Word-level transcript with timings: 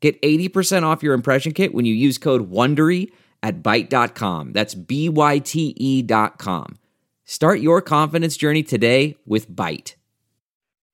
Get 0.00 0.20
80% 0.22 0.84
off 0.84 1.02
your 1.02 1.14
impression 1.14 1.52
kit 1.52 1.74
when 1.74 1.84
you 1.84 1.94
use 1.94 2.18
code 2.18 2.50
WONDERY 2.50 3.10
at 3.42 3.62
Byte.com. 3.62 4.52
That's 4.52 4.74
B-Y-T-E 4.74 6.02
dot 6.02 6.38
com. 6.38 6.78
Start 7.24 7.60
your 7.60 7.82
confidence 7.82 8.36
journey 8.36 8.62
today 8.62 9.16
with 9.26 9.50
Byte. 9.50 9.94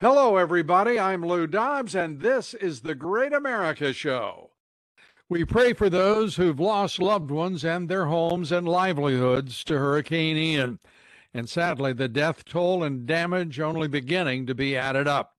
Hello, 0.00 0.36
everybody. 0.36 0.98
I'm 0.98 1.24
Lou 1.24 1.46
Dobbs, 1.46 1.94
and 1.94 2.20
this 2.20 2.52
is 2.54 2.80
the 2.80 2.94
Great 2.94 3.32
America 3.32 3.92
Show. 3.92 4.50
We 5.28 5.44
pray 5.44 5.72
for 5.72 5.88
those 5.88 6.36
who've 6.36 6.60
lost 6.60 7.00
loved 7.00 7.30
ones 7.30 7.64
and 7.64 7.88
their 7.88 8.06
homes 8.06 8.52
and 8.52 8.68
livelihoods 8.68 9.64
to 9.64 9.78
Hurricane 9.78 10.36
Ian. 10.36 10.78
And 11.32 11.48
sadly, 11.48 11.92
the 11.92 12.08
death 12.08 12.44
toll 12.44 12.84
and 12.84 13.06
damage 13.06 13.58
only 13.60 13.88
beginning 13.88 14.46
to 14.46 14.54
be 14.54 14.76
added 14.76 15.08
up. 15.08 15.33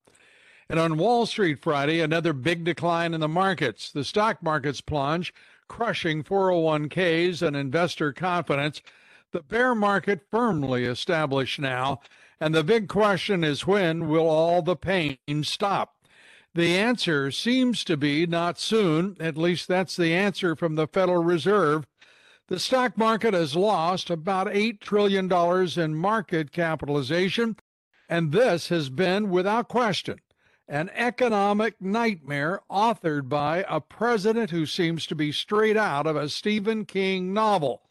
And 0.70 0.80
on 0.80 0.98
Wall 0.98 1.26
Street 1.26 1.60
Friday, 1.62 2.00
another 2.00 2.34
big 2.34 2.64
decline 2.64 3.14
in 3.14 3.22
the 3.22 3.28
markets. 3.28 3.92
The 3.92 4.04
stock 4.04 4.42
markets 4.42 4.82
plunge, 4.82 5.34
crushing 5.68 6.24
401ks 6.24 7.42
and 7.42 7.56
investor 7.56 8.12
confidence. 8.12 8.82
The 9.32 9.42
bear 9.42 9.76
market 9.76 10.22
firmly 10.32 10.86
established 10.86 11.60
now. 11.60 12.00
And 12.40 12.54
the 12.54 12.64
big 12.64 12.88
question 12.88 13.44
is 13.44 13.68
when 13.68 14.08
will 14.08 14.28
all 14.28 14.62
the 14.62 14.76
pain 14.76 15.18
stop? 15.44 15.96
The 16.56 16.78
answer 16.78 17.32
seems 17.32 17.84
to 17.84 17.98
be 17.98 18.26
not 18.26 18.58
soon. 18.58 19.18
At 19.20 19.38
least 19.38 19.68
that's 19.68 19.96
the 19.96 20.14
answer 20.14 20.56
from 20.56 20.76
the 20.76 20.88
Federal 20.88 21.24
Reserve. 21.24 21.86
The 22.48 22.60
stock 22.60 22.98
market 22.98 23.34
has 23.34 23.56
lost 23.56 24.10
about 24.10 24.48
$8 24.48 24.80
trillion 24.80 25.32
in 25.80 25.96
market 25.96 26.52
capitalization, 26.52 27.58
and 28.08 28.32
this 28.32 28.70
has 28.70 28.90
been, 28.90 29.30
without 29.30 29.68
question, 29.68 30.20
an 30.68 30.90
economic 30.94 31.80
nightmare 31.80 32.62
authored 32.70 33.30
by 33.30 33.66
a 33.70 33.80
president 33.80 34.52
who 34.52 34.66
seems 34.66 35.06
to 35.08 35.16
be 35.16 35.32
straight 35.32 35.78
out 35.78 36.08
of 36.08 36.16
a 36.16 36.30
Stephen 36.30 36.86
King 36.86 37.34
novel. 37.34 37.84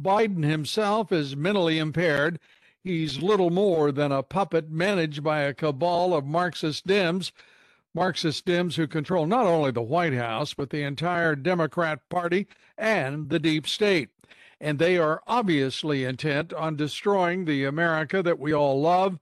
Biden 0.00 0.44
himself 0.44 1.12
is 1.12 1.36
mentally 1.36 1.78
impaired. 1.78 2.38
He's 2.82 3.22
little 3.22 3.50
more 3.50 3.92
than 3.92 4.12
a 4.12 4.22
puppet 4.22 4.70
managed 4.70 5.22
by 5.22 5.40
a 5.40 5.54
cabal 5.54 6.14
of 6.14 6.24
Marxist 6.26 6.86
Dems 6.86 7.32
Marxist 7.92 8.46
Dems 8.46 8.76
who 8.76 8.86
control 8.86 9.26
not 9.26 9.46
only 9.46 9.72
the 9.72 9.82
White 9.82 10.12
House, 10.14 10.54
but 10.54 10.70
the 10.70 10.82
entire 10.82 11.34
Democrat 11.34 12.08
Party 12.08 12.46
and 12.78 13.30
the 13.30 13.40
deep 13.40 13.66
state. 13.66 14.10
And 14.60 14.78
they 14.78 14.96
are 14.96 15.22
obviously 15.26 16.04
intent 16.04 16.52
on 16.52 16.76
destroying 16.76 17.44
the 17.44 17.64
America 17.64 18.22
that 18.22 18.38
we 18.38 18.52
all 18.52 18.80
love 18.80 19.18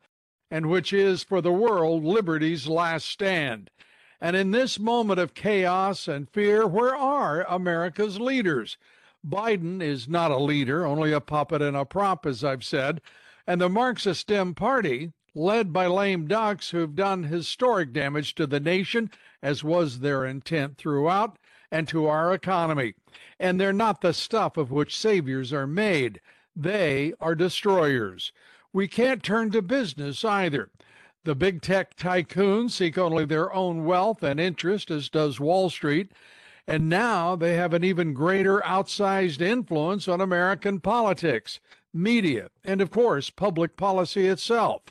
and 0.50 0.66
which 0.66 0.92
is 0.92 1.22
for 1.22 1.40
the 1.40 1.52
world 1.52 2.04
liberty's 2.04 2.66
last 2.66 3.06
stand. 3.06 3.70
And 4.20 4.34
in 4.34 4.50
this 4.50 4.78
moment 4.78 5.20
of 5.20 5.34
chaos 5.34 6.08
and 6.08 6.28
fear, 6.28 6.66
where 6.66 6.96
are 6.96 7.46
America's 7.48 8.18
leaders? 8.18 8.76
Biden 9.26 9.82
is 9.82 10.08
not 10.08 10.30
a 10.30 10.38
leader, 10.38 10.86
only 10.86 11.12
a 11.12 11.20
puppet 11.20 11.62
and 11.62 11.76
a 11.76 11.84
prop, 11.84 12.26
as 12.26 12.42
I've 12.42 12.64
said. 12.64 13.00
And 13.46 13.60
the 13.60 13.68
Marxist 13.68 14.26
Dem 14.26 14.54
Party, 14.54 15.12
led 15.34 15.72
by 15.72 15.86
lame 15.86 16.26
ducks 16.26 16.70
who've 16.70 16.96
done 16.96 17.24
historic 17.24 17.92
damage 17.92 18.34
to 18.34 18.46
the 18.46 18.60
nation, 18.60 19.10
as 19.42 19.62
was 19.62 20.00
their 20.00 20.24
intent 20.24 20.76
throughout, 20.76 21.38
and 21.70 21.86
to 21.88 22.06
our 22.06 22.32
economy. 22.32 22.94
And 23.38 23.60
they're 23.60 23.72
not 23.72 24.00
the 24.00 24.12
stuff 24.12 24.56
of 24.56 24.70
which 24.70 24.96
saviors 24.96 25.52
are 25.52 25.66
made, 25.66 26.20
they 26.56 27.12
are 27.20 27.34
destroyers. 27.36 28.32
We 28.72 28.86
can't 28.86 29.22
turn 29.22 29.50
to 29.52 29.62
business 29.62 30.24
either. 30.24 30.70
The 31.24 31.34
big 31.34 31.62
tech 31.62 31.96
tycoons 31.96 32.72
seek 32.72 32.98
only 32.98 33.24
their 33.24 33.52
own 33.52 33.84
wealth 33.84 34.22
and 34.22 34.38
interest, 34.38 34.90
as 34.90 35.08
does 35.08 35.40
Wall 35.40 35.70
Street. 35.70 36.12
And 36.66 36.88
now 36.88 37.34
they 37.34 37.54
have 37.54 37.72
an 37.72 37.82
even 37.82 38.12
greater 38.12 38.60
outsized 38.60 39.40
influence 39.40 40.06
on 40.06 40.20
American 40.20 40.80
politics, 40.80 41.60
media, 41.94 42.50
and 42.62 42.82
of 42.82 42.90
course, 42.90 43.30
public 43.30 43.76
policy 43.76 44.26
itself. 44.26 44.82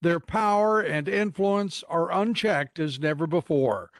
Their 0.00 0.18
power 0.18 0.80
and 0.80 1.08
influence 1.08 1.84
are 1.88 2.10
unchecked 2.10 2.80
as 2.80 2.98
never 2.98 3.28
before. 3.28 3.90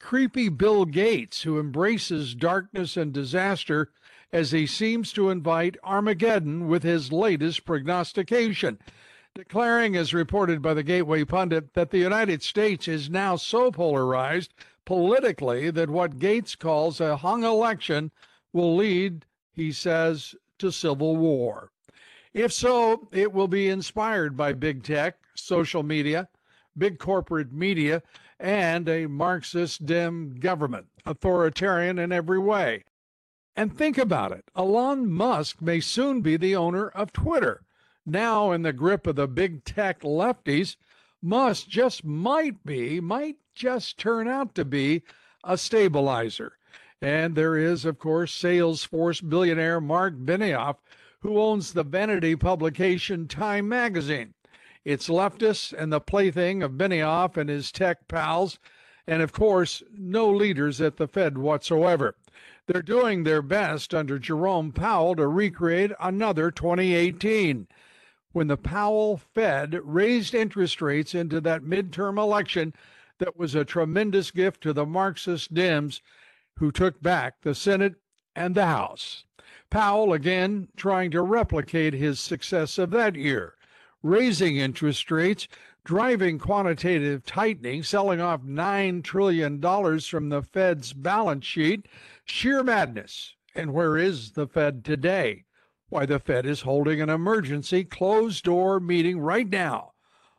Creepy 0.00 0.48
Bill 0.48 0.86
Gates, 0.86 1.42
who 1.42 1.60
embraces 1.60 2.34
darkness 2.34 2.96
and 2.96 3.12
disaster 3.12 3.92
as 4.32 4.50
he 4.50 4.66
seems 4.66 5.12
to 5.12 5.30
invite 5.30 5.76
Armageddon 5.84 6.66
with 6.68 6.82
his 6.82 7.12
latest 7.12 7.64
prognostication, 7.64 8.78
declaring, 9.34 9.96
as 9.96 10.14
reported 10.14 10.62
by 10.62 10.74
the 10.74 10.82
Gateway 10.82 11.24
Pundit, 11.24 11.74
that 11.74 11.90
the 11.90 11.98
United 11.98 12.42
States 12.42 12.88
is 12.88 13.10
now 13.10 13.36
so 13.36 13.70
polarized 13.70 14.54
politically 14.84 15.70
that 15.70 15.90
what 15.90 16.18
Gates 16.18 16.56
calls 16.56 17.00
a 17.00 17.16
hung 17.18 17.44
election 17.44 18.10
will 18.52 18.74
lead, 18.74 19.24
he 19.52 19.70
says, 19.70 20.34
to 20.58 20.72
civil 20.72 21.16
war. 21.16 21.70
If 22.32 22.52
so, 22.52 23.08
it 23.12 23.32
will 23.32 23.48
be 23.48 23.68
inspired 23.68 24.36
by 24.36 24.52
big 24.54 24.82
tech, 24.82 25.16
social 25.34 25.82
media, 25.82 26.28
big 26.76 26.98
corporate 26.98 27.52
media, 27.52 28.02
and 28.40 28.88
a 28.88 29.06
Marxist 29.06 29.84
dim 29.84 30.34
government, 30.40 30.86
authoritarian 31.04 31.98
in 31.98 32.10
every 32.10 32.38
way. 32.38 32.84
And 33.54 33.76
think 33.76 33.98
about 33.98 34.32
it 34.32 34.44
Elon 34.56 35.10
Musk 35.10 35.60
may 35.60 35.80
soon 35.80 36.22
be 36.22 36.36
the 36.36 36.56
owner 36.56 36.88
of 36.88 37.12
Twitter. 37.12 37.62
Now, 38.06 38.50
in 38.52 38.62
the 38.62 38.72
grip 38.72 39.06
of 39.06 39.16
the 39.16 39.28
big 39.28 39.64
tech 39.64 40.00
lefties, 40.00 40.76
Musk 41.22 41.68
just 41.68 42.02
might 42.02 42.64
be, 42.64 42.98
might 42.98 43.36
just 43.54 43.98
turn 43.98 44.26
out 44.26 44.54
to 44.54 44.64
be 44.64 45.02
a 45.44 45.58
stabilizer. 45.58 46.56
And 47.02 47.34
there 47.34 47.56
is, 47.56 47.84
of 47.84 47.98
course, 47.98 48.32
Salesforce 48.32 49.26
billionaire 49.26 49.80
Marc 49.80 50.14
Benioff, 50.14 50.76
who 51.20 51.38
owns 51.38 51.72
the 51.72 51.84
vanity 51.84 52.36
publication 52.36 53.28
Time 53.28 53.68
magazine. 53.68 54.34
It's 54.84 55.08
leftists 55.08 55.72
and 55.72 55.92
the 55.92 56.00
plaything 56.00 56.62
of 56.62 56.72
Benioff 56.72 57.36
and 57.36 57.50
his 57.50 57.70
tech 57.70 58.08
pals, 58.08 58.58
and 59.06 59.22
of 59.22 59.32
course, 59.32 59.82
no 59.92 60.30
leaders 60.30 60.80
at 60.80 60.96
the 60.96 61.06
Fed 61.06 61.36
whatsoever. 61.36 62.14
They're 62.66 62.82
doing 62.82 63.24
their 63.24 63.42
best 63.42 63.94
under 63.94 64.18
Jerome 64.18 64.72
Powell 64.72 65.16
to 65.16 65.26
recreate 65.26 65.92
another 66.00 66.50
2018 66.50 67.66
when 68.32 68.46
the 68.46 68.56
Powell 68.56 69.16
Fed 69.16 69.78
raised 69.82 70.34
interest 70.34 70.80
rates 70.80 71.14
into 71.14 71.40
that 71.40 71.62
midterm 71.62 72.16
election 72.16 72.72
that 73.18 73.36
was 73.36 73.54
a 73.54 73.64
tremendous 73.64 74.30
gift 74.30 74.62
to 74.62 74.72
the 74.72 74.86
Marxist 74.86 75.52
Dems 75.52 76.00
who 76.56 76.70
took 76.70 77.02
back 77.02 77.42
the 77.42 77.54
Senate 77.54 77.96
and 78.36 78.54
the 78.54 78.66
House. 78.66 79.24
Powell 79.68 80.12
again 80.12 80.68
trying 80.76 81.10
to 81.10 81.22
replicate 81.22 81.92
his 81.92 82.20
success 82.20 82.78
of 82.78 82.90
that 82.90 83.16
year, 83.16 83.54
raising 84.02 84.56
interest 84.56 85.10
rates, 85.10 85.48
driving 85.84 86.38
quantitative 86.38 87.24
tightening, 87.24 87.82
selling 87.82 88.20
off 88.20 88.42
$9 88.42 89.02
trillion 89.04 89.60
from 90.00 90.28
the 90.28 90.42
Fed's 90.42 90.92
balance 90.92 91.44
sheet. 91.44 91.86
Sheer 92.24 92.62
madness. 92.62 93.34
And 93.54 93.72
where 93.72 93.96
is 93.96 94.32
the 94.32 94.46
Fed 94.46 94.84
today? 94.84 95.44
Why, 95.88 96.06
the 96.06 96.20
Fed 96.20 96.46
is 96.46 96.60
holding 96.60 97.00
an 97.00 97.10
emergency 97.10 97.84
closed 97.84 98.44
door 98.44 98.78
meeting 98.78 99.18
right 99.18 99.48
now 99.48 99.92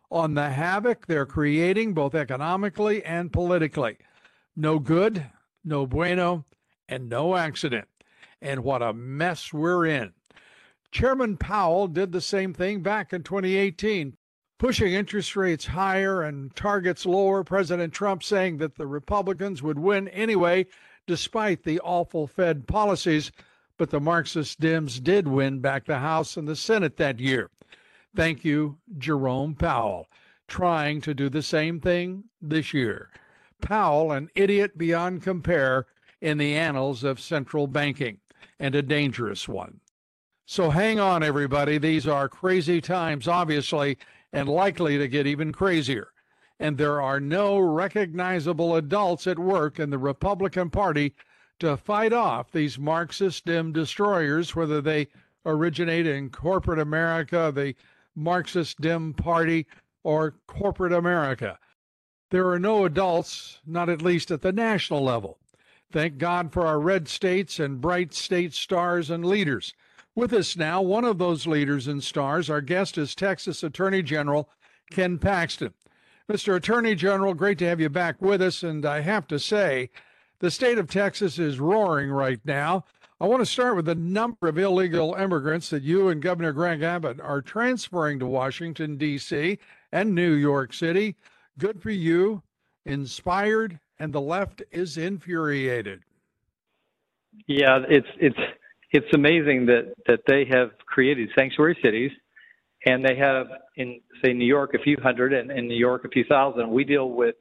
on 0.09 0.33
the 0.33 0.49
havoc 0.49 1.07
they're 1.07 1.25
creating 1.25 1.93
both 1.93 2.15
economically 2.15 3.03
and 3.03 3.31
politically. 3.31 3.97
No 4.55 4.79
good, 4.79 5.25
no 5.63 5.85
bueno, 5.85 6.45
and 6.87 7.09
no 7.09 7.35
accident 7.35 7.87
and 8.41 8.63
what 8.63 8.81
a 8.81 8.93
mess 8.93 9.53
we're 9.53 9.85
in. 9.85 10.13
Chairman 10.91 11.37
Powell 11.37 11.87
did 11.87 12.11
the 12.11 12.21
same 12.21 12.53
thing 12.53 12.81
back 12.81 13.13
in 13.13 13.23
2018, 13.23 14.17
pushing 14.57 14.93
interest 14.93 15.35
rates 15.35 15.67
higher 15.67 16.21
and 16.21 16.53
targets 16.55 17.05
lower. 17.05 17.43
President 17.43 17.93
Trump 17.93 18.23
saying 18.23 18.57
that 18.57 18.75
the 18.75 18.87
Republicans 18.87 19.63
would 19.63 19.79
win 19.79 20.09
anyway, 20.09 20.65
despite 21.07 21.63
the 21.63 21.79
awful 21.79 22.27
Fed 22.27 22.67
policies. 22.67 23.31
But 23.77 23.89
the 23.89 24.01
Marxist 24.01 24.59
Dems 24.59 25.01
did 25.01 25.27
win 25.27 25.59
back 25.59 25.85
the 25.85 25.99
House 25.99 26.37
and 26.37 26.47
the 26.47 26.55
Senate 26.55 26.97
that 26.97 27.19
year. 27.19 27.49
Thank 28.15 28.43
you, 28.43 28.77
Jerome 28.97 29.55
Powell, 29.55 30.07
trying 30.47 30.99
to 31.01 31.13
do 31.13 31.29
the 31.29 31.41
same 31.41 31.79
thing 31.79 32.25
this 32.41 32.73
year. 32.73 33.09
Powell, 33.61 34.11
an 34.11 34.29
idiot 34.35 34.77
beyond 34.77 35.23
compare, 35.23 35.87
in 36.19 36.37
the 36.37 36.53
annals 36.53 37.03
of 37.03 37.19
central 37.19 37.65
banking 37.65 38.19
and 38.59 38.75
a 38.75 38.81
dangerous 38.81 39.47
one. 39.47 39.79
So 40.51 40.69
hang 40.69 40.99
on, 40.99 41.23
everybody. 41.23 41.77
These 41.77 42.09
are 42.09 42.27
crazy 42.27 42.81
times, 42.81 43.25
obviously, 43.25 43.97
and 44.33 44.49
likely 44.49 44.97
to 44.97 45.07
get 45.07 45.25
even 45.25 45.53
crazier. 45.53 46.09
And 46.59 46.77
there 46.77 47.01
are 47.01 47.21
no 47.21 47.57
recognizable 47.57 48.75
adults 48.75 49.27
at 49.27 49.39
work 49.39 49.79
in 49.79 49.91
the 49.91 49.97
Republican 49.97 50.69
Party 50.69 51.15
to 51.61 51.77
fight 51.77 52.11
off 52.11 52.51
these 52.51 52.77
Marxist 52.77 53.45
dim 53.45 53.71
destroyers, 53.71 54.53
whether 54.53 54.81
they 54.81 55.07
originate 55.45 56.05
in 56.05 56.29
corporate 56.29 56.79
America, 56.79 57.49
the 57.55 57.73
Marxist 58.13 58.81
dim 58.81 59.13
party, 59.13 59.65
or 60.03 60.35
corporate 60.47 60.91
America. 60.91 61.57
There 62.29 62.49
are 62.49 62.59
no 62.59 62.83
adults, 62.83 63.61
not 63.65 63.87
at 63.87 64.01
least 64.01 64.31
at 64.31 64.41
the 64.41 64.51
national 64.51 65.01
level. 65.01 65.37
Thank 65.93 66.17
God 66.17 66.51
for 66.51 66.67
our 66.67 66.81
red 66.81 67.07
states 67.07 67.57
and 67.57 67.79
bright 67.79 68.13
state 68.13 68.53
stars 68.53 69.09
and 69.09 69.23
leaders. 69.23 69.73
With 70.15 70.33
us 70.33 70.57
now, 70.57 70.81
one 70.81 71.05
of 71.05 71.17
those 71.17 71.47
leaders 71.47 71.87
and 71.87 72.03
stars, 72.03 72.49
our 72.49 72.61
guest 72.61 72.97
is 72.97 73.15
Texas 73.15 73.63
Attorney 73.63 74.03
General 74.03 74.49
Ken 74.91 75.17
Paxton. 75.17 75.73
Mr. 76.29 76.55
Attorney 76.55 76.95
General, 76.95 77.33
great 77.33 77.57
to 77.59 77.67
have 77.67 77.79
you 77.79 77.89
back 77.89 78.21
with 78.21 78.41
us. 78.41 78.63
And 78.63 78.85
I 78.85 79.01
have 79.01 79.27
to 79.27 79.39
say, 79.39 79.89
the 80.39 80.51
state 80.51 80.77
of 80.77 80.89
Texas 80.89 81.39
is 81.39 81.59
roaring 81.59 82.11
right 82.11 82.39
now. 82.43 82.83
I 83.21 83.25
want 83.25 83.41
to 83.41 83.45
start 83.45 83.75
with 83.75 83.85
the 83.85 83.95
number 83.95 84.47
of 84.47 84.57
illegal 84.57 85.13
immigrants 85.13 85.69
that 85.69 85.83
you 85.83 86.09
and 86.09 86.21
Governor 86.21 86.51
Greg 86.51 86.81
Abbott 86.81 87.21
are 87.21 87.41
transferring 87.41 88.17
to 88.19 88.25
Washington, 88.25 88.97
D.C. 88.97 89.59
and 89.91 90.15
New 90.15 90.33
York 90.33 90.73
City. 90.73 91.15
Good 91.59 91.81
for 91.81 91.91
you, 91.91 92.41
inspired, 92.85 93.79
and 93.99 94.11
the 94.11 94.21
left 94.21 94.63
is 94.71 94.97
infuriated. 94.97 96.01
Yeah, 97.45 97.79
it's 97.87 98.07
it's 98.19 98.39
it's 98.91 99.13
amazing 99.13 99.65
that 99.67 99.93
that 100.07 100.21
they 100.27 100.45
have 100.51 100.71
created 100.85 101.29
sanctuary 101.37 101.77
cities, 101.83 102.11
and 102.85 103.03
they 103.03 103.15
have 103.15 103.47
in 103.77 104.01
say 104.23 104.33
New 104.33 104.45
York 104.45 104.73
a 104.73 104.79
few 104.79 104.97
hundred, 105.01 105.33
and 105.33 105.51
in 105.51 105.67
New 105.67 105.77
York 105.77 106.05
a 106.05 106.09
few 106.09 106.23
thousand. 106.25 106.69
We 106.69 106.83
deal 106.83 107.09
with 107.09 107.35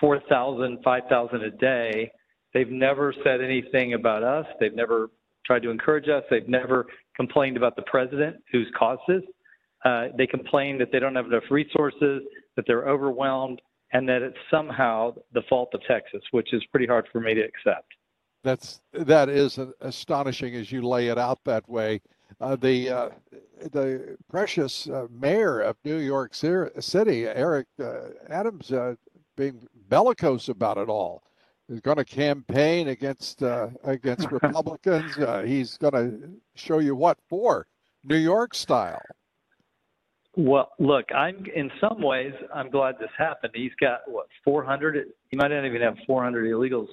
4,000, 0.00 0.78
5,000 0.84 1.42
a 1.42 1.50
day. 1.50 2.10
They've 2.52 2.70
never 2.70 3.14
said 3.24 3.40
anything 3.40 3.94
about 3.94 4.22
us. 4.22 4.46
They've 4.60 4.74
never 4.74 5.10
tried 5.44 5.62
to 5.62 5.70
encourage 5.70 6.08
us. 6.08 6.22
They've 6.30 6.48
never 6.48 6.86
complained 7.14 7.56
about 7.56 7.76
the 7.76 7.82
president 7.82 8.36
who's 8.52 8.70
caused 8.78 9.02
this. 9.08 9.22
Uh, 9.84 10.08
they 10.16 10.26
complain 10.26 10.78
that 10.78 10.88
they 10.92 10.98
don't 10.98 11.14
have 11.14 11.26
enough 11.26 11.44
resources, 11.50 12.22
that 12.56 12.64
they're 12.66 12.88
overwhelmed, 12.88 13.60
and 13.92 14.08
that 14.08 14.22
it's 14.22 14.36
somehow 14.50 15.14
the 15.32 15.42
fault 15.48 15.70
of 15.74 15.80
Texas, 15.86 16.22
which 16.32 16.52
is 16.52 16.62
pretty 16.70 16.86
hard 16.86 17.06
for 17.12 17.20
me 17.20 17.34
to 17.34 17.42
accept. 17.42 17.92
That's 18.46 18.80
that 18.92 19.28
is 19.28 19.58
astonishing 19.80 20.54
as 20.54 20.70
you 20.70 20.86
lay 20.86 21.08
it 21.08 21.18
out 21.18 21.40
that 21.46 21.68
way. 21.68 22.00
Uh, 22.40 22.54
the 22.54 22.88
uh, 22.88 23.08
the 23.72 24.16
precious 24.30 24.88
uh, 24.88 25.08
mayor 25.10 25.62
of 25.62 25.74
New 25.84 25.96
York 25.96 26.32
City, 26.32 27.26
Eric 27.26 27.66
uh, 27.82 28.10
Adams, 28.30 28.70
uh, 28.70 28.94
being 29.36 29.66
bellicose 29.88 30.48
about 30.48 30.78
it 30.78 30.88
all. 30.88 31.24
He's 31.66 31.80
going 31.80 31.96
to 31.96 32.04
campaign 32.04 32.86
against 32.86 33.42
uh, 33.42 33.70
against 33.82 34.30
Republicans. 34.30 35.16
he's 35.44 35.76
going 35.76 35.94
to 35.94 36.30
show 36.54 36.78
you 36.78 36.94
what 36.94 37.18
for, 37.28 37.66
New 38.04 38.14
York 38.14 38.54
style. 38.54 39.02
Well, 40.36 40.70
look, 40.78 41.06
I'm 41.12 41.44
in 41.52 41.68
some 41.80 42.00
ways 42.00 42.32
I'm 42.54 42.70
glad 42.70 42.94
this 43.00 43.10
happened. 43.18 43.54
He's 43.56 43.74
got 43.80 44.02
what 44.06 44.28
400. 44.44 45.08
He 45.30 45.36
might 45.36 45.48
not 45.48 45.66
even 45.66 45.82
have 45.82 45.96
400 46.06 46.46
illegals 46.46 46.86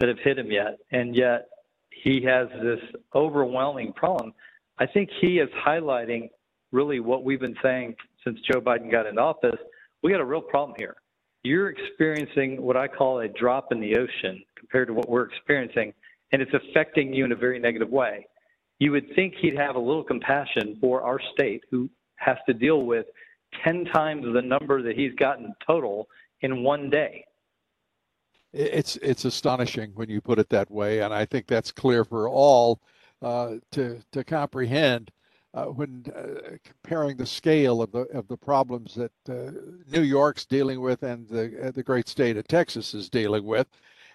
that 0.00 0.08
have 0.08 0.18
hit 0.18 0.38
him 0.38 0.50
yet, 0.50 0.78
and 0.90 1.14
yet 1.14 1.48
he 1.90 2.22
has 2.22 2.48
this 2.62 2.80
overwhelming 3.14 3.92
problem. 3.92 4.32
I 4.78 4.86
think 4.86 5.10
he 5.20 5.38
is 5.38 5.48
highlighting 5.64 6.30
really 6.72 7.00
what 7.00 7.22
we've 7.22 7.40
been 7.40 7.56
saying 7.62 7.94
since 8.24 8.38
Joe 8.50 8.60
Biden 8.60 8.90
got 8.90 9.06
in 9.06 9.18
office. 9.18 9.58
We 10.02 10.10
got 10.10 10.20
a 10.20 10.24
real 10.24 10.40
problem 10.40 10.74
here. 10.78 10.96
You're 11.42 11.70
experiencing 11.70 12.60
what 12.62 12.76
I 12.76 12.88
call 12.88 13.20
a 13.20 13.28
drop 13.28 13.72
in 13.72 13.80
the 13.80 13.96
ocean 13.96 14.42
compared 14.58 14.88
to 14.88 14.94
what 14.94 15.08
we're 15.08 15.24
experiencing, 15.24 15.92
and 16.32 16.40
it's 16.40 16.52
affecting 16.52 17.12
you 17.12 17.24
in 17.24 17.32
a 17.32 17.36
very 17.36 17.58
negative 17.58 17.90
way. 17.90 18.26
You 18.78 18.92
would 18.92 19.14
think 19.14 19.34
he'd 19.34 19.58
have 19.58 19.76
a 19.76 19.80
little 19.80 20.04
compassion 20.04 20.78
for 20.80 21.02
our 21.02 21.20
state, 21.34 21.62
who 21.70 21.88
has 22.16 22.36
to 22.46 22.54
deal 22.54 22.82
with 22.82 23.06
10 23.64 23.86
times 23.86 24.24
the 24.32 24.42
number 24.42 24.82
that 24.82 24.96
he's 24.96 25.14
gotten 25.16 25.52
total 25.66 26.08
in 26.40 26.62
one 26.62 26.88
day. 26.88 27.24
It's 28.52 28.96
it's 28.96 29.24
astonishing 29.24 29.92
when 29.94 30.08
you 30.08 30.20
put 30.20 30.38
it 30.38 30.48
that 30.50 30.70
way, 30.70 31.00
and 31.00 31.14
I 31.14 31.24
think 31.24 31.46
that's 31.46 31.70
clear 31.70 32.04
for 32.04 32.28
all 32.28 32.80
uh, 33.22 33.56
to 33.72 34.00
to 34.12 34.24
comprehend 34.24 35.10
uh, 35.54 35.66
when 35.66 36.04
uh, 36.16 36.56
comparing 36.64 37.16
the 37.16 37.26
scale 37.26 37.80
of 37.82 37.92
the 37.92 38.02
of 38.12 38.26
the 38.28 38.36
problems 38.36 38.94
that 38.96 39.12
uh, 39.28 39.52
New 39.92 40.02
York's 40.02 40.46
dealing 40.46 40.80
with 40.80 41.02
and 41.04 41.28
the 41.28 41.68
uh, 41.68 41.70
the 41.70 41.82
great 41.82 42.08
state 42.08 42.36
of 42.36 42.48
Texas 42.48 42.92
is 42.94 43.08
dealing 43.08 43.44
with. 43.44 43.68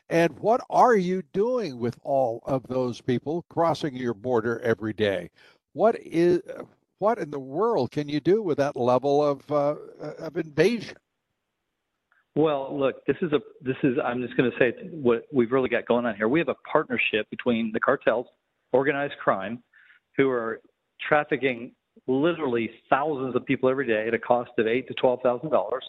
And 0.10 0.38
what 0.40 0.62
are 0.70 0.96
you 0.96 1.24
doing 1.34 1.80
with 1.80 1.98
all 2.04 2.42
of 2.46 2.64
those 2.68 3.02
people 3.02 3.46
crossing 3.50 3.96
your 3.96 4.14
border 4.14 4.60
every 4.60 4.94
day? 4.94 5.30
What 5.74 5.98
is 6.02 6.42
what 7.00 7.20
in 7.20 7.32
the 7.32 7.40
world 7.40 7.92
can 7.92 8.10
you 8.10 8.20
do 8.20 8.42
with 8.42 8.58
that 8.58 8.76
level 8.76 9.24
of 9.24 9.50
uh, 9.52 9.76
of 10.20 10.38
invasion? 10.38 10.98
Well, 12.36 12.78
look, 12.78 13.06
this 13.06 13.16
is 13.22 13.32
a 13.32 13.40
this 13.62 13.78
is 13.84 13.98
I'm 14.04 14.22
just 14.22 14.36
going 14.36 14.52
to 14.52 14.58
say 14.60 14.74
what 14.92 15.26
we've 15.32 15.52
really 15.52 15.70
got 15.70 15.86
going 15.86 16.06
on 16.06 16.16
here. 16.16 16.28
We 16.28 16.40
have 16.40 16.50
a 16.50 16.56
partnership 16.70 17.30
between 17.30 17.72
the 17.74 17.80
cartels, 17.80 18.28
organized 18.74 19.14
crime, 19.24 19.64
who 20.18 20.30
are 20.30 20.60
trafficking 21.08 21.72
literally 22.08 22.70
thousands 22.90 23.36
of 23.36 23.46
people 23.46 23.70
every 23.70 23.88
day 23.88 24.08
at 24.08 24.14
a 24.14 24.20
cost 24.20 24.52
of 24.58 24.68
eight 24.68 24.88
to 24.90 24.94
twelve 24.96 25.22
thousand 25.24 25.50
dollars. 25.50 25.86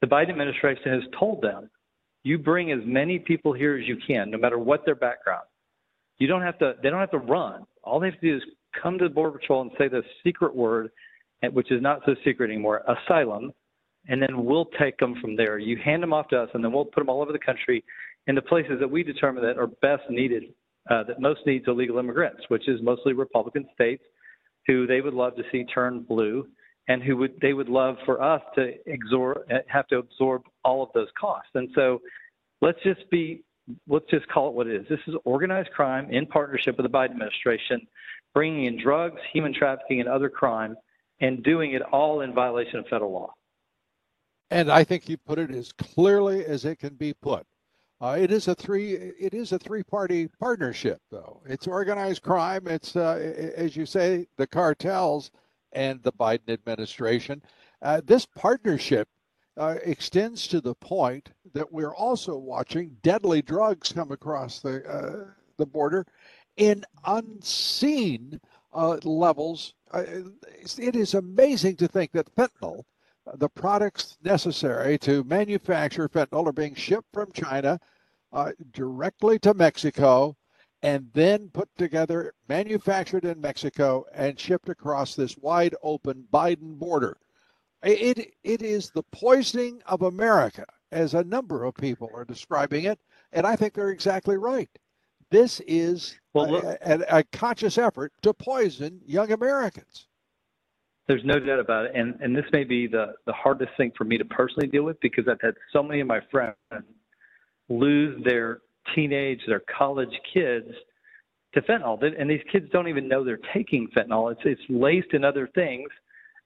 The 0.00 0.06
Biden 0.06 0.30
administration 0.30 0.92
has 0.92 1.02
told 1.18 1.42
them, 1.42 1.68
you 2.22 2.38
bring 2.38 2.72
as 2.72 2.80
many 2.84 3.18
people 3.18 3.52
here 3.52 3.76
as 3.76 3.86
you 3.86 3.98
can, 4.06 4.30
no 4.30 4.38
matter 4.38 4.58
what 4.58 4.86
their 4.86 4.94
background. 4.94 5.44
You 6.18 6.26
don't 6.26 6.42
have 6.42 6.58
to. 6.60 6.74
They 6.82 6.88
don't 6.88 7.00
have 7.00 7.10
to 7.10 7.18
run. 7.18 7.66
All 7.82 8.00
they 8.00 8.06
have 8.06 8.20
to 8.20 8.26
do 8.26 8.36
is 8.36 8.42
come 8.82 8.96
to 8.98 9.04
the 9.04 9.14
Border 9.14 9.38
Patrol 9.38 9.60
and 9.60 9.70
say 9.76 9.88
the 9.88 10.02
secret 10.24 10.56
word, 10.56 10.90
which 11.52 11.70
is 11.70 11.82
not 11.82 12.00
so 12.06 12.14
secret 12.24 12.50
anymore, 12.50 12.82
asylum, 12.88 13.52
and 14.08 14.20
then 14.20 14.44
we'll 14.44 14.68
take 14.78 14.98
them 14.98 15.14
from 15.20 15.36
there. 15.36 15.58
You 15.58 15.76
hand 15.82 16.02
them 16.02 16.12
off 16.12 16.28
to 16.28 16.42
us, 16.42 16.50
and 16.54 16.62
then 16.62 16.72
we'll 16.72 16.84
put 16.84 17.00
them 17.00 17.08
all 17.08 17.22
over 17.22 17.32
the 17.32 17.38
country 17.38 17.84
in 18.26 18.34
the 18.34 18.42
places 18.42 18.78
that 18.80 18.90
we 18.90 19.02
determine 19.02 19.44
that 19.44 19.58
are 19.58 19.66
best 19.66 20.02
needed, 20.08 20.44
uh, 20.90 21.02
that 21.04 21.20
most 21.20 21.40
needs 21.46 21.64
illegal 21.68 21.98
immigrants, 21.98 22.42
which 22.48 22.68
is 22.68 22.80
mostly 22.82 23.12
Republican 23.12 23.66
states 23.74 24.02
who 24.66 24.86
they 24.86 25.00
would 25.00 25.14
love 25.14 25.36
to 25.36 25.42
see 25.52 25.64
turn 25.64 26.00
blue 26.00 26.46
and 26.88 27.02
who 27.02 27.16
would 27.16 27.38
they 27.40 27.52
would 27.52 27.68
love 27.68 27.96
for 28.04 28.22
us 28.22 28.42
to 28.54 28.72
absorb 28.92 29.38
have 29.68 29.86
to 29.88 29.98
absorb 29.98 30.42
all 30.64 30.82
of 30.82 30.90
those 30.94 31.08
costs. 31.18 31.50
And 31.54 31.68
so 31.74 32.00
let's 32.60 32.78
just 32.82 33.08
be 33.10 33.42
let's 33.88 34.08
just 34.10 34.28
call 34.28 34.48
it 34.48 34.54
what 34.54 34.66
it 34.66 34.80
is. 34.80 34.86
This 34.88 35.00
is 35.06 35.14
organized 35.24 35.70
crime 35.70 36.10
in 36.10 36.26
partnership 36.26 36.76
with 36.76 36.84
the 36.84 36.96
Biden 36.96 37.12
administration 37.12 37.86
bringing 38.34 38.66
in 38.66 38.82
drugs, 38.82 39.20
human 39.32 39.54
trafficking, 39.54 40.00
and 40.00 40.08
other 40.08 40.28
crime, 40.28 40.76
and 41.20 41.42
doing 41.44 41.72
it 41.72 41.82
all 41.82 42.22
in 42.22 42.34
violation 42.34 42.80
of 42.80 42.86
federal 42.88 43.12
law. 43.12 43.32
And 44.54 44.70
I 44.70 44.84
think 44.84 45.08
you 45.08 45.16
put 45.16 45.40
it 45.40 45.50
as 45.50 45.72
clearly 45.72 46.44
as 46.46 46.64
it 46.64 46.78
can 46.78 46.94
be 46.94 47.12
put. 47.12 47.44
Uh, 48.00 48.16
it 48.20 48.30
is 48.30 48.46
a 48.46 48.54
three. 48.54 48.92
It 48.92 49.34
is 49.34 49.50
a 49.50 49.58
three-party 49.58 50.28
partnership, 50.38 51.00
though. 51.10 51.42
It's 51.44 51.66
organized 51.66 52.22
crime. 52.22 52.68
It's, 52.68 52.94
uh, 52.94 53.16
as 53.56 53.76
you 53.76 53.84
say, 53.84 54.28
the 54.36 54.46
cartels 54.46 55.32
and 55.72 56.00
the 56.04 56.12
Biden 56.12 56.50
administration. 56.50 57.42
Uh, 57.82 58.00
this 58.04 58.26
partnership 58.26 59.08
uh, 59.56 59.74
extends 59.82 60.46
to 60.46 60.60
the 60.60 60.76
point 60.76 61.30
that 61.52 61.72
we're 61.72 61.94
also 61.94 62.36
watching 62.36 62.96
deadly 63.02 63.42
drugs 63.42 63.92
come 63.92 64.12
across 64.12 64.60
the 64.60 64.88
uh, 64.88 65.30
the 65.56 65.66
border, 65.66 66.06
in 66.56 66.84
unseen 67.06 68.40
uh, 68.72 68.98
levels. 69.02 69.74
It 69.92 70.94
is 70.94 71.14
amazing 71.14 71.74
to 71.76 71.88
think 71.88 72.12
that 72.12 72.32
fentanyl, 72.36 72.84
the 73.34 73.48
products 73.48 74.18
necessary 74.22 74.98
to 74.98 75.24
manufacture 75.24 76.08
fentanyl, 76.08 76.46
are 76.46 76.52
being 76.52 76.74
shipped 76.74 77.08
from 77.12 77.32
China 77.32 77.80
uh, 78.32 78.52
directly 78.72 79.38
to 79.38 79.54
Mexico 79.54 80.36
and 80.82 81.08
then 81.14 81.48
put 81.48 81.68
together, 81.78 82.34
manufactured 82.48 83.24
in 83.24 83.40
Mexico, 83.40 84.04
and 84.12 84.38
shipped 84.38 84.68
across 84.68 85.14
this 85.14 85.38
wide 85.38 85.74
open 85.82 86.26
Biden 86.30 86.78
border. 86.78 87.16
It, 87.82 88.34
it 88.44 88.60
is 88.60 88.90
the 88.90 89.02
poisoning 89.04 89.80
of 89.86 90.02
America, 90.02 90.66
as 90.92 91.14
a 91.14 91.24
number 91.24 91.64
of 91.64 91.74
people 91.74 92.10
are 92.14 92.24
describing 92.24 92.84
it, 92.84 92.98
and 93.32 93.46
I 93.46 93.56
think 93.56 93.72
they're 93.72 93.90
exactly 93.90 94.36
right. 94.36 94.68
This 95.30 95.60
is 95.66 96.18
well, 96.34 96.54
a, 96.54 96.76
a, 96.82 97.18
a 97.18 97.24
conscious 97.24 97.78
effort 97.78 98.12
to 98.22 98.34
poison 98.34 99.00
young 99.06 99.32
Americans. 99.32 100.06
There's 101.06 101.24
no 101.24 101.38
doubt 101.38 101.60
about 101.60 101.86
it, 101.86 101.92
and 101.94 102.14
and 102.20 102.34
this 102.34 102.46
may 102.52 102.64
be 102.64 102.86
the 102.86 103.14
the 103.26 103.32
hardest 103.32 103.72
thing 103.76 103.92
for 103.96 104.04
me 104.04 104.16
to 104.16 104.24
personally 104.24 104.68
deal 104.68 104.84
with 104.84 104.98
because 105.00 105.24
I've 105.28 105.40
had 105.40 105.54
so 105.72 105.82
many 105.82 106.00
of 106.00 106.06
my 106.06 106.20
friends 106.30 106.56
lose 107.68 108.22
their 108.24 108.60
teenage, 108.94 109.40
their 109.46 109.62
college 109.76 110.12
kids 110.32 110.68
to 111.54 111.62
fentanyl. 111.62 111.98
And 112.18 112.28
these 112.28 112.42
kids 112.50 112.66
don't 112.72 112.88
even 112.88 113.08
know 113.08 113.24
they're 113.24 113.38
taking 113.52 113.88
fentanyl. 113.96 114.32
It's 114.32 114.40
it's 114.44 114.62
laced 114.68 115.12
in 115.12 115.24
other 115.24 115.48
things, 115.54 115.88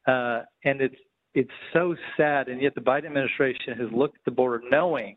uh, 0.06 0.42
and 0.64 0.80
it's 0.80 0.96
it's 1.34 1.50
so 1.72 1.94
sad. 2.16 2.48
And 2.48 2.60
yet 2.60 2.74
the 2.74 2.80
Biden 2.80 3.06
administration 3.06 3.74
has 3.78 3.88
looked 3.92 4.16
at 4.16 4.24
the 4.24 4.30
border 4.30 4.62
knowing, 4.70 5.16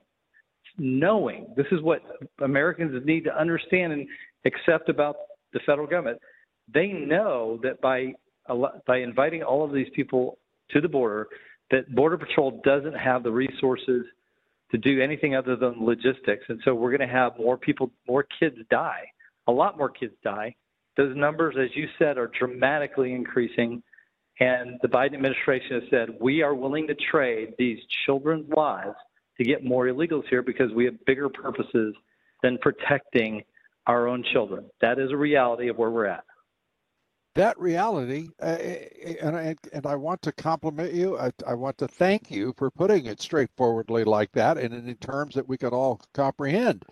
knowing 0.77 1.47
this 1.55 1.67
is 1.71 1.81
what 1.81 2.01
Americans 2.43 3.01
need 3.05 3.23
to 3.25 3.37
understand 3.37 3.93
and 3.93 4.07
accept 4.45 4.89
about 4.89 5.15
the 5.53 5.59
federal 5.65 5.87
government. 5.87 6.19
They 6.73 6.87
know 6.87 7.59
that 7.63 7.81
by 7.81 8.13
by 8.87 8.97
inviting 8.97 9.43
all 9.43 9.63
of 9.63 9.73
these 9.73 9.89
people 9.95 10.37
to 10.71 10.81
the 10.81 10.87
border, 10.87 11.27
that 11.71 11.93
Border 11.93 12.17
Patrol 12.17 12.61
doesn't 12.63 12.95
have 12.95 13.23
the 13.23 13.31
resources 13.31 14.05
to 14.71 14.77
do 14.77 15.01
anything 15.01 15.35
other 15.35 15.55
than 15.55 15.85
logistics. 15.85 16.45
And 16.47 16.59
so 16.63 16.73
we're 16.73 16.95
going 16.95 17.07
to 17.07 17.13
have 17.13 17.37
more 17.37 17.57
people, 17.57 17.91
more 18.07 18.25
kids 18.39 18.57
die, 18.69 19.05
a 19.47 19.51
lot 19.51 19.77
more 19.77 19.89
kids 19.89 20.13
die. 20.23 20.55
Those 20.97 21.15
numbers, 21.15 21.55
as 21.59 21.69
you 21.75 21.87
said, 21.97 22.17
are 22.17 22.31
dramatically 22.37 23.13
increasing. 23.13 23.81
And 24.39 24.79
the 24.81 24.87
Biden 24.87 25.13
administration 25.13 25.81
has 25.81 25.89
said, 25.89 26.09
we 26.19 26.41
are 26.41 26.55
willing 26.55 26.87
to 26.87 26.95
trade 27.11 27.53
these 27.57 27.79
children's 28.05 28.49
lives 28.49 28.95
to 29.37 29.43
get 29.43 29.63
more 29.63 29.85
illegals 29.85 30.23
here 30.29 30.41
because 30.41 30.71
we 30.73 30.85
have 30.85 31.05
bigger 31.05 31.29
purposes 31.29 31.95
than 32.43 32.57
protecting 32.57 33.43
our 33.87 34.07
own 34.07 34.23
children. 34.33 34.65
That 34.81 34.99
is 34.99 35.11
a 35.11 35.17
reality 35.17 35.69
of 35.69 35.77
where 35.77 35.89
we're 35.89 36.05
at 36.05 36.23
that 37.35 37.57
reality, 37.59 38.29
uh, 38.41 38.57
and, 39.21 39.37
I, 39.37 39.55
and 39.71 39.85
I 39.85 39.95
want 39.95 40.21
to 40.23 40.31
compliment 40.31 40.93
you. 40.93 41.17
I, 41.17 41.31
I, 41.47 41.53
want 41.53 41.77
to 41.77 41.87
thank 41.87 42.29
you 42.29 42.53
for 42.57 42.69
putting 42.69 43.05
it 43.05 43.21
straightforwardly 43.21 44.03
like 44.03 44.31
that 44.33 44.57
and 44.57 44.73
in 44.73 44.95
terms 44.95 45.35
that 45.35 45.47
we 45.47 45.57
can 45.57 45.69
all 45.69 46.01
comprehend. 46.13 46.83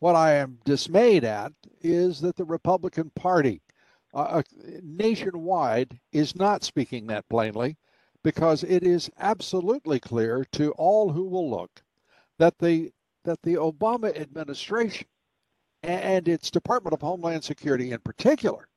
What 0.00 0.16
I 0.16 0.32
am 0.32 0.58
dismayed 0.64 1.24
at 1.24 1.52
is 1.82 2.20
that 2.20 2.36
the 2.36 2.44
Republican 2.44 3.10
Party 3.14 3.62
uh, 4.12 4.18
uh, 4.18 4.42
nationwide 4.82 5.98
is 6.12 6.34
not 6.36 6.64
speaking 6.64 7.06
that 7.06 7.28
plainly 7.28 7.76
because 8.22 8.64
it 8.64 8.82
is 8.82 9.10
absolutely 9.18 10.00
clear 10.00 10.44
to 10.52 10.72
all 10.72 11.10
who 11.10 11.24
will 11.24 11.48
look 11.48 11.82
that 12.38 12.58
the 12.58 12.92
that 13.24 13.40
the 13.42 13.54
Obama 13.54 14.14
administration 14.20 15.06
and 15.82 16.28
its 16.28 16.50
Department 16.50 16.92
of 16.92 17.00
Homeland 17.00 17.42
Security 17.42 17.92
in 17.92 17.98
particular 18.00 18.68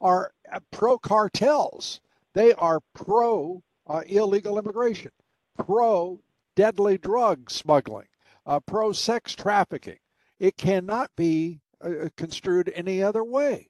are 0.00 0.32
uh, 0.52 0.60
pro 0.70 0.98
cartels. 0.98 2.00
They 2.34 2.52
are 2.54 2.80
pro 2.94 3.62
uh, 3.86 4.02
illegal 4.06 4.58
immigration, 4.58 5.10
pro 5.56 6.20
deadly 6.56 6.98
drug 6.98 7.50
smuggling, 7.50 8.08
uh, 8.46 8.60
pro 8.60 8.92
sex 8.92 9.34
trafficking. 9.34 9.98
It 10.38 10.56
cannot 10.56 11.10
be 11.16 11.60
uh, 11.84 11.88
uh, 11.88 12.08
construed 12.16 12.72
any 12.74 13.02
other 13.02 13.24
way. 13.24 13.68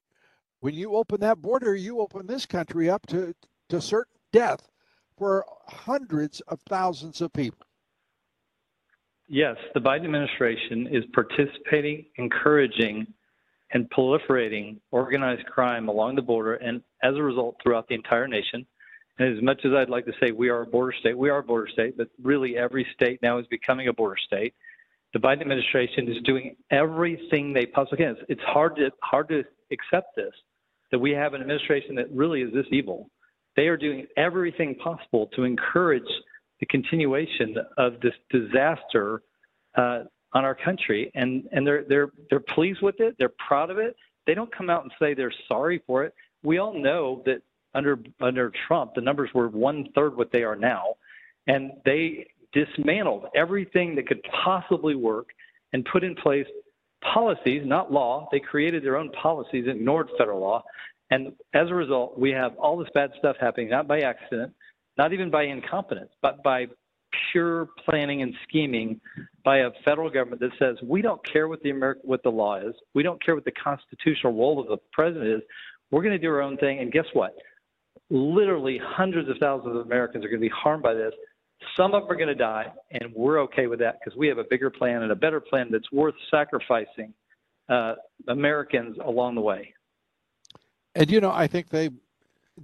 When 0.61 0.75
you 0.75 0.95
open 0.95 1.21
that 1.21 1.41
border, 1.41 1.75
you 1.75 2.01
open 2.01 2.27
this 2.27 2.47
country 2.47 2.91
up 2.91 3.07
to, 3.07 3.35
to 3.69 3.81
certain 3.81 4.19
death 4.33 4.69
for 5.17 5.45
hundreds 5.67 6.41
of 6.43 6.61
thousands 6.69 7.21
of 7.21 7.33
people. 7.33 7.67
Yes, 9.29 9.57
the 9.75 9.81
Biden 9.81 10.05
administration 10.05 10.89
is 10.91 11.05
participating, 11.13 12.07
encouraging 12.17 13.07
and 13.73 13.89
proliferating 13.91 14.79
organized 14.91 15.47
crime 15.47 15.89
along 15.89 16.17
the 16.17 16.23
border 16.23 16.55
and 16.55 16.83
as 17.03 17.15
a 17.15 17.23
result 17.23 17.57
throughout 17.63 17.87
the 17.89 17.95
entire 17.95 18.27
nation. 18.27 18.67
And 19.19 19.37
as 19.37 19.43
much 19.43 19.61
as 19.65 19.73
I'd 19.73 19.91
like 19.91 20.07
to 20.07 20.13
say 20.21 20.31
we 20.31 20.49
are 20.49 20.63
a 20.63 20.67
border 20.67 20.95
state, 20.99 21.19
we 21.19 21.29
are 21.29 21.39
a 21.39 21.43
border 21.43 21.69
state, 21.73 21.97
but 21.97 22.09
really 22.23 22.57
every 22.57 22.87
state 22.95 23.21
now 23.23 23.39
is 23.39 23.47
becoming 23.49 23.89
a 23.89 23.93
border 23.93 24.17
state. 24.25 24.55
The 25.13 25.19
Biden 25.19 25.41
administration 25.41 26.09
is 26.09 26.23
doing 26.25 26.57
everything 26.71 27.53
they 27.53 27.67
possibly 27.67 27.99
can. 27.99 28.17
It's, 28.29 28.41
hard 28.43 28.77
to 28.77 28.91
hard 29.03 29.29
to 29.29 29.43
accept 29.73 30.15
this 30.17 30.33
that 30.91 30.99
we 30.99 31.11
have 31.11 31.35
an 31.35 31.41
administration 31.41 31.95
that 31.97 32.11
really 32.11 32.43
is 32.43 32.53
this 32.53 32.67
evil. 32.71 33.11
They 33.57 33.67
are 33.67 33.77
doing 33.77 34.07
everything 34.17 34.75
possible 34.77 35.29
to 35.35 35.45
encourage 35.45 36.03
the 36.61 36.67
continuation 36.67 37.57
of 37.77 37.95
this 38.01 38.15
disaster 38.31 39.23
uh, 39.77 40.05
on 40.33 40.45
our 40.45 40.55
country, 40.55 41.11
and 41.15 41.49
and 41.53 41.67
they're 41.67 41.85
they're 41.89 42.11
they're 42.31 42.41
pleased 42.41 42.83
with 42.83 43.01
it. 43.01 43.17
They're 43.19 43.33
proud 43.47 43.71
of 43.71 43.79
it. 43.79 43.97
They 44.27 44.35
don't 44.35 44.55
come 44.55 44.69
out 44.71 44.83
and 44.83 44.93
say 44.99 45.15
they're 45.15 45.33
sorry 45.47 45.83
for 45.87 46.05
it. 46.05 46.15
We 46.43 46.59
all 46.59 46.75
know 46.75 47.23
that 47.27 47.43
under 47.75 47.99
under 48.21 48.53
Trump, 48.67 48.95
the 48.95 49.01
numbers 49.01 49.31
were 49.35 49.49
one 49.49 49.89
third 49.95 50.17
what 50.17 50.31
they 50.33 50.43
are 50.43 50.57
now, 50.57 50.95
and 51.47 51.73
they 51.85 52.27
dismantled 52.53 53.27
everything 53.35 53.95
that 53.97 54.07
could 54.07 54.23
possibly 54.45 54.95
work 54.95 55.29
and 55.73 55.85
put 55.91 56.05
in 56.05 56.15
place 56.15 56.47
policies, 57.03 57.63
not 57.65 57.93
law. 57.93 58.29
They 58.33 58.41
created 58.41 58.83
their 58.85 58.97
own 58.97 59.11
policies 59.11 59.67
and 59.67 59.77
ignored 59.77 60.09
federal 60.19 60.41
law. 60.41 60.65
And 61.11 61.33
as 61.55 61.69
a 61.71 61.75
result, 61.75 62.19
we 62.19 62.31
have 62.33 62.57
all 62.57 62.77
this 62.77 62.89
bad 62.95 63.11
stuff 63.19 63.37
happening, 63.41 63.71
not 63.71 63.89
by 63.89 64.01
accident, 64.01 64.53
not 64.97 65.13
even 65.13 65.31
by 65.31 65.45
incompetence, 65.45 66.11
but 66.21 66.43
by 66.43 66.67
pure 67.33 67.69
planning 67.85 68.23
and 68.23 68.35
scheming 68.47 69.01
by 69.45 69.59
a 69.59 69.71
federal 69.85 70.11
government 70.11 70.41
that 70.41 70.51
says 70.59 70.77
we 70.83 71.03
don't 71.03 71.25
care 71.25 71.49
what 71.49 71.63
the 71.63 71.71
American 71.71 72.03
what 72.05 72.23
the 72.23 72.31
law 72.31 72.57
is, 72.57 72.75
we 72.95 73.03
don't 73.03 73.23
care 73.25 73.35
what 73.35 73.45
the 73.45 73.53
constitutional 73.53 74.33
role 74.33 74.61
of 74.61 74.69
the 74.69 74.77
president 74.93 75.29
is. 75.29 75.43
We're 75.91 76.03
going 76.03 76.13
to 76.13 76.19
do 76.19 76.29
our 76.29 76.43
own 76.43 76.57
thing, 76.59 76.81
and 76.81 76.93
guess 76.93 77.07
what? 77.15 77.35
Literally 78.11 78.79
hundreds 78.83 79.29
of 79.29 79.37
thousands 79.39 79.77
of 79.77 79.87
Americans 79.87 80.25
are 80.25 80.29
going 80.29 80.41
to 80.41 80.49
be 80.49 80.55
harmed 80.55 80.83
by 80.83 80.95
this. 80.95 81.13
Some 81.77 81.95
of 81.95 82.03
them 82.03 82.13
are 82.13 82.17
going 82.17 82.29
to 82.29 82.35
die, 82.35 82.67
and 82.91 83.13
we're 83.15 83.41
okay 83.43 83.67
with 83.67 83.79
that 83.81 83.99
because 83.99 84.17
we 84.17 84.29
have 84.29 84.39
a 84.39 84.45
bigger 84.49 84.71
plan 84.71 85.03
and 85.03 85.13
a 85.13 85.17
better 85.17 85.41
plan 85.41 85.69
that's 85.71 85.91
worth 85.93 86.15
sacrificing 86.31 87.13
uh, 87.69 87.95
Americans 88.29 88.97
along 89.05 89.35
the 89.35 89.41
way. 89.41 89.75
And 90.95 91.11
you 91.11 91.21
know, 91.21 91.31
I 91.31 91.47
think 91.47 91.71
they 91.71 91.91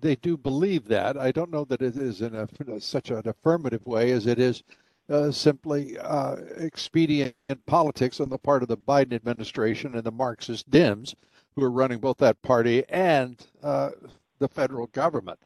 they 0.00 0.16
do 0.16 0.36
believe 0.36 0.86
that. 0.88 1.16
I 1.18 1.32
don't 1.32 1.50
know 1.50 1.64
that 1.66 1.82
it 1.82 1.96
is 1.96 2.22
in 2.22 2.34
a, 2.34 2.48
such 2.80 3.10
an 3.10 3.28
affirmative 3.28 3.86
way 3.86 4.12
as 4.12 4.26
it 4.26 4.38
is 4.38 4.62
uh, 5.10 5.30
simply 5.30 5.98
uh, 5.98 6.36
expedient 6.56 7.34
politics 7.66 8.20
on 8.20 8.28
the 8.30 8.38
part 8.38 8.62
of 8.62 8.68
the 8.68 8.76
Biden 8.78 9.14
administration 9.14 9.94
and 9.94 10.04
the 10.04 10.12
Marxist 10.12 10.70
Dems, 10.70 11.14
who 11.54 11.64
are 11.64 11.70
running 11.70 11.98
both 11.98 12.18
that 12.18 12.40
party 12.42 12.84
and 12.88 13.46
uh, 13.62 13.90
the 14.38 14.48
federal 14.48 14.86
government. 14.88 15.38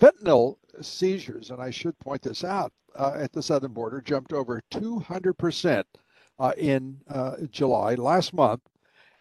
Fentanyl 0.00 0.56
seizures, 0.80 1.50
and 1.50 1.60
I 1.60 1.70
should 1.70 1.98
point 1.98 2.22
this 2.22 2.44
out, 2.44 2.72
uh, 2.96 3.12
at 3.16 3.32
the 3.32 3.42
southern 3.42 3.72
border 3.72 4.00
jumped 4.00 4.32
over 4.32 4.62
200% 4.72 5.84
uh, 6.38 6.52
in 6.56 6.98
uh, 7.08 7.36
July 7.50 7.94
last 7.94 8.32
month, 8.32 8.62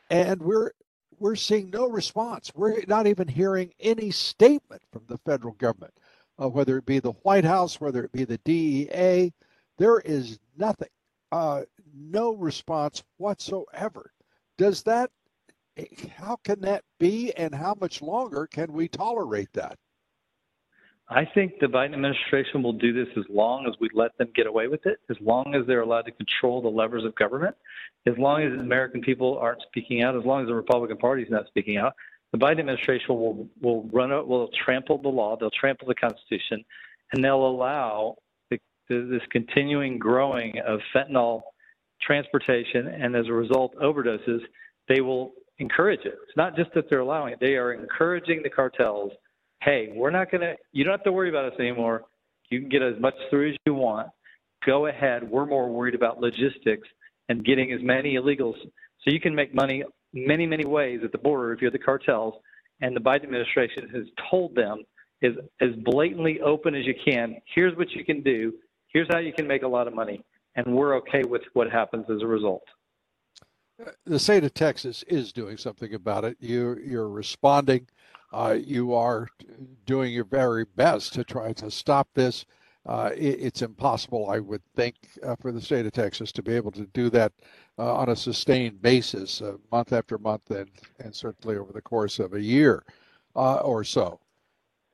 and 0.10 0.42
we're 0.42 0.72
we're 1.20 1.36
seeing 1.36 1.70
no 1.70 1.88
response. 1.90 2.52
We're 2.56 2.84
not 2.88 3.08
even 3.08 3.28
hearing 3.28 3.74
any 3.80 4.12
statement 4.12 4.82
from 4.92 5.04
the 5.08 5.18
federal 5.20 5.54
government, 5.54 5.94
uh, 6.42 6.50
whether 6.50 6.78
it 6.78 6.86
be 6.86 7.00
the 7.00 7.12
White 7.24 7.46
House, 7.46 7.80
whether 7.80 8.04
it 8.04 8.12
be 8.12 8.26
the 8.26 8.40
DEA. 8.40 9.34
There 9.78 10.00
is 10.00 10.40
nothing, 10.58 10.90
uh, 11.32 11.64
no 11.94 12.34
response 12.34 13.04
whatsoever. 13.18 14.12
Does 14.58 14.84
that, 14.84 15.12
how 16.16 16.38
can 16.44 16.62
that 16.62 16.84
be, 17.00 17.34
and 17.34 17.54
how 17.56 17.76
much 17.80 18.02
longer 18.02 18.48
can 18.48 18.74
we 18.74 18.88
tolerate 18.88 19.54
that? 19.54 19.78
I 21.12 21.26
think 21.26 21.54
the 21.60 21.66
Biden 21.66 21.94
administration 21.94 22.62
will 22.62 22.74
do 22.74 22.94
this 22.94 23.08
as 23.18 23.24
long 23.30 23.66
as 23.68 23.74
we 23.80 23.90
let 23.94 24.16
them 24.20 24.28
get 24.36 24.46
away 24.46 24.68
with 24.68 24.86
it, 24.86 25.00
as 25.10 25.18
long 25.20 25.56
as 25.56 25.66
they're 25.66 25.82
allowed 25.82 26.04
to 26.04 26.12
control 26.12 26.62
the 26.62 26.70
levers 26.70 27.04
of 27.04 27.16
government, 27.16 27.56
as 28.06 28.14
long 28.20 28.44
as 28.44 28.54
the 28.54 28.60
American 28.60 29.02
people 29.02 29.38
aren't 29.40 29.62
speaking 29.64 30.04
out, 30.04 30.16
as 30.16 30.24
long 30.24 30.42
as 30.42 30.48
the 30.48 30.54
Republican 30.54 30.98
Party 30.98 31.24
is 31.24 31.32
not 31.32 31.48
speaking 31.48 31.78
out. 31.78 31.94
The 32.32 32.38
Biden 32.38 32.60
administration 32.60 33.08
will 33.10 33.48
will 33.60 33.90
run 33.92 34.12
it, 34.12 34.28
will 34.28 34.50
trample 34.64 35.00
the 35.00 35.10
law, 35.10 35.36
they'll 35.36 35.50
trample 35.50 35.88
the 35.88 35.96
Constitution, 35.96 36.64
and 37.12 37.24
they'll 37.24 37.44
allow 37.44 38.18
the, 38.52 38.60
this 38.88 39.24
continuing 39.32 39.98
growing 39.98 40.60
of 40.60 40.80
fentanyl 40.94 41.42
transportation, 42.04 42.88
and 42.88 43.16
as 43.16 43.26
a 43.28 43.34
result, 43.34 43.74
overdoses. 43.82 44.42
They 44.88 45.02
will 45.02 45.34
encourage 45.58 46.02
it. 46.02 46.16
It's 46.28 46.38
not 46.38 46.56
just 46.56 46.72
that 46.76 46.88
they're 46.88 47.00
allowing 47.00 47.34
it; 47.34 47.40
they 47.40 47.56
are 47.56 47.74
encouraging 47.74 48.44
the 48.44 48.50
cartels 48.50 49.12
hey, 49.62 49.90
we're 49.94 50.12
not 50.12 50.32
going 50.32 50.42
to, 50.42 50.56
you 50.72 50.84
don't 50.84 50.94
have 50.94 51.04
to 51.04 51.12
worry 51.12 51.30
about 51.30 51.52
us 51.52 51.60
anymore. 51.60 52.04
You 52.50 52.60
can 52.60 52.70
get 52.70 52.82
as 52.82 53.00
much 53.00 53.14
through 53.30 53.52
as 53.52 53.56
you 53.66 53.74
want. 53.74 54.08
Go 54.66 54.88
ahead. 54.88 55.30
We're 55.30 55.46
more 55.46 55.70
worried 55.70 55.96
about 55.96 56.20
logistics 56.20 56.88
and 57.30 57.46
getting 57.46 57.72
as 57.72 57.80
many 57.82 58.16
illegals. 58.16 58.56
So 59.02 59.12
you 59.12 59.20
can 59.20 59.36
make 59.36 59.54
money 59.54 59.84
many, 60.14 60.46
many 60.46 60.66
ways 60.66 61.02
at 61.04 61.12
the 61.12 61.18
border 61.18 61.54
if 61.54 61.62
you're 61.62 61.72
the 61.72 61.80
cartels. 61.80 62.34
And 62.82 62.96
the 62.96 63.02
Biden 63.02 63.24
administration 63.24 63.90
has 63.94 64.06
told 64.30 64.56
them 64.56 64.84
is 65.22 65.36
as 65.62 65.70
blatantly 65.84 66.40
open 66.42 66.76
as 66.76 66.86
you 66.86 66.96
can. 67.06 67.36
Here's 67.54 67.76
what 67.78 67.92
you 67.92 68.06
can 68.06 68.24
do. 68.24 68.54
Here's 68.88 69.08
how 69.12 69.20
you 69.20 69.34
can 69.34 69.48
make 69.48 69.64
a 69.64 69.68
lot 69.68 69.88
of 69.88 69.94
money. 69.94 70.22
And 70.56 70.74
we're 70.74 70.96
okay 70.98 71.24
with 71.24 71.42
what 71.54 71.70
happens 71.70 72.06
as 72.10 72.22
a 72.22 72.28
result. 72.28 72.64
The 74.06 74.20
state 74.20 74.44
of 74.44 74.54
Texas 74.54 75.04
is 75.04 75.32
doing 75.32 75.58
something 75.58 75.94
about 75.94 76.26
it. 76.26 76.38
You, 76.40 76.78
you're 76.84 77.10
responding 77.10 77.88
uh, 78.32 78.58
you 78.64 78.94
are 78.94 79.28
doing 79.86 80.14
your 80.14 80.26
very 80.26 80.66
best 80.76 81.14
to 81.14 81.24
try 81.24 81.54
to 81.54 81.72
stop 81.72 82.08
this. 82.14 82.46
Uh, 82.86 83.10
it, 83.16 83.40
it's 83.40 83.62
impossible, 83.62 84.30
I 84.30 84.40
would 84.40 84.62
think, 84.76 84.96
uh, 85.24 85.36
for 85.36 85.52
the 85.52 85.62
state 85.62 85.86
of 85.86 85.92
Texas 85.92 86.32
to 86.34 86.44
be 86.44 86.54
able 86.54 86.72
to 86.72 86.86
do 86.88 87.10
that 87.10 87.34
uh, 87.78 87.94
on 87.96 88.10
a 88.10 88.16
sustained 88.16 88.82
basis, 88.82 89.42
uh, 89.42 89.58
month 89.72 89.94
after 89.94 90.18
month, 90.18 90.50
and, 90.52 90.70
and 91.00 91.14
certainly 91.14 91.58
over 91.58 91.74
the 91.74 91.82
course 91.82 92.20
of 92.20 92.34
a 92.34 92.42
year 92.42 92.84
uh, 93.36 93.56
or 93.56 93.84
so. 93.84 94.20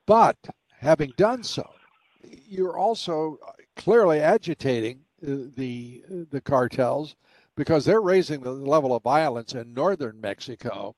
But 0.06 0.36
having 0.78 1.12
done 1.16 1.42
so, 1.42 1.68
you're 2.48 2.78
also 2.78 3.38
clearly 3.76 4.20
agitating 4.20 5.00
the 5.22 6.02
the 6.30 6.40
cartels 6.40 7.16
because 7.56 7.84
they're 7.84 8.00
raising 8.00 8.40
the 8.40 8.52
level 8.52 8.94
of 8.94 9.02
violence 9.02 9.54
in 9.54 9.72
northern 9.72 10.20
Mexico. 10.20 10.94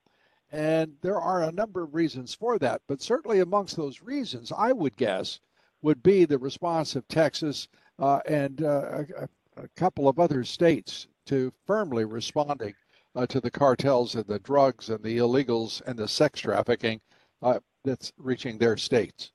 And 0.50 0.95
there 1.03 1.21
are 1.21 1.43
a 1.43 1.53
number 1.53 1.83
of 1.83 1.95
reasons 1.95 2.35
for 2.35 2.59
that. 2.59 2.83
But 2.88 3.03
certainly 3.03 3.41
amongst 3.41 3.77
those 3.77 4.03
reasons, 4.03 4.53
I 4.57 4.73
would 4.73 4.97
guess, 4.97 5.41
would 5.83 6.03
be 6.03 6.25
the 6.25 6.38
response 6.38 6.97
of 6.97 7.07
Texas 7.09 7.69
uh, 7.99 8.21
and 8.27 8.62
uh, 8.62 9.03
a, 9.19 9.29
a, 9.62 9.69
couple 9.77 10.09
of 10.09 10.19
other 10.19 10.45
states 10.45 11.07
to 11.27 11.53
firmly 11.67 12.05
responding 12.05 12.75
uh, 13.15 13.27
to 13.27 13.41
the 13.41 13.50
cartels 13.50 14.15
and 14.15 14.27
the 14.27 14.38
drugs 14.41 14.88
and 14.88 15.03
the 15.03 15.19
illegals 15.19 15.83
and 15.87 15.99
the 15.99 16.09
sex 16.09 16.41
trafficking 16.41 17.00
uh, 17.43 17.59
that's 17.85 18.12
reaching 18.19 18.59
their 18.59 18.77
states. 18.77 19.33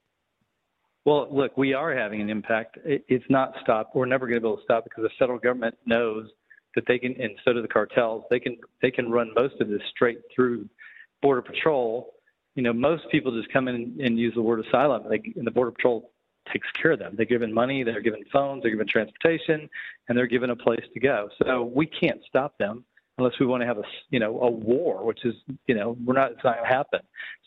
Well, 1.05 1.27
look, 1.29 1.57
we 1.57 1.73
are 1.73 1.93
having 1.93 2.21
an 2.21 2.29
impact. 2.29 2.77
It's 2.85 3.25
not 3.29 3.53
stopped. 3.61 3.95
We're 3.95 4.05
never 4.05 4.25
going 4.25 4.37
to 4.37 4.41
be 4.41 4.47
able 4.47 4.57
to 4.57 4.63
stop 4.63 4.85
because 4.85 5.03
the 5.03 5.09
federal 5.19 5.37
government 5.37 5.75
knows 5.85 6.29
that 6.75 6.85
they 6.87 6.99
can, 6.99 7.19
and 7.21 7.31
so 7.43 7.53
do 7.53 7.61
the 7.61 7.67
cartels. 7.67 8.23
They 8.29 8.39
can 8.39 8.57
they 8.81 8.91
can 8.91 9.11
run 9.11 9.31
most 9.35 9.59
of 9.61 9.67
this 9.67 9.81
straight 9.91 10.19
through 10.33 10.67
border 11.21 11.41
patrol. 11.41 12.13
You 12.55 12.63
know, 12.63 12.73
most 12.73 13.03
people 13.11 13.31
just 13.31 13.51
come 13.51 13.67
in 13.67 13.97
and 14.03 14.19
use 14.19 14.33
the 14.35 14.41
word 14.41 14.63
asylum, 14.65 15.03
they, 15.09 15.21
and 15.35 15.45
the 15.45 15.51
border 15.51 15.71
patrol 15.71 16.11
takes 16.51 16.67
care 16.79 16.91
of 16.91 16.99
them. 16.99 17.13
They're 17.15 17.25
given 17.25 17.53
money, 17.53 17.83
they're 17.83 18.01
given 18.01 18.23
phones, 18.31 18.61
they're 18.61 18.71
given 18.71 18.87
transportation, 18.87 19.69
and 20.07 20.17
they're 20.17 20.27
given 20.27 20.49
a 20.49 20.55
place 20.55 20.83
to 20.93 20.99
go. 20.99 21.29
So 21.41 21.71
we 21.73 21.85
can't 21.85 22.19
stop 22.27 22.57
them 22.57 22.83
unless 23.17 23.33
we 23.39 23.45
want 23.45 23.61
to 23.61 23.67
have 23.67 23.77
a 23.77 23.83
you 24.09 24.19
know 24.19 24.39
a 24.41 24.49
war, 24.49 25.05
which 25.05 25.25
is 25.25 25.35
you 25.67 25.75
know 25.75 25.97
we're 26.05 26.13
not 26.13 26.31
it's 26.31 26.43
not 26.43 26.57
going 26.57 26.69
to 26.69 26.75
happen. 26.75 26.99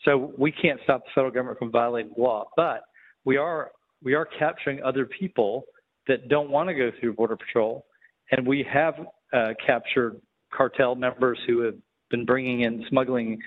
So 0.05 0.33
we 0.37 0.51
can't 0.51 0.79
stop 0.83 1.03
the 1.05 1.11
federal 1.13 1.33
government 1.33 1.59
from 1.59 1.71
violating 1.71 2.11
law, 2.17 2.49
but 2.55 2.83
we 3.25 3.37
are 3.37 3.71
we 4.03 4.13
are 4.13 4.25
capturing 4.25 4.81
other 4.83 5.05
people 5.05 5.65
that 6.07 6.29
don't 6.29 6.49
want 6.49 6.69
to 6.69 6.75
go 6.75 6.91
through 6.99 7.13
border 7.13 7.35
patrol, 7.35 7.85
and 8.31 8.45
we 8.45 8.65
have 8.71 8.95
uh, 9.33 9.53
captured 9.65 10.21
cartel 10.53 10.95
members 10.95 11.39
who 11.47 11.61
have 11.61 11.75
been 12.09 12.25
bringing 12.25 12.61
in 12.61 12.85
smuggling 12.89 13.39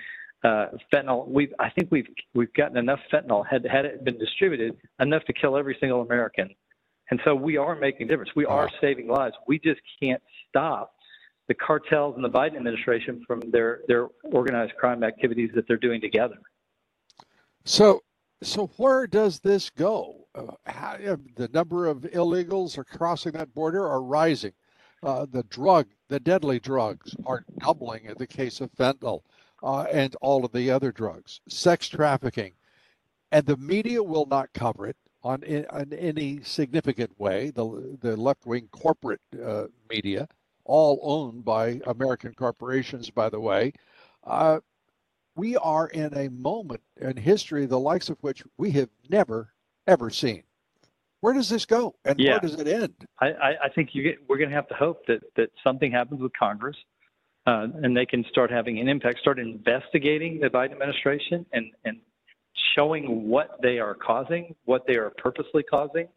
uh, 0.43 0.67
fentanyl. 0.93 1.27
We've 1.27 1.53
I 1.59 1.69
think 1.69 1.89
we've 1.91 2.07
we've 2.33 2.53
gotten 2.53 2.77
enough 2.77 2.99
fentanyl 3.11 3.45
had 3.47 3.65
had 3.65 3.85
it 3.85 4.03
been 4.03 4.17
distributed 4.17 4.77
enough 4.99 5.23
to 5.25 5.33
kill 5.33 5.57
every 5.57 5.77
single 5.79 6.01
American, 6.01 6.49
and 7.09 7.19
so 7.23 7.35
we 7.35 7.57
are 7.57 7.75
making 7.75 8.07
a 8.07 8.09
difference. 8.09 8.31
We 8.35 8.45
are 8.45 8.69
saving 8.79 9.07
lives. 9.07 9.35
We 9.47 9.59
just 9.59 9.81
can't 10.01 10.21
stop 10.49 10.93
the 11.47 11.53
cartels 11.55 12.15
and 12.15 12.23
the 12.23 12.29
Biden 12.29 12.55
administration 12.55 13.23
from 13.27 13.41
their 13.51 13.81
their 13.87 14.07
organized 14.23 14.73
crime 14.75 15.03
activities 15.03 15.51
that 15.53 15.67
they're 15.67 15.77
doing 15.77 16.01
together. 16.01 16.37
So 17.65 18.01
so 18.43 18.67
where 18.77 19.05
does 19.05 19.39
this 19.39 19.69
go? 19.69 20.27
Uh, 20.33 20.53
how, 20.65 20.97
the 21.35 21.49
number 21.53 21.85
of 21.87 21.99
illegals 22.01 22.77
are 22.77 22.83
crossing 22.83 23.33
that 23.33 23.53
border 23.53 23.85
are 23.85 24.01
rising. 24.01 24.53
Uh, 25.03 25.25
the 25.31 25.43
drug, 25.43 25.87
the 26.09 26.19
deadly 26.19 26.59
drugs, 26.59 27.15
are 27.25 27.43
doubling 27.57 28.05
in 28.05 28.15
the 28.17 28.27
case 28.27 28.61
of 28.61 28.71
fentanyl 28.73 29.21
uh, 29.63 29.81
and 29.91 30.15
all 30.21 30.45
of 30.45 30.51
the 30.51 30.69
other 30.69 30.91
drugs. 30.91 31.41
Sex 31.47 31.87
trafficking, 31.87 32.53
and 33.31 33.45
the 33.45 33.57
media 33.57 34.03
will 34.03 34.27
not 34.27 34.53
cover 34.53 34.85
it 34.87 34.97
on 35.23 35.43
in, 35.43 35.65
any 35.93 36.41
significant 36.43 37.19
way. 37.19 37.51
The 37.51 37.97
the 37.99 38.15
left 38.15 38.45
wing 38.45 38.67
corporate 38.71 39.21
uh, 39.43 39.65
media, 39.89 40.27
all 40.65 40.99
owned 41.01 41.45
by 41.45 41.81
American 41.87 42.33
corporations, 42.33 43.09
by 43.09 43.29
the 43.29 43.39
way, 43.39 43.73
uh, 44.23 44.59
we 45.35 45.57
are 45.57 45.87
in 45.87 46.15
a 46.15 46.29
moment 46.29 46.81
in 46.99 47.17
history 47.17 47.65
the 47.65 47.79
likes 47.79 48.09
of 48.09 48.17
which 48.21 48.43
we 48.57 48.71
have 48.71 48.89
never 49.09 49.53
ever 49.87 50.09
seen. 50.09 50.43
Where 51.21 51.33
does 51.33 51.49
this 51.49 51.65
go, 51.65 51.95
and 52.05 52.19
yeah. 52.19 52.31
where 52.31 52.39
does 52.39 52.55
it 52.55 52.67
end? 52.67 52.93
I, 53.19 53.27
I, 53.63 53.69
think 53.73 53.91
get, 53.93 54.17
we're 54.27 54.37
going 54.37 54.49
to 54.49 54.55
have 54.55 54.67
to 54.69 54.73
hope 54.73 55.05
that 55.07 55.21
that 55.35 55.49
something 55.63 55.91
happens 55.91 56.21
with 56.21 56.31
Congress, 56.37 56.75
uh, 57.45 57.67
and 57.83 57.95
they 57.95 58.05
can 58.05 58.25
start 58.29 58.51
having 58.51 58.79
an 58.79 58.87
impact, 58.87 59.19
start 59.19 59.39
investigating 59.39 60.39
the 60.39 60.47
Biden 60.47 60.71
administration, 60.71 61.45
and 61.53 61.71
and 61.85 61.97
showing 62.75 63.29
what 63.29 63.59
they 63.61 63.77
are 63.79 63.93
causing, 63.93 64.55
what 64.65 64.85
they 64.87 64.95
are 64.95 65.11
purposely 65.17 65.63
causing. 65.63 66.07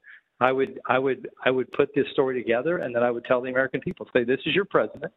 I 0.40 0.52
would 0.52 0.80
I 0.88 0.98
would 0.98 1.28
I 1.44 1.50
would 1.50 1.70
put 1.72 1.94
this 1.94 2.06
story 2.12 2.42
together, 2.42 2.78
and 2.78 2.94
then 2.94 3.02
I 3.02 3.10
would 3.10 3.24
tell 3.24 3.40
the 3.40 3.50
American 3.50 3.80
people, 3.80 4.08
say, 4.12 4.24
this 4.24 4.40
is 4.46 4.54
your 4.54 4.64
president, 4.64 5.12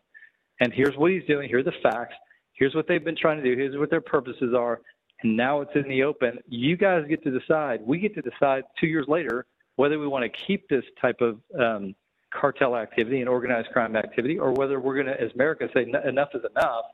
and 0.60 0.73
here's 0.73 0.95
what 0.97 1.12
he's 1.12 1.26
doing. 1.26 1.47
Here 1.47 1.60
are 1.60 1.63
the 1.63 1.71
facts 1.82 2.15
Here's 2.58 2.73
what 2.73 2.88
they've 2.88 3.04
been 3.04 3.15
trying 3.15 3.38
to 3.38 3.43
do. 3.43 3.56
Here's 3.56 3.78
what 3.78 3.89
their 3.89 4.02
purposes 4.02 4.54
are. 4.58 4.82
And 5.23 5.38
now 5.38 5.62
it's 5.62 5.71
in 5.76 5.88
the 5.88 6.04
open. 6.04 6.39
You 6.47 6.76
guys 6.76 7.06
get 7.08 7.23
to 7.23 7.39
decide. 7.39 7.82
We 7.86 8.00
get 8.00 8.15
to 8.15 8.21
decide 8.21 8.63
two 8.80 8.88
years 8.88 9.06
later 9.08 9.45
whether 9.78 9.98
we 9.98 10.08
want 10.08 10.24
to 10.24 10.40
keep 10.46 10.68
this 10.68 10.84
type 11.00 11.22
of 11.22 11.40
um, 11.58 11.96
cartel 12.34 12.76
activity 12.76 13.22
and 13.22 13.30
organized 13.30 13.70
crime 13.70 13.96
activity, 13.96 14.38
or 14.38 14.52
whether 14.52 14.80
we're 14.80 14.96
going 14.96 15.06
to, 15.06 15.20
as 15.20 15.32
America, 15.34 15.70
say 15.74 15.84
enough 15.84 16.30
is 16.34 16.42
enough. 16.56 16.86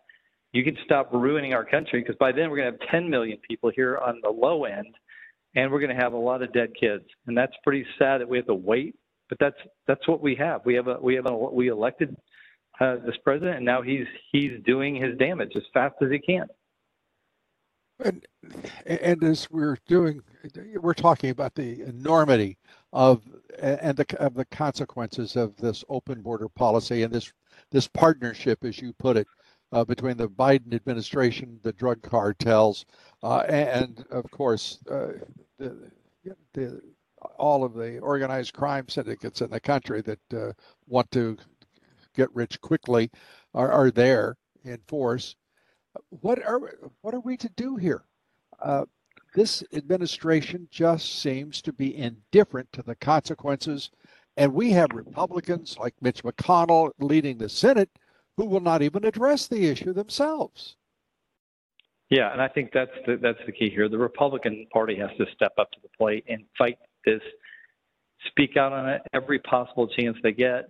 You 0.51 0.63
can 0.63 0.77
stop 0.85 1.11
ruining 1.11 1.53
our 1.53 1.65
country 1.65 2.01
because 2.01 2.15
by 2.17 2.31
then 2.31 2.51
we're 2.51 2.57
going 2.57 2.71
to 2.71 2.77
have 2.79 2.91
10 2.91 3.09
million 3.09 3.39
people 3.47 3.71
here 3.75 3.97
on 3.97 4.19
the 4.21 4.29
low 4.29 4.65
end, 4.65 4.93
and 5.55 5.71
we're 5.71 5.79
going 5.79 5.95
to 5.95 6.01
have 6.01 6.13
a 6.13 6.17
lot 6.17 6.43
of 6.43 6.53
dead 6.53 6.73
kids. 6.79 7.05
And 7.25 7.35
that's 7.35 7.53
pretty 7.63 7.85
sad 7.97 8.21
that 8.21 8.29
we 8.29 8.37
have 8.37 8.47
to 8.47 8.53
wait. 8.53 8.95
But 9.29 9.39
that's 9.39 9.57
that's 9.87 10.07
what 10.07 10.21
we 10.21 10.35
have. 10.35 10.61
We 10.65 10.75
have 10.75 10.87
a 10.87 10.97
we 11.01 11.15
have 11.15 11.25
a 11.25 11.33
we 11.33 11.69
elected 11.69 12.15
uh, 12.79 12.97
this 13.05 13.15
president, 13.23 13.57
and 13.57 13.65
now 13.65 13.81
he's 13.81 14.05
he's 14.31 14.51
doing 14.65 14.95
his 14.95 15.17
damage 15.17 15.53
as 15.55 15.63
fast 15.73 15.95
as 16.01 16.11
he 16.11 16.19
can. 16.19 16.45
And 17.99 18.25
and 18.85 19.23
as 19.23 19.49
we're 19.49 19.77
doing, 19.87 20.21
we're 20.81 20.93
talking 20.93 21.29
about 21.29 21.55
the 21.55 21.81
enormity 21.81 22.57
of 22.91 23.21
and 23.59 23.95
the 23.95 24.17
of 24.19 24.33
the 24.33 24.45
consequences 24.45 25.35
of 25.35 25.55
this 25.57 25.83
open 25.89 26.21
border 26.21 26.49
policy 26.49 27.03
and 27.03 27.13
this 27.13 27.31
this 27.71 27.87
partnership, 27.87 28.63
as 28.65 28.79
you 28.79 28.93
put 28.93 29.17
it, 29.17 29.27
uh, 29.71 29.83
between 29.83 30.17
the 30.17 30.27
Biden 30.27 30.73
administration, 30.73 31.59
the 31.63 31.73
drug 31.73 32.01
cartels, 32.01 32.85
uh, 33.21 33.39
and, 33.47 34.05
of 34.11 34.29
course 34.31 34.79
uh, 34.89 35.13
the, 35.57 35.91
the 36.53 36.81
all 37.37 37.63
of 37.63 37.73
the 37.73 37.99
organized 37.99 38.53
crime 38.53 38.87
syndicates 38.89 39.41
in 39.41 39.49
the 39.49 39.59
country 39.59 40.01
that 40.01 40.33
uh, 40.33 40.51
want 40.87 41.09
to 41.11 41.37
get 42.15 42.33
rich 42.35 42.59
quickly 42.59 43.09
are, 43.53 43.71
are 43.71 43.91
there 43.91 44.35
in 44.65 44.79
force. 44.87 45.35
What 46.09 46.43
are 46.45 46.59
what 47.01 47.13
are 47.13 47.19
we 47.19 47.37
to 47.37 47.49
do 47.49 47.75
here? 47.75 48.03
Uh, 48.61 48.85
this 49.35 49.63
administration 49.73 50.67
just 50.71 51.21
seems 51.21 51.61
to 51.63 51.73
be 51.73 51.97
indifferent 51.97 52.71
to 52.73 52.83
the 52.83 52.95
consequences, 52.95 53.89
and 54.37 54.53
we 54.53 54.71
have 54.71 54.89
Republicans 54.93 55.77
like 55.79 55.95
Mitch 56.01 56.23
McConnell 56.23 56.91
leading 56.99 57.37
the 57.37 57.49
Senate 57.49 57.89
who 58.37 58.45
will 58.45 58.59
not 58.59 58.81
even 58.81 59.05
address 59.05 59.47
the 59.47 59.67
issue 59.67 59.93
themselves. 59.93 60.75
Yeah, 62.09 62.31
and 62.31 62.41
I 62.41 62.47
think 62.47 62.71
that's 62.73 62.91
the, 63.05 63.17
that's 63.17 63.39
the 63.45 63.51
key 63.51 63.69
here. 63.69 63.89
The 63.89 63.97
Republican 63.97 64.67
Party 64.71 64.95
has 64.97 65.09
to 65.17 65.25
step 65.33 65.53
up 65.57 65.71
to 65.71 65.79
the 65.81 65.89
plate 65.97 66.23
and 66.27 66.43
fight 66.57 66.77
this, 67.05 67.21
speak 68.27 68.57
out 68.57 68.71
on 68.71 68.89
it 68.89 69.01
every 69.13 69.39
possible 69.39 69.87
chance 69.87 70.17
they 70.21 70.31
get, 70.31 70.69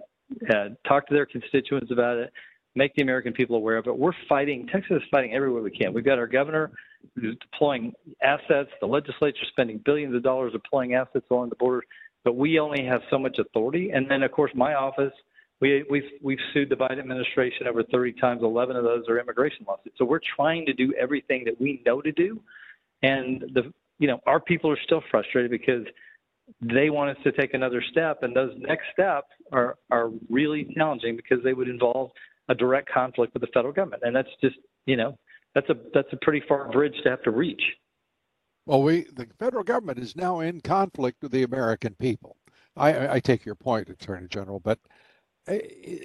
uh, 0.50 0.70
talk 0.88 1.08
to 1.08 1.14
their 1.14 1.26
constituents 1.26 1.92
about 1.92 2.18
it, 2.18 2.32
make 2.76 2.94
the 2.96 3.02
American 3.02 3.34
people 3.34 3.56
aware 3.56 3.78
of 3.78 3.88
it. 3.88 3.98
We're 3.98 4.14
fighting, 4.28 4.68
Texas 4.72 4.98
is 4.98 5.04
fighting 5.12 5.34
everywhere 5.34 5.62
we 5.62 5.72
can. 5.72 5.94
We've 5.94 6.06
got 6.06 6.18
our 6.18 6.28
governor 6.28 6.72
deploying 7.20 7.94
assets, 8.22 8.70
the 8.80 8.88
legislature 8.88 9.46
spending 9.50 9.80
billions 9.86 10.16
of 10.16 10.24
dollars 10.24 10.54
deploying 10.54 10.96
assets 10.96 11.26
along 11.30 11.50
the 11.50 11.56
border, 11.56 11.84
but 12.24 12.36
we 12.36 12.60
only 12.60 12.86
have 12.86 13.02
so 13.10 13.20
much 13.20 13.38
authority. 13.38 13.92
And 13.92 14.10
then, 14.10 14.24
of 14.24 14.32
course, 14.32 14.52
my 14.56 14.74
office, 14.74 15.14
we, 15.60 15.84
we've, 15.90 16.10
we've 16.22 16.40
sued 16.54 16.70
the 16.70 16.76
Biden 16.76 17.00
administration 17.00 17.68
over 17.68 17.84
30 17.84 18.14
times. 18.14 18.42
11 18.42 18.76
of 18.76 18.84
those 18.84 19.08
are 19.08 19.20
immigration 19.20 19.66
lawsuits. 19.68 19.98
So 19.98 20.06
we're 20.06 20.20
trying 20.36 20.66
to 20.66 20.74
do 20.74 20.94
everything 21.00 21.44
that 21.46 21.60
we 21.60 21.82
know 21.86 22.02
to 22.02 22.12
do. 22.12 22.42
And 23.04 23.42
the, 23.54 23.72
you 24.00 24.08
know, 24.08 24.20
our 24.26 24.40
people 24.40 24.72
are 24.72 24.80
still 24.84 25.04
frustrated 25.12 25.52
because 25.52 25.86
they 26.62 26.90
want 26.90 27.16
us 27.16 27.24
to 27.24 27.32
take 27.32 27.54
another 27.54 27.82
step, 27.92 28.24
and 28.24 28.36
those 28.36 28.52
next 28.58 28.86
steps 28.92 29.30
are 29.52 29.78
are 29.92 30.10
really 30.30 30.68
challenging 30.76 31.16
because 31.16 31.44
they 31.44 31.54
would 31.54 31.70
involve 31.70 32.12
a 32.50 32.56
direct 32.56 32.90
conflict 32.90 33.34
with 33.34 33.42
the 33.42 33.48
federal 33.48 33.74
government, 33.74 34.04
and 34.06 34.16
that's 34.16 34.30
just 34.42 34.58
you 34.86 34.98
know 34.98 35.18
that's 35.56 35.70
a 35.70 35.76
that's 35.94 36.12
a 36.12 36.18
pretty 36.18 36.44
far 36.48 36.72
bridge 36.72 36.96
to 37.04 37.10
have 37.10 37.24
to 37.24 37.32
reach. 37.32 37.62
Well, 38.66 38.82
we 38.82 39.06
the 39.14 39.28
federal 39.40 39.64
government 39.64 40.00
is 40.00 40.16
now 40.16 40.40
in 40.40 40.62
conflict 40.62 41.22
with 41.22 41.32
the 41.32 41.44
American 41.44 41.96
people. 41.96 42.38
I, 42.76 43.16
I 43.16 43.20
take 43.20 43.46
your 43.46 43.56
point, 43.56 43.90
Attorney 43.90 44.28
General, 44.28 44.60
but 44.60 44.80
eh, 45.48 45.60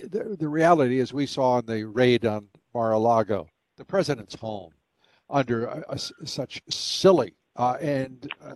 the, 0.04 0.36
the 0.38 0.48
reality 0.48 1.00
is 1.00 1.14
we 1.14 1.26
saw 1.26 1.58
in 1.60 1.66
the 1.66 1.84
raid 1.84 2.26
on 2.26 2.48
Mar-a-Lago, 2.74 3.48
the 3.76 3.86
president's 3.86 4.34
home, 4.34 4.72
under 5.30 5.66
a, 5.66 5.84
a, 5.88 5.98
such 5.98 6.60
silly 6.68 7.34
uh, 7.56 7.76
and 7.80 8.30
uh, 8.44 8.54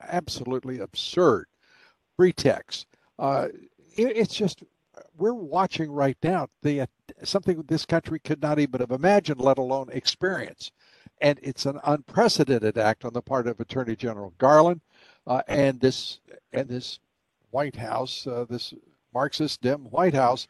absolutely 0.00 0.78
absurd 0.78 1.46
pretext. 2.16 2.86
Uh, 3.18 3.48
it, 3.96 4.16
it's 4.16 4.34
just 4.34 4.62
we're 5.22 5.32
watching 5.32 5.92
right 5.92 6.16
now 6.20 6.48
the 6.62 6.80
uh, 6.80 6.86
something 7.22 7.62
this 7.68 7.86
country 7.86 8.18
could 8.18 8.42
not 8.42 8.58
even 8.58 8.80
have 8.80 8.90
imagined, 8.90 9.40
let 9.40 9.56
alone 9.56 9.88
experience. 9.92 10.72
And 11.20 11.38
it's 11.44 11.64
an 11.64 11.78
unprecedented 11.84 12.76
act 12.76 13.04
on 13.04 13.12
the 13.12 13.22
part 13.22 13.46
of 13.46 13.60
Attorney 13.60 13.94
General 13.94 14.34
Garland 14.38 14.80
uh, 15.28 15.42
and 15.46 15.80
this 15.80 16.18
and 16.52 16.68
this 16.68 16.98
White 17.52 17.76
House, 17.76 18.26
uh, 18.26 18.46
this 18.50 18.74
Marxist 19.14 19.60
dim 19.60 19.82
White 19.90 20.14
House, 20.14 20.48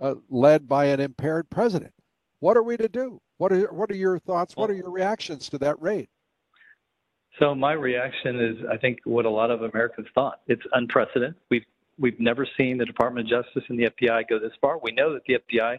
uh, 0.00 0.16
led 0.28 0.68
by 0.68 0.86
an 0.86 0.98
impaired 0.98 1.48
president. 1.48 1.94
What 2.40 2.56
are 2.56 2.64
we 2.64 2.76
to 2.76 2.88
do? 2.88 3.20
What 3.36 3.52
are 3.52 3.72
what 3.72 3.88
are 3.92 3.96
your 3.96 4.18
thoughts? 4.18 4.56
What 4.56 4.68
are 4.68 4.74
your 4.74 4.90
reactions 4.90 5.48
to 5.50 5.58
that 5.58 5.80
raid? 5.80 6.08
So 7.38 7.54
my 7.54 7.72
reaction 7.72 8.40
is, 8.40 8.56
I 8.68 8.78
think 8.78 8.98
what 9.04 9.26
a 9.26 9.30
lot 9.30 9.52
of 9.52 9.62
Americans 9.62 10.08
thought. 10.12 10.40
It's 10.48 10.62
unprecedented. 10.72 11.36
We've 11.50 11.64
we've 11.98 12.18
never 12.20 12.46
seen 12.56 12.78
the 12.78 12.84
Department 12.84 13.26
of 13.26 13.44
Justice 13.44 13.64
and 13.68 13.78
the 13.78 13.90
FBI 13.90 14.28
go 14.28 14.38
this 14.38 14.52
far. 14.60 14.78
We 14.82 14.92
know 14.92 15.12
that 15.12 15.22
the 15.26 15.38
FBI, 15.38 15.78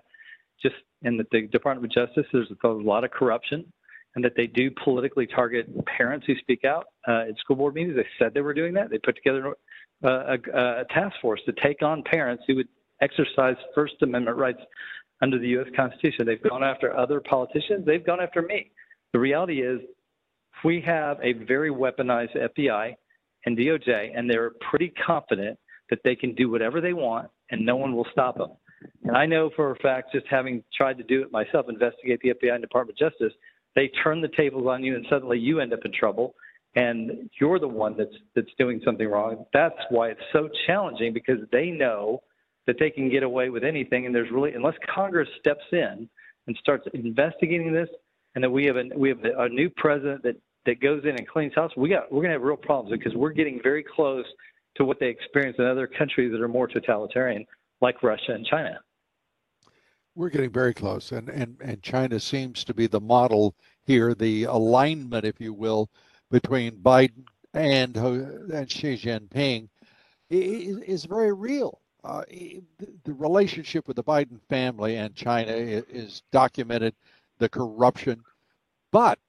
just 0.62 0.76
in 1.02 1.18
the, 1.18 1.26
the 1.32 1.48
Department 1.48 1.92
of 1.96 2.08
Justice, 2.08 2.26
there's 2.32 2.52
a 2.64 2.68
lot 2.68 3.04
of 3.04 3.12
corruption, 3.12 3.72
and 4.16 4.24
that 4.24 4.34
they 4.36 4.48
do 4.48 4.70
politically 4.84 5.28
target 5.28 5.68
parents 5.86 6.26
who 6.26 6.36
speak 6.38 6.66
out 6.66 6.88
uh, 7.08 7.26
at 7.30 7.38
school 7.40 7.56
board 7.56 7.76
meetings. 7.76 7.96
They 7.96 8.06
said 8.18 8.34
they 8.34 8.42
were 8.42 8.54
doing 8.54 8.74
that. 8.74 8.90
They 8.90 8.98
put 8.98 9.16
together 9.16 9.54
uh, 10.04 10.38
a, 10.54 10.82
a 10.82 10.86
task 10.94 11.16
force 11.22 11.42
to 11.46 11.54
take 11.64 11.82
on 11.82 12.04
parents 12.04 12.44
who 12.48 12.56
would 12.56 12.68
exercise 13.02 13.56
First 13.74 13.96
Amendment 14.02 14.38
rights 14.38 14.60
under 15.22 15.38
the 15.38 15.48
U.S. 15.50 15.68
Constitution. 15.76 16.26
They've 16.26 16.42
gone 16.42 16.64
after 16.64 16.96
other 16.96 17.20
politicians. 17.20 17.86
They've 17.86 18.06
gone 18.06 18.22
after 18.22 18.42
me. 18.42 18.72
The 19.14 19.20
reality 19.20 19.62
is, 19.62 19.80
we 20.64 20.82
have 20.82 21.18
a 21.22 21.34
very 21.34 21.72
weaponized 21.72 22.36
FBI 22.36 22.94
and 23.46 23.58
DOJ, 23.58 24.12
and 24.18 24.30
they're 24.30 24.52
pretty 24.70 24.92
confident 25.06 25.58
that 25.90 26.00
they 26.04 26.16
can 26.16 26.36
do 26.36 26.50
whatever 26.50 26.82
they 26.82 26.94
want 26.94 27.30
and 27.52 27.66
no 27.66 27.76
one 27.76 27.96
will 27.96 28.08
stop 28.12 28.38
them. 28.38 28.52
And 29.04 29.18
I 29.18 29.26
know 29.26 29.50
for 29.56 29.72
a 29.72 29.76
fact, 29.78 30.12
just 30.14 30.26
having 30.30 30.64
tried 30.76 30.98
to 30.98 31.04
do 31.04 31.22
it 31.22 31.32
myself, 31.32 31.66
investigate 31.68 32.20
the 32.22 32.30
FBI 32.30 32.54
and 32.54 32.62
Department 32.62 33.00
of 33.00 33.12
Justice, 33.12 33.34
they 33.76 33.90
turn 34.04 34.22
the 34.22 34.30
tables 34.30 34.68
on 34.68 34.84
you 34.84 34.96
and 34.96 35.06
suddenly 35.10 35.38
you 35.38 35.60
end 35.60 35.74
up 35.74 35.80
in 35.86 35.92
trouble 35.92 36.36
and 36.76 37.30
you're 37.40 37.60
the 37.60 37.68
one 37.68 37.96
that's 37.98 38.16
that's 38.36 38.52
doing 38.58 38.82
something 38.86 39.08
wrong. 39.08 39.46
That's 39.54 39.80
why 39.90 40.10
it's 40.10 40.22
so 40.32 40.50
challenging 40.68 41.14
because 41.14 41.40
they 41.52 41.72
know 41.72 42.22
that 42.68 42.78
they 42.80 42.92
can 42.92 43.10
get 43.10 43.24
away 43.24 43.50
with 43.50 43.64
anything 43.64 44.06
and 44.06 44.14
there's 44.14 44.32
really 44.32 44.54
unless 44.54 44.76
Congress 44.94 45.28
steps 45.40 45.64
in 45.72 46.08
and 46.48 46.58
starts 46.60 46.88
investigating 46.94 47.74
this 47.74 47.90
and 48.36 48.44
that 48.44 48.50
we 48.50 48.66
have 48.66 48.78
a 48.78 48.84
we 48.96 49.10
have 49.10 49.20
a 49.24 49.50
new 49.50 49.70
president 49.70 50.24
that 50.24 50.36
that 50.66 50.82
goes 50.82 51.04
in 51.04 51.12
and 51.12 51.28
cleans 51.28 51.54
house, 51.56 51.72
we 51.76 51.90
got 51.90 52.12
we're 52.12 52.22
going 52.22 52.30
to 52.30 52.34
have 52.34 52.42
real 52.42 52.58
problems 52.58 52.92
because 52.92 53.16
we're 53.16 53.32
getting 53.32 53.60
very 53.64 53.84
close 53.84 54.26
to 54.76 54.86
what 54.86 55.00
they 55.00 55.08
experience 55.08 55.58
in 55.60 55.66
other 55.66 55.88
countries 55.88 56.32
that 56.32 56.42
are 56.42 56.48
more 56.48 56.68
totalitarian, 56.68 57.46
like 57.82 58.02
Russia 58.04 58.34
and 58.34 58.46
China. 58.46 58.80
We're 60.16 60.30
getting 60.30 60.52
very 60.52 60.74
close, 60.74 61.12
and 61.12 61.30
and 61.30 61.58
and 61.62 61.82
China 61.82 62.20
seems 62.20 62.64
to 62.66 62.74
be 62.74 62.88
the 62.88 63.00
model 63.00 63.56
here, 63.86 64.14
the 64.14 64.44
alignment, 64.44 65.26
if 65.26 65.40
you 65.40 65.54
will, 65.54 65.90
between 66.30 66.78
Biden 66.78 67.26
and 67.54 67.96
and 67.96 68.70
Xi 68.70 68.96
Jinping 68.96 69.70
is, 70.30 70.78
is 70.80 71.06
very 71.06 71.34
real. 71.34 71.80
Uh, 72.04 72.24
the 73.04 73.14
relationship 73.14 73.88
with 73.88 73.98
the 73.98 74.04
Biden 74.04 74.40
family 74.50 74.96
and 74.96 75.16
China 75.16 75.52
is 75.52 76.22
documented, 76.32 76.96
the 77.40 77.50
corruption, 77.50 78.24
but 78.92 79.20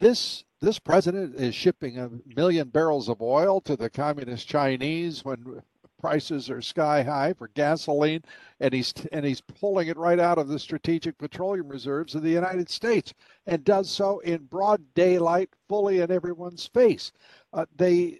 this 0.00 0.44
this 0.60 0.78
president 0.78 1.34
is 1.36 1.54
shipping 1.54 1.98
a 1.98 2.10
million 2.34 2.68
barrels 2.68 3.08
of 3.08 3.20
oil 3.20 3.60
to 3.62 3.76
the 3.76 3.90
communist 3.90 4.48
Chinese 4.48 5.24
when 5.24 5.62
prices 5.98 6.50
are 6.50 6.60
sky 6.60 7.02
high 7.02 7.32
for 7.32 7.48
gasoline 7.48 8.22
and 8.60 8.72
he's 8.72 8.92
and 9.12 9.24
he's 9.24 9.40
pulling 9.40 9.88
it 9.88 9.96
right 9.96 10.20
out 10.20 10.38
of 10.38 10.48
the 10.48 10.58
strategic 10.58 11.16
petroleum 11.18 11.68
reserves 11.68 12.14
of 12.14 12.22
the 12.22 12.30
United 12.30 12.68
States 12.68 13.12
and 13.46 13.64
does 13.64 13.90
so 13.90 14.18
in 14.20 14.44
broad 14.44 14.82
daylight 14.94 15.48
fully 15.68 16.00
in 16.00 16.10
everyone's 16.10 16.66
face. 16.66 17.12
Uh, 17.52 17.64
they 17.76 18.18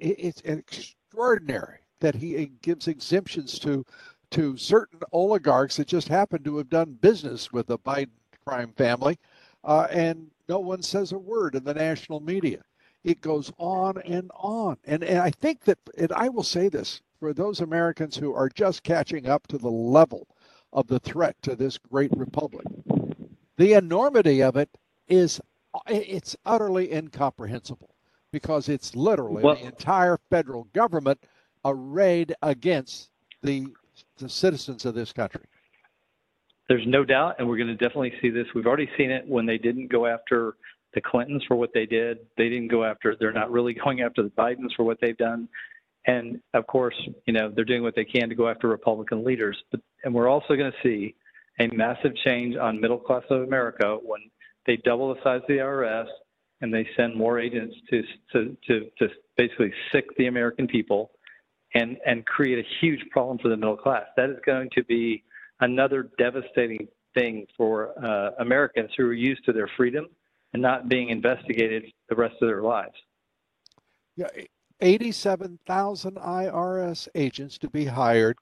it's 0.00 0.42
extraordinary 0.44 1.78
that 2.00 2.14
he 2.14 2.50
gives 2.62 2.88
exemptions 2.88 3.58
to 3.58 3.84
to 4.30 4.56
certain 4.56 5.00
oligarchs 5.12 5.76
that 5.76 5.86
just 5.86 6.08
happen 6.08 6.42
to 6.42 6.56
have 6.56 6.70
done 6.70 6.98
business 7.00 7.52
with 7.52 7.66
the 7.66 7.78
Biden 7.78 8.08
crime 8.44 8.72
family 8.76 9.18
uh, 9.62 9.86
and 9.90 10.31
no 10.52 10.58
one 10.58 10.82
says 10.82 11.12
a 11.12 11.18
word 11.18 11.54
in 11.54 11.64
the 11.64 11.72
national 11.72 12.20
media. 12.20 12.60
It 13.04 13.22
goes 13.22 13.50
on 13.56 13.96
and 14.04 14.30
on. 14.34 14.76
And, 14.84 15.02
and 15.02 15.18
I 15.18 15.30
think 15.30 15.64
that, 15.64 15.78
and 15.96 16.12
I 16.12 16.28
will 16.28 16.42
say 16.42 16.68
this 16.68 17.00
for 17.18 17.32
those 17.32 17.62
Americans 17.62 18.18
who 18.18 18.34
are 18.34 18.50
just 18.50 18.82
catching 18.82 19.26
up 19.26 19.46
to 19.46 19.56
the 19.56 19.70
level 19.70 20.28
of 20.74 20.88
the 20.88 21.00
threat 21.00 21.36
to 21.44 21.56
this 21.56 21.78
great 21.78 22.10
republic, 22.14 22.66
the 23.56 23.72
enormity 23.72 24.42
of 24.42 24.56
it 24.56 24.68
is 25.08 25.40
it's 25.86 26.36
utterly 26.44 26.92
incomprehensible 26.92 27.94
because 28.30 28.68
it's 28.68 28.94
literally 28.94 29.42
well, 29.42 29.54
the 29.54 29.64
entire 29.64 30.18
federal 30.28 30.64
government 30.74 31.18
arrayed 31.64 32.34
against 32.42 33.08
the 33.42 33.66
the 34.18 34.28
citizens 34.28 34.84
of 34.84 34.94
this 34.94 35.12
country. 35.14 35.44
There's 36.72 36.86
no 36.86 37.04
doubt, 37.04 37.34
and 37.38 37.46
we're 37.46 37.58
going 37.58 37.68
to 37.68 37.74
definitely 37.74 38.14
see 38.22 38.30
this. 38.30 38.46
We've 38.54 38.66
already 38.66 38.88
seen 38.96 39.10
it 39.10 39.28
when 39.28 39.44
they 39.44 39.58
didn't 39.58 39.92
go 39.92 40.06
after 40.06 40.54
the 40.94 41.02
Clintons 41.02 41.44
for 41.46 41.54
what 41.54 41.68
they 41.74 41.84
did. 41.84 42.20
They 42.38 42.48
didn't 42.48 42.68
go 42.68 42.82
after. 42.82 43.14
They're 43.14 43.30
not 43.30 43.50
really 43.50 43.74
going 43.74 44.00
after 44.00 44.22
the 44.22 44.30
Bidens 44.30 44.74
for 44.74 44.84
what 44.84 44.96
they've 44.98 45.18
done. 45.18 45.50
And 46.06 46.40
of 46.54 46.66
course, 46.66 46.94
you 47.26 47.34
know 47.34 47.52
they're 47.54 47.66
doing 47.66 47.82
what 47.82 47.94
they 47.94 48.06
can 48.06 48.30
to 48.30 48.34
go 48.34 48.48
after 48.48 48.68
Republican 48.68 49.22
leaders. 49.22 49.62
But 49.70 49.82
and 50.04 50.14
we're 50.14 50.30
also 50.30 50.56
going 50.56 50.72
to 50.72 50.78
see 50.82 51.14
a 51.60 51.68
massive 51.74 52.16
change 52.24 52.56
on 52.56 52.80
middle 52.80 52.96
class 52.96 53.24
of 53.28 53.42
America 53.42 53.98
when 54.02 54.22
they 54.64 54.78
double 54.78 55.14
the 55.14 55.20
size 55.22 55.42
of 55.42 55.48
the 55.48 55.58
IRS 55.58 56.06
and 56.62 56.72
they 56.72 56.88
send 56.96 57.14
more 57.14 57.38
agents 57.38 57.76
to 57.90 58.02
to 58.32 58.56
to, 58.66 58.90
to 58.98 59.08
basically 59.36 59.74
sick 59.92 60.06
the 60.16 60.28
American 60.28 60.66
people 60.66 61.10
and 61.74 61.98
and 62.06 62.24
create 62.24 62.64
a 62.64 62.68
huge 62.80 63.04
problem 63.10 63.36
for 63.36 63.50
the 63.50 63.58
middle 63.58 63.76
class. 63.76 64.06
That 64.16 64.30
is 64.30 64.38
going 64.46 64.70
to 64.74 64.82
be 64.84 65.22
another 65.62 66.10
devastating 66.18 66.88
thing 67.14 67.46
for 67.56 67.92
uh, 68.04 68.30
Americans 68.40 68.90
who 68.96 69.06
are 69.06 69.12
used 69.12 69.44
to 69.44 69.52
their 69.52 69.70
freedom 69.76 70.06
and 70.52 70.60
not 70.60 70.88
being 70.88 71.08
investigated 71.08 71.84
the 72.08 72.16
rest 72.16 72.34
of 72.42 72.48
their 72.48 72.62
lives. 72.62 72.94
Yeah, 74.16 74.28
87,000 74.80 76.16
IRS 76.16 77.08
agents 77.14 77.58
to 77.58 77.70
be 77.70 77.84
hired, 77.84 78.36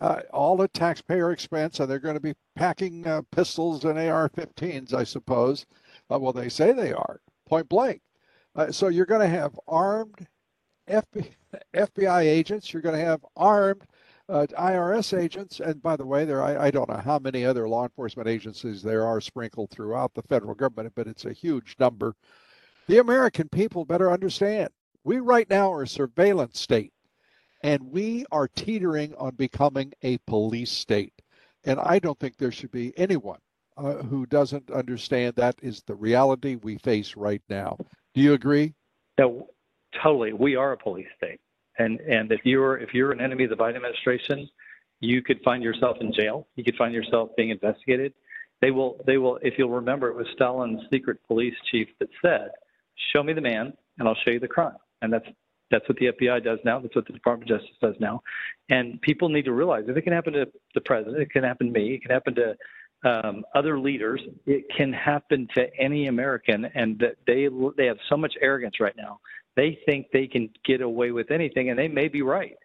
uh, 0.00 0.20
all 0.32 0.62
at 0.62 0.72
taxpayer 0.74 1.32
expense, 1.32 1.80
and 1.80 1.90
they're 1.90 1.98
going 1.98 2.14
to 2.14 2.20
be 2.20 2.34
packing 2.54 3.06
uh, 3.06 3.22
pistols 3.32 3.84
and 3.84 3.98
AR 3.98 4.28
15s, 4.28 4.94
I 4.94 5.04
suppose. 5.04 5.66
Uh, 6.12 6.18
well, 6.18 6.32
they 6.32 6.48
say 6.48 6.72
they 6.72 6.92
are, 6.92 7.20
point 7.48 7.68
blank. 7.68 8.02
Uh, 8.54 8.70
so 8.70 8.88
you're 8.88 9.06
going 9.06 9.22
to 9.22 9.36
have 9.36 9.58
armed 9.66 10.26
FBI 10.88 12.20
agents, 12.20 12.72
you're 12.72 12.82
going 12.82 12.98
to 12.98 13.04
have 13.04 13.24
armed 13.36 13.82
uh, 14.28 14.46
IRS 14.58 15.18
agents, 15.18 15.60
and 15.60 15.82
by 15.82 15.96
the 15.96 16.06
way, 16.06 16.24
there 16.24 16.42
I, 16.42 16.66
I, 16.66 16.70
don't 16.70 16.88
know 16.88 16.96
how 16.96 17.18
many 17.18 17.44
other 17.44 17.68
law 17.68 17.84
enforcement 17.84 18.28
agencies 18.28 18.82
there 18.82 19.06
are 19.06 19.20
sprinkled 19.20 19.70
throughout 19.70 20.12
the 20.14 20.22
federal 20.22 20.54
government, 20.54 20.92
but 20.94 21.06
it's 21.06 21.24
a 21.24 21.32
huge 21.32 21.76
number. 21.78 22.14
The 22.88 22.98
American 22.98 23.48
people 23.48 23.84
better 23.84 24.12
understand 24.12 24.68
we 25.04 25.18
right 25.20 25.48
now 25.48 25.72
are 25.72 25.82
a 25.82 25.88
surveillance 25.88 26.60
state, 26.60 26.92
and 27.62 27.82
we 27.90 28.26
are 28.30 28.48
teetering 28.48 29.14
on 29.14 29.34
becoming 29.36 29.92
a 30.02 30.18
police 30.26 30.70
state. 30.70 31.14
And 31.64 31.80
I 31.80 31.98
don't 31.98 32.18
think 32.18 32.36
there 32.36 32.52
should 32.52 32.70
be 32.70 32.92
anyone 32.98 33.38
uh, 33.78 33.94
who 34.02 34.26
doesn't 34.26 34.70
understand 34.70 35.36
that 35.36 35.54
is 35.62 35.82
the 35.82 35.94
reality 35.94 36.56
we 36.56 36.76
face 36.78 37.16
right 37.16 37.42
now. 37.48 37.78
Do 38.14 38.20
you 38.20 38.34
agree? 38.34 38.74
No, 39.18 39.48
totally. 40.02 40.32
We 40.32 40.56
are 40.56 40.72
a 40.72 40.76
police 40.76 41.08
state. 41.16 41.40
And 41.78 42.00
and 42.00 42.32
if 42.32 42.40
you're 42.44 42.78
if 42.78 42.92
you're 42.92 43.12
an 43.12 43.20
enemy 43.20 43.44
of 43.44 43.50
the 43.50 43.56
Biden 43.56 43.76
administration, 43.76 44.48
you 45.00 45.22
could 45.22 45.40
find 45.44 45.62
yourself 45.62 45.98
in 46.00 46.12
jail. 46.12 46.46
You 46.56 46.64
could 46.64 46.76
find 46.76 46.92
yourself 46.92 47.30
being 47.36 47.50
investigated. 47.50 48.14
They 48.60 48.70
will 48.70 49.00
they 49.06 49.18
will 49.18 49.38
if 49.42 49.54
you'll 49.56 49.70
remember 49.70 50.08
it 50.08 50.16
was 50.16 50.26
Stalin's 50.34 50.80
secret 50.90 51.18
police 51.26 51.54
chief 51.70 51.88
that 52.00 52.08
said, 52.20 52.50
"Show 53.12 53.22
me 53.22 53.32
the 53.32 53.40
man 53.40 53.72
and 53.98 54.08
I'll 54.08 54.16
show 54.24 54.30
you 54.30 54.40
the 54.40 54.48
crime." 54.48 54.76
And 55.02 55.12
that's 55.12 55.26
that's 55.70 55.88
what 55.88 55.98
the 55.98 56.06
FBI 56.06 56.42
does 56.42 56.58
now. 56.64 56.80
That's 56.80 56.96
what 56.96 57.06
the 57.06 57.12
Department 57.12 57.50
of 57.50 57.60
Justice 57.60 57.76
does 57.80 57.94
now. 58.00 58.22
And 58.70 59.00
people 59.02 59.28
need 59.28 59.44
to 59.44 59.52
realize 59.52 59.84
if 59.86 59.96
it 59.96 60.02
can 60.02 60.12
happen 60.12 60.32
to 60.32 60.46
the 60.74 60.80
president, 60.80 61.20
it 61.20 61.30
can 61.30 61.44
happen 61.44 61.72
to 61.72 61.72
me, 61.72 61.94
it 61.94 62.02
can 62.02 62.10
happen 62.10 62.34
to 62.36 62.56
um, 63.04 63.44
other 63.54 63.78
leaders, 63.78 64.20
it 64.46 64.64
can 64.76 64.92
happen 64.92 65.46
to 65.54 65.66
any 65.78 66.08
American. 66.08 66.64
And 66.74 66.98
that 66.98 67.16
they 67.26 67.48
they 67.76 67.86
have 67.86 67.98
so 68.08 68.16
much 68.16 68.34
arrogance 68.40 68.80
right 68.80 68.96
now 68.96 69.20
they 69.58 69.78
think 69.86 70.06
they 70.12 70.28
can 70.28 70.48
get 70.64 70.80
away 70.80 71.10
with 71.10 71.30
anything, 71.32 71.70
and 71.70 71.78
they 71.78 71.88
may 71.88 72.06
be 72.06 72.22
right. 72.22 72.56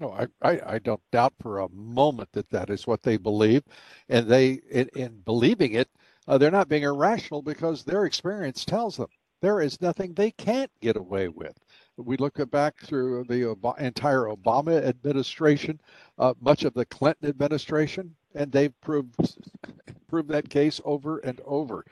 Oh, 0.00 0.10
I, 0.10 0.26
I, 0.42 0.60
I 0.74 0.78
don't 0.78 1.00
doubt 1.10 1.32
for 1.40 1.58
a 1.58 1.68
moment 1.70 2.28
that 2.32 2.50
that 2.50 2.70
is 2.70 2.86
what 2.86 3.02
they 3.02 3.16
believe, 3.16 3.62
and 4.08 4.28
they 4.28 4.60
in, 4.70 4.88
in 4.94 5.20
believing 5.24 5.72
it, 5.72 5.88
uh, 6.28 6.38
they're 6.38 6.50
not 6.50 6.68
being 6.68 6.84
irrational 6.84 7.42
because 7.42 7.82
their 7.82 8.04
experience 8.04 8.64
tells 8.64 8.96
them 8.98 9.08
there 9.40 9.60
is 9.60 9.80
nothing 9.80 10.12
they 10.12 10.30
can't 10.30 10.70
get 10.80 10.96
away 10.96 11.28
with. 11.28 11.58
We 11.96 12.18
look 12.18 12.38
back 12.50 12.78
through 12.78 13.24
the 13.24 13.50
Ob- 13.50 13.80
entire 13.80 14.24
Obama 14.24 14.84
administration, 14.84 15.80
uh, 16.18 16.34
much 16.40 16.64
of 16.64 16.74
the 16.74 16.84
Clinton 16.86 17.28
administration, 17.28 18.14
and 18.34 18.52
they've 18.52 18.78
proved 18.80 19.14
proved 20.08 20.28
that 20.28 20.50
case 20.50 20.80
over 20.84 21.18
and 21.18 21.40
over. 21.44 21.84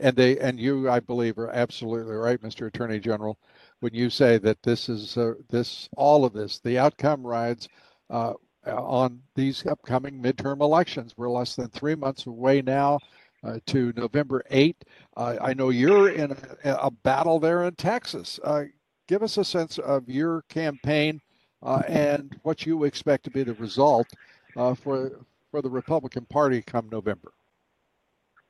And 0.00 0.16
they 0.16 0.38
and 0.38 0.58
you, 0.60 0.88
I 0.88 1.00
believe, 1.00 1.38
are 1.38 1.50
absolutely 1.50 2.14
right, 2.14 2.40
Mr. 2.40 2.66
Attorney 2.68 3.00
General, 3.00 3.38
when 3.80 3.94
you 3.94 4.10
say 4.10 4.38
that 4.38 4.62
this 4.62 4.88
is 4.88 5.16
uh, 5.16 5.34
this 5.48 5.88
all 5.96 6.24
of 6.24 6.32
this, 6.32 6.60
the 6.60 6.78
outcome 6.78 7.26
rides 7.26 7.68
uh, 8.10 8.34
on 8.66 9.20
these 9.34 9.66
upcoming 9.66 10.22
midterm 10.22 10.60
elections. 10.60 11.14
We're 11.16 11.30
less 11.30 11.56
than 11.56 11.68
three 11.68 11.94
months 11.94 12.26
away 12.26 12.62
now. 12.62 12.98
Uh, 13.44 13.60
to 13.66 13.92
November 13.94 14.42
8. 14.50 14.84
Uh, 15.16 15.36
I 15.40 15.54
know 15.54 15.70
you're 15.70 16.08
in 16.10 16.32
a, 16.32 16.72
a, 16.72 16.90
battle 16.90 17.38
there 17.38 17.62
in 17.62 17.76
Texas. 17.76 18.40
Uh, 18.42 18.64
give 19.06 19.22
us 19.22 19.36
a 19.36 19.44
sense 19.44 19.78
of 19.78 20.08
your 20.08 20.42
campaign 20.48 21.20
uh, 21.62 21.82
and 21.86 22.36
what 22.42 22.66
you 22.66 22.82
expect 22.82 23.22
to 23.24 23.30
be 23.30 23.44
the 23.44 23.54
result 23.54 24.08
uh, 24.56 24.74
for 24.74 25.20
for 25.50 25.62
the 25.62 25.70
Republican 25.70 26.26
Party 26.26 26.62
come 26.62 26.88
November. 26.90 27.32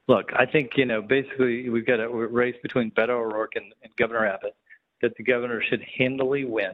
Look, 0.09 0.31
I 0.35 0.47
think 0.47 0.71
you 0.77 0.87
know 0.87 1.03
basically 1.03 1.69
we've 1.69 1.87
got 1.87 2.01
a 2.01 2.09
race 2.09 2.57
between 2.63 2.91
Beto 2.93 3.11
O'Rourke 3.11 3.53
and, 3.57 3.67
and 3.83 3.95
Governor 3.97 4.27
Abbott 4.27 4.57
that 5.03 5.17
the 5.17 5.23
governor 5.23 5.63
should 5.69 5.83
handily 5.97 6.45
win, 6.45 6.73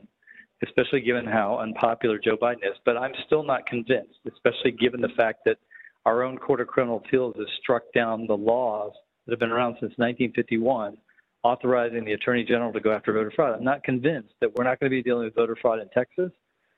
especially 0.64 1.00
given 1.00 1.26
how 1.26 1.58
unpopular 1.58 2.18
Joe 2.18 2.36
Biden 2.36 2.58
is. 2.58 2.78
But 2.84 2.96
I'm 2.96 3.12
still 3.26 3.42
not 3.42 3.66
convinced, 3.66 4.20
especially 4.32 4.70
given 4.70 5.00
the 5.00 5.10
fact 5.16 5.40
that 5.44 5.58
our 6.06 6.22
own 6.22 6.38
Court 6.38 6.60
of 6.60 6.68
Criminal 6.68 7.02
Appeals 7.04 7.34
has 7.36 7.48
struck 7.60 7.82
down 7.94 8.26
the 8.26 8.36
laws 8.36 8.92
that 9.26 9.32
have 9.32 9.40
been 9.40 9.50
around 9.50 9.74
since 9.74 9.92
1951 9.96 10.96
authorizing 11.42 12.04
the 12.04 12.12
Attorney 12.12 12.44
General 12.44 12.72
to 12.72 12.80
go 12.80 12.92
after 12.92 13.12
voter 13.12 13.32
fraud. 13.34 13.58
I'm 13.58 13.64
not 13.64 13.82
convinced 13.82 14.32
that 14.40 14.54
we're 14.54 14.64
not 14.64 14.80
going 14.80 14.90
to 14.90 14.96
be 14.96 15.02
dealing 15.02 15.24
with 15.24 15.34
voter 15.34 15.56
fraud 15.60 15.78
in 15.78 15.88
Texas 15.90 16.30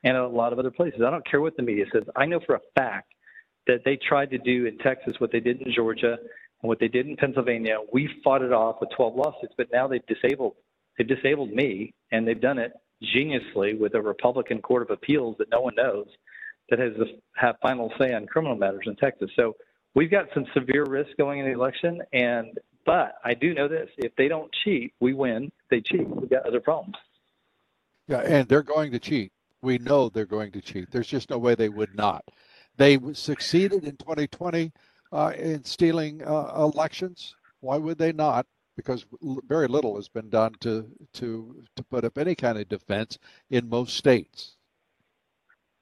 and 0.03 0.17
a 0.17 0.27
lot 0.27 0.51
of 0.51 0.59
other 0.59 0.71
places. 0.71 1.01
I 1.05 1.09
don't 1.09 1.25
care 1.25 1.39
what 1.39 1.55
the 1.55 1.63
media 1.63 1.85
says. 1.93 2.03
I 2.15 2.25
know 2.25 2.41
for 2.45 2.55
a 2.55 2.59
fact 2.75 3.13
that 3.67 3.81
they 3.85 3.97
tried 3.97 4.29
to 4.31 4.37
do 4.37 4.65
in 4.65 4.77
Texas 4.79 5.15
what 5.19 5.31
they 5.31 5.39
did 5.39 5.61
in 5.61 5.73
Georgia 5.73 6.17
and 6.61 6.69
what 6.69 6.79
they 6.79 6.87
did 6.87 7.07
in 7.07 7.15
Pennsylvania. 7.15 7.77
We 7.91 8.09
fought 8.23 8.41
it 8.41 8.51
off 8.51 8.77
with 8.81 8.89
12 8.95 9.15
lawsuits, 9.15 9.53
but 9.57 9.67
now 9.71 9.87
they've 9.87 10.05
disabled 10.07 10.55
they've 10.97 11.07
disabled 11.07 11.51
me, 11.51 11.93
and 12.11 12.27
they've 12.27 12.41
done 12.41 12.57
it 12.57 12.73
geniusly 13.15 13.77
with 13.77 13.93
a 13.93 14.01
Republican 14.01 14.61
Court 14.61 14.81
of 14.81 14.89
Appeals 14.89 15.35
that 15.37 15.49
no 15.51 15.61
one 15.61 15.75
knows 15.75 16.07
that 16.69 16.79
has 16.79 16.93
have 17.35 17.55
final 17.61 17.91
say 17.99 18.13
on 18.13 18.25
criminal 18.25 18.55
matters 18.55 18.83
in 18.85 18.95
Texas. 18.95 19.29
So 19.35 19.55
we've 19.95 20.11
got 20.11 20.25
some 20.33 20.45
severe 20.53 20.83
risk 20.85 21.11
going 21.17 21.39
in 21.39 21.45
the 21.45 21.51
election, 21.51 22.01
and 22.13 22.57
but 22.85 23.15
I 23.23 23.33
do 23.33 23.53
know 23.53 23.67
this: 23.67 23.89
if 23.97 24.15
they 24.15 24.27
don't 24.27 24.51
cheat, 24.63 24.93
we 24.99 25.13
win. 25.13 25.45
If 25.45 25.69
they 25.69 25.81
cheat, 25.81 26.07
we've 26.07 26.29
got 26.29 26.45
other 26.45 26.59
problems. 26.59 26.95
Yeah, 28.07 28.19
and 28.19 28.47
they're 28.47 28.63
going 28.63 28.91
to 28.91 28.99
cheat. 28.99 29.31
We 29.61 29.77
know 29.77 30.09
they're 30.09 30.25
going 30.25 30.51
to 30.53 30.61
cheat. 30.61 30.91
There's 30.91 31.07
just 31.07 31.29
no 31.29 31.37
way 31.37 31.55
they 31.55 31.69
would 31.69 31.95
not. 31.95 32.23
They 32.77 32.99
succeeded 33.13 33.83
in 33.83 33.97
2020 33.97 34.71
uh, 35.11 35.33
in 35.37 35.63
stealing 35.63 36.21
uh, 36.23 36.53
elections. 36.55 37.35
Why 37.59 37.77
would 37.77 37.97
they 37.97 38.11
not? 38.11 38.45
Because 38.75 39.05
very 39.47 39.67
little 39.67 39.95
has 39.95 40.07
been 40.07 40.29
done 40.29 40.53
to 40.59 40.85
to 41.13 41.63
to 41.75 41.83
put 41.83 42.05
up 42.05 42.17
any 42.17 42.35
kind 42.35 42.57
of 42.59 42.69
defense 42.69 43.17
in 43.49 43.67
most 43.67 43.97
states. 43.97 44.57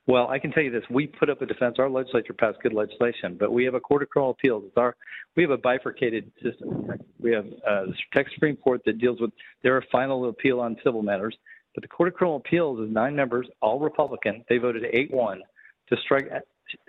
Well, 0.07 0.27
I 0.27 0.39
can 0.39 0.51
tell 0.51 0.63
you 0.63 0.71
this: 0.71 0.83
we 0.89 1.07
put 1.07 1.29
up 1.29 1.41
a 1.41 1.45
defense. 1.45 1.75
Our 1.79 1.89
legislature 1.89 2.33
passed 2.33 2.59
good 2.61 2.73
legislation, 2.73 3.35
but 3.37 3.51
we 3.51 3.65
have 3.65 3.73
a 3.73 3.79
court 3.79 4.03
of 4.03 4.09
criminal 4.09 4.31
appeals. 4.31 4.63
It's 4.67 4.77
our 4.77 4.95
we 5.35 5.43
have 5.43 5.51
a 5.51 5.57
bifurcated 5.57 6.31
system. 6.41 6.89
We 7.19 7.31
have 7.31 7.45
uh, 7.67 7.85
the 7.87 7.95
Texas 8.13 8.35
Supreme 8.35 8.55
Court 8.55 8.81
that 8.85 8.99
deals 8.99 9.19
with 9.19 9.31
their 9.63 9.81
final 9.91 10.29
appeal 10.29 10.61
on 10.61 10.77
civil 10.83 11.01
matters, 11.01 11.35
but 11.73 11.81
the 11.81 11.87
Court 11.87 12.09
of 12.09 12.15
Criminal 12.15 12.37
Appeals 12.37 12.79
is 12.79 12.89
nine 12.89 13.15
members, 13.15 13.47
all 13.61 13.79
Republican. 13.79 14.45
They 14.47 14.57
voted 14.57 14.85
eight-one 14.93 15.41
to 15.89 15.97
strike. 15.97 16.29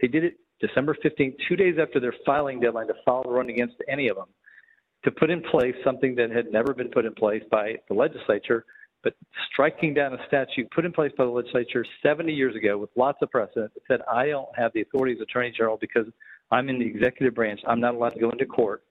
They 0.01 0.09
did 0.09 0.25
it 0.25 0.37
December 0.61 0.97
15th, 1.05 1.35
two 1.49 1.57
days 1.57 1.77
after 1.81 2.01
their 2.01 2.15
filing 2.25 2.61
deadline 2.61 2.87
to 2.87 2.95
file 3.05 3.23
a 3.27 3.31
run 3.31 3.51
against 3.51 3.75
any 3.89 4.09
of 4.09 4.17
them, 4.17 4.29
to 5.05 5.11
put 5.11 5.31
in 5.31 5.43
place 5.43 5.75
something 5.85 6.15
that 6.15 6.31
had 6.31 6.51
never 6.51 6.75
been 6.75 6.89
put 6.89 7.05
in 7.05 7.15
place 7.15 7.43
by 7.51 7.77
the 7.89 7.95
legislature 7.95 8.65
but 9.07 9.15
striking 9.53 9.95
down 9.95 10.15
a 10.15 10.19
statute 10.27 10.69
put 10.73 10.85
in 10.85 10.91
place 10.91 11.13
by 11.17 11.25
the 11.25 11.31
legislature 11.31 11.87
70 12.03 12.33
years 12.33 12.57
ago 12.57 12.77
with 12.77 12.91
lots 12.97 13.19
of 13.23 13.31
precedent 13.31 13.73
that 13.75 13.83
said 13.87 14.01
I 14.13 14.27
don't 14.27 14.49
have 14.57 14.73
the 14.75 14.81
authority 14.81 15.15
as 15.15 15.21
Attorney 15.21 15.53
General 15.57 15.79
because 15.81 16.07
I'm 16.51 16.69
in 16.69 16.81
the 16.81 16.87
executive 16.87 17.33
branch. 17.33 17.61
I'm 17.69 17.79
not 17.79 17.95
allowed 17.95 18.15
to 18.15 18.21
go 18.21 18.31
into 18.31 18.47
court, 18.47 18.83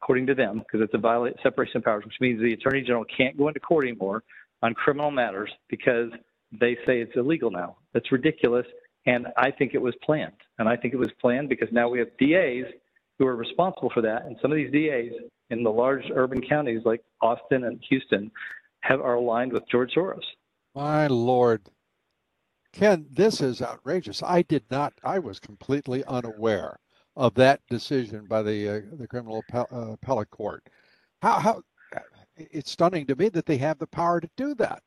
according 0.00 0.26
to 0.28 0.34
them, 0.34 0.60
because 0.60 0.80
it's 0.80 0.94
a 0.94 0.98
violation 0.98 1.36
separation 1.42 1.76
of 1.76 1.84
powers, 1.84 2.04
which 2.06 2.14
means 2.22 2.40
the 2.40 2.54
Attorney 2.54 2.80
General 2.80 3.04
can't 3.14 3.36
go 3.36 3.48
into 3.48 3.60
court 3.60 3.84
anymore 3.84 4.22
on 4.62 4.72
criminal 4.72 5.10
matters 5.10 5.50
because 5.68 6.10
they 6.58 6.76
say 6.86 7.00
it's 7.00 7.14
illegal 7.14 7.50
now. 7.50 7.76
That's 7.92 8.10
ridiculous. 8.12 8.66
And 9.06 9.26
I 9.36 9.50
think 9.50 9.74
it 9.74 9.82
was 9.82 9.94
planned. 10.02 10.32
And 10.58 10.68
I 10.68 10.76
think 10.76 10.94
it 10.94 10.98
was 10.98 11.12
planned 11.20 11.48
because 11.48 11.68
now 11.72 11.88
we 11.88 11.98
have 11.98 12.08
DAs 12.18 12.72
who 13.18 13.26
are 13.26 13.36
responsible 13.36 13.90
for 13.92 14.00
that. 14.02 14.24
And 14.24 14.36
some 14.40 14.50
of 14.50 14.56
these 14.56 14.72
DAs 14.72 15.12
in 15.50 15.62
the 15.62 15.70
large 15.70 16.04
urban 16.14 16.40
counties 16.40 16.80
like 16.84 17.02
Austin 17.20 17.64
and 17.64 17.82
Houston 17.88 18.30
have 18.80 19.00
are 19.00 19.14
aligned 19.14 19.52
with 19.52 19.62
George 19.70 19.92
Soros. 19.94 20.22
My 20.74 21.06
lord. 21.06 21.70
Ken, 22.72 23.06
this 23.10 23.40
is 23.40 23.62
outrageous. 23.62 24.22
I 24.22 24.42
did 24.42 24.64
not 24.70 24.94
I 25.04 25.18
was 25.20 25.38
completely 25.38 26.04
unaware 26.04 26.78
of 27.16 27.34
that 27.34 27.60
decision 27.70 28.26
by 28.26 28.42
the 28.42 28.68
uh, 28.68 28.80
the 28.92 29.06
criminal 29.06 29.44
uh, 29.52 29.64
appellate 29.70 30.30
court. 30.30 30.68
How 31.22 31.38
how 31.38 31.62
it's 32.36 32.72
stunning 32.72 33.06
to 33.06 33.14
me 33.14 33.28
that 33.28 33.46
they 33.46 33.58
have 33.58 33.78
the 33.78 33.86
power 33.86 34.20
to 34.20 34.28
do 34.36 34.54
that. 34.56 34.82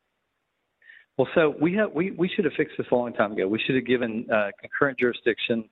Well, 1.18 1.28
so 1.34 1.52
we 1.60 1.74
have 1.74 1.92
we, 1.92 2.12
we 2.12 2.28
should 2.28 2.44
have 2.44 2.54
fixed 2.56 2.76
this 2.78 2.86
a 2.92 2.94
long 2.94 3.12
time 3.12 3.32
ago. 3.32 3.48
We 3.48 3.58
should 3.66 3.74
have 3.74 3.86
given 3.86 4.24
uh, 4.32 4.50
concurrent 4.60 4.98
jurisdiction 5.00 5.68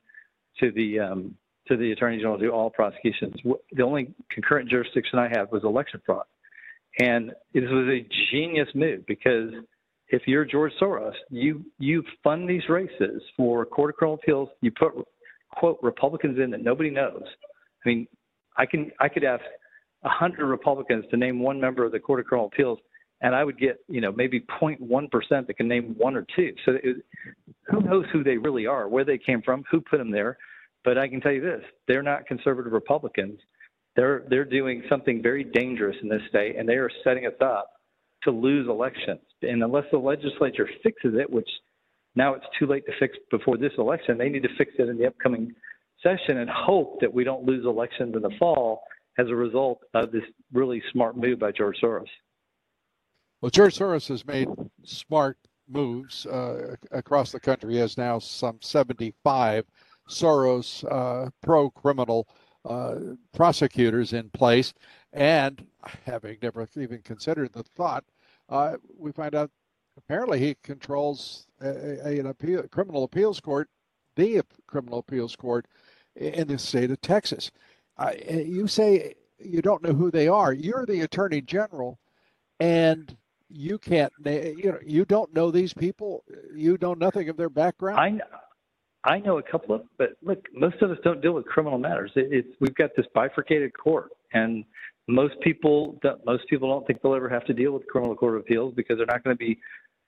to 0.59 0.72
the 0.72 0.98
um, 0.98 1.37
to 1.68 1.76
the 1.76 1.92
attorney 1.92 2.16
general 2.18 2.37
to 2.37 2.44
do 2.44 2.50
all 2.50 2.68
prosecutions. 2.68 3.35
The 3.72 3.82
only 3.82 4.12
concurrent 4.28 4.68
jurisdiction 4.68 5.20
I 5.20 5.28
have 5.28 5.52
was 5.52 5.62
election 5.62 6.02
fraud. 6.04 6.24
And 6.98 7.30
this 7.54 7.62
was 7.64 7.88
a 7.88 8.06
genius 8.32 8.68
move 8.74 9.06
because 9.06 9.52
if 10.09 10.22
you're 10.26 10.44
George 10.44 10.72
Soros, 10.80 11.12
you 11.30 11.64
you 11.78 12.02
fund 12.24 12.50
these 12.50 12.68
races 12.68 13.22
for 13.37 13.64
Court 13.66 13.90
of 13.90 13.96
Criminal 13.96 14.18
Appeals. 14.20 14.48
You 14.62 14.72
put 14.72 14.94
quote 15.52 15.78
Republicans 15.80 16.40
in 16.40 16.50
that 16.50 16.64
nobody 16.64 16.90
knows. 16.90 17.22
I 17.85 17.88
mean, 17.88 18.09
I 18.56 18.66
can 18.66 18.90
I 18.98 19.09
could 19.09 19.22
ask 19.22 19.44
hundred 20.02 20.46
Republicans 20.46 21.04
to 21.11 21.16
name 21.16 21.38
one 21.38 21.61
member 21.61 21.85
of 21.85 21.92
the 21.92 22.00
Court 22.00 22.18
of 22.18 22.26
Criminal 22.26 22.50
Appeals, 22.52 22.78
and 23.20 23.35
I 23.35 23.44
would 23.44 23.59
get 23.59 23.79
you 23.88 24.00
know 24.00 24.12
maybe 24.12 24.40
0.1 24.40 25.11
percent 25.11 25.46
that 25.46 25.55
can 25.55 25.68
name 25.68 25.94
one 25.98 26.16
or 26.16 26.26
two. 26.35 26.52
So 26.64 26.72
it, 26.83 26.96
who 27.68 27.81
knows 27.81 28.05
who 28.12 28.22
they 28.22 28.37
really 28.37 28.66
are, 28.66 28.88
where 28.88 29.05
they 29.05 29.18
came 29.18 29.42
from, 29.42 29.64
who 29.70 29.81
put 29.81 29.98
them 29.98 30.11
there. 30.11 30.38
But 30.85 30.98
I 30.98 31.09
can 31.09 31.20
tell 31.20 31.33
you 31.33 31.40
this: 31.40 31.62
they're 31.88 32.02
not 32.02 32.26
conservative 32.26 32.72
Republicans. 32.72 33.40
They're 33.96 34.24
they're 34.29 34.44
doing 34.44 34.83
something 34.88 35.22
very 35.22 35.44
dangerous 35.44 35.96
in 36.02 36.09
this 36.09 36.22
state, 36.29 36.57
and 36.57 36.68
they 36.68 36.74
are 36.74 36.90
setting 37.05 37.26
us 37.26 37.35
up 37.40 37.70
to 38.24 38.31
lose 38.31 38.68
elections. 38.68 39.20
And 39.42 39.62
unless 39.62 39.85
the 39.90 39.98
legislature 39.98 40.68
fixes 40.83 41.14
it, 41.18 41.31
which 41.31 41.48
now 42.14 42.35
it's 42.35 42.46
too 42.59 42.66
late 42.66 42.85
to 42.87 42.92
fix 42.98 43.16
before 43.31 43.57
this 43.57 43.72
election, 43.79 44.18
they 44.18 44.29
need 44.29 44.42
to 44.42 44.57
fix 44.59 44.72
it 44.79 44.88
in 44.88 44.98
the 44.98 45.07
upcoming 45.07 45.55
session 46.02 46.38
and 46.38 46.50
hope 46.50 47.00
that 47.00 47.12
we 47.12 47.24
don't 47.24 47.44
lose 47.44 47.64
elections 47.64 48.14
in 48.14 48.22
the 48.22 48.31
fall 48.38 48.83
as 49.18 49.29
a 49.29 49.35
result 49.35 49.81
of 49.94 50.12
this 50.12 50.22
really 50.52 50.83
smart 50.92 51.16
move 51.16 51.38
by 51.38 51.52
George 51.52 51.76
Soros. 51.83 52.07
Well, 53.40 53.51
George 53.51 53.77
Soros 53.77 54.09
has 54.09 54.27
made 54.27 54.49
smart 54.83 55.37
moves 55.68 56.25
uh, 56.27 56.77
across 56.90 57.33
the 57.33 57.40
country. 57.40 57.75
He 57.75 57.81
has 57.81 57.99
now 57.99 58.18
some 58.18 58.59
75 58.62 59.66
Soros 60.09 60.85
uh, 60.90 61.31
pro 61.42 61.70
criminal 61.70 62.27
uh, 62.64 62.96
prosecutors 63.35 64.14
in 64.14 64.31
place. 64.31 64.72
And 65.12 65.66
having 66.05 66.38
never 66.40 66.66
even 66.77 67.03
considered 67.03 67.53
the 67.53 67.62
thought, 67.62 68.05
uh, 68.49 68.77
we 68.99 69.12
find 69.12 69.35
out 69.35 69.51
apparently 69.99 70.38
he 70.38 70.57
controls 70.62 71.46
a, 71.61 72.09
a, 72.09 72.20
an 72.20 72.27
appeal, 72.27 72.62
criminal 72.68 73.05
appeals 73.05 73.40
court, 73.40 73.68
the 74.16 74.42
criminal 74.66 75.01
appeals 75.01 75.37
court 75.37 75.66
in 76.14 76.49
the 76.49 76.59
state 76.59 76.90
of 76.90 77.01
Texas. 77.03 77.51
You 78.25 78.66
say 78.66 79.14
you 79.38 79.61
don't 79.61 79.83
know 79.83 79.92
who 79.92 80.11
they 80.11 80.29
are. 80.29 80.53
You're 80.53 80.87
the 80.87 81.03
attorney 81.03 81.42
general, 81.42 81.99
and 82.61 83.16
you 83.48 83.78
can't. 83.78 84.12
You 84.24 84.72
know, 84.72 84.78
you 84.85 85.04
don't 85.04 85.32
know 85.35 85.50
these 85.50 85.72
people. 85.72 86.24
You 86.54 86.78
know 86.80 86.94
nothing 86.94 87.28
of 87.28 87.37
their 87.37 87.48
background. 87.48 87.98
I 87.98 88.11
know, 88.11 88.24
I 89.04 89.18
know 89.18 89.38
a 89.38 89.42
couple 89.42 89.74
of, 89.74 89.82
but 89.98 90.16
look, 90.22 90.44
most 90.52 90.82
of 90.82 90.90
us 90.90 90.98
don't 91.04 91.22
deal 91.22 91.32
with 91.32 91.46
criminal 91.46 91.78
matters. 91.78 92.11
It, 92.16 92.28
it's 92.32 92.48
we've 92.61 92.74
got 92.74 92.90
this 92.96 93.06
bifurcated 93.14 93.72
court, 93.78 94.11
and 94.32 94.64
most 95.09 95.35
people 95.42 95.98
don't, 96.02 96.24
most 96.26 96.48
people 96.48 96.68
don't 96.68 96.87
think 96.87 97.00
they'll 97.02 97.14
ever 97.14 97.28
have 97.28 97.44
to 97.44 97.54
deal 97.54 97.72
with 97.72 97.87
criminal 97.87 98.16
court 98.16 98.35
of 98.35 98.40
appeals 98.40 98.74
because 98.74 98.96
they're 98.96 99.06
not 99.06 99.22
going 99.22 99.35
to 99.35 99.38
be 99.38 99.59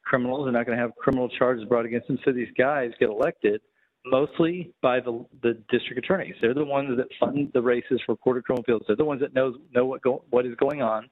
criminals. 0.04 0.44
They're 0.44 0.52
not 0.52 0.66
going 0.66 0.76
to 0.76 0.82
have 0.82 0.94
criminal 0.96 1.28
charges 1.28 1.64
brought 1.64 1.86
against 1.86 2.08
them. 2.08 2.18
So 2.24 2.32
these 2.32 2.48
guys 2.56 2.90
get 2.98 3.08
elected 3.08 3.60
mostly 4.04 4.72
by 4.82 5.00
the 5.00 5.24
the 5.42 5.62
district 5.70 5.98
attorneys. 5.98 6.34
They're 6.40 6.54
the 6.54 6.64
ones 6.64 6.96
that 6.96 7.06
fund 7.20 7.50
the 7.54 7.62
races 7.62 8.00
for 8.04 8.16
court 8.16 8.38
of 8.38 8.44
criminal 8.44 8.62
appeals. 8.62 8.82
They're 8.86 8.96
the 8.96 9.04
ones 9.04 9.20
that 9.20 9.34
know 9.34 9.54
know 9.74 9.86
what 9.86 10.02
go, 10.02 10.24
what 10.30 10.46
is 10.46 10.54
going 10.56 10.82
on. 10.82 11.08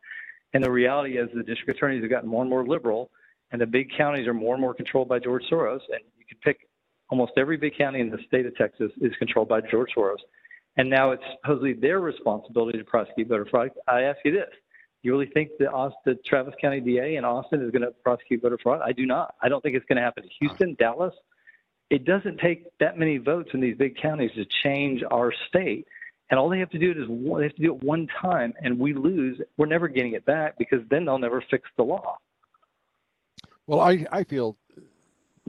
And 0.56 0.64
the 0.64 0.70
reality 0.70 1.18
is, 1.18 1.28
the 1.34 1.42
district 1.42 1.68
attorneys 1.68 2.00
have 2.00 2.08
gotten 2.08 2.30
more 2.30 2.40
and 2.40 2.48
more 2.48 2.66
liberal 2.66 3.10
and 3.52 3.60
the 3.60 3.66
big 3.66 3.90
counties 3.94 4.26
are 4.26 4.32
more 4.32 4.54
and 4.54 4.60
more 4.62 4.72
controlled 4.72 5.06
by 5.06 5.18
George 5.18 5.42
Soros. 5.52 5.80
And 5.90 6.00
you 6.16 6.24
can 6.26 6.38
pick 6.42 6.66
almost 7.10 7.32
every 7.36 7.58
big 7.58 7.76
county 7.76 8.00
in 8.00 8.08
the 8.08 8.16
state 8.26 8.46
of 8.46 8.56
Texas 8.56 8.90
is 9.02 9.12
controlled 9.18 9.50
by 9.50 9.60
George 9.60 9.90
Soros. 9.94 10.16
And 10.78 10.88
now 10.88 11.10
it's 11.10 11.22
supposedly 11.42 11.74
their 11.74 12.00
responsibility 12.00 12.78
to 12.78 12.84
prosecute 12.84 13.28
voter 13.28 13.44
fraud. 13.44 13.68
I 13.86 14.04
ask 14.04 14.16
you 14.24 14.32
this: 14.32 14.48
You 15.02 15.12
really 15.12 15.30
think 15.34 15.50
the, 15.58 15.70
Austin, 15.70 15.98
the 16.06 16.14
Travis 16.26 16.54
County 16.58 16.80
DA 16.80 17.16
in 17.16 17.26
Austin 17.26 17.60
is 17.60 17.70
going 17.70 17.82
to 17.82 17.92
prosecute 18.02 18.40
voter 18.40 18.56
fraud? 18.62 18.80
I 18.82 18.92
do 18.92 19.04
not. 19.04 19.34
I 19.42 19.50
don't 19.50 19.60
think 19.60 19.76
it's 19.76 19.84
going 19.84 19.96
to 19.96 20.02
happen. 20.02 20.24
Houston, 20.40 20.74
Dallas. 20.78 21.12
It 21.90 22.06
doesn't 22.06 22.38
take 22.38 22.64
that 22.80 22.98
many 22.98 23.18
votes 23.18 23.50
in 23.52 23.60
these 23.60 23.76
big 23.76 23.98
counties 24.00 24.30
to 24.36 24.46
change 24.64 25.02
our 25.10 25.34
state. 25.50 25.86
And 26.30 26.40
all 26.40 26.48
they 26.48 26.58
have 26.58 26.70
to 26.70 26.78
do 26.78 26.90
is 26.90 27.08
they 27.08 27.42
have 27.44 27.54
to 27.54 27.62
do 27.62 27.74
it 27.74 27.82
one 27.84 28.08
time, 28.20 28.52
and 28.60 28.78
we 28.78 28.92
lose. 28.92 29.40
We're 29.56 29.66
never 29.66 29.86
getting 29.86 30.14
it 30.14 30.24
back 30.24 30.58
because 30.58 30.80
then 30.90 31.04
they'll 31.04 31.18
never 31.18 31.44
fix 31.50 31.68
the 31.76 31.84
law. 31.84 32.16
Well, 33.66 33.80
I, 33.80 34.04
I 34.10 34.24
feel 34.24 34.56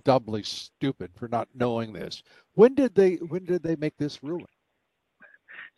doubly 0.04 0.44
stupid 0.44 1.12
for 1.16 1.28
not 1.28 1.48
knowing 1.56 1.94
this. 1.94 2.24
When 2.54 2.76
did 2.76 2.96
they 2.96 3.16
when 3.16 3.46
did 3.46 3.64
they 3.64 3.76
make 3.76 3.98
this 3.98 4.24
ruling? 4.24 4.46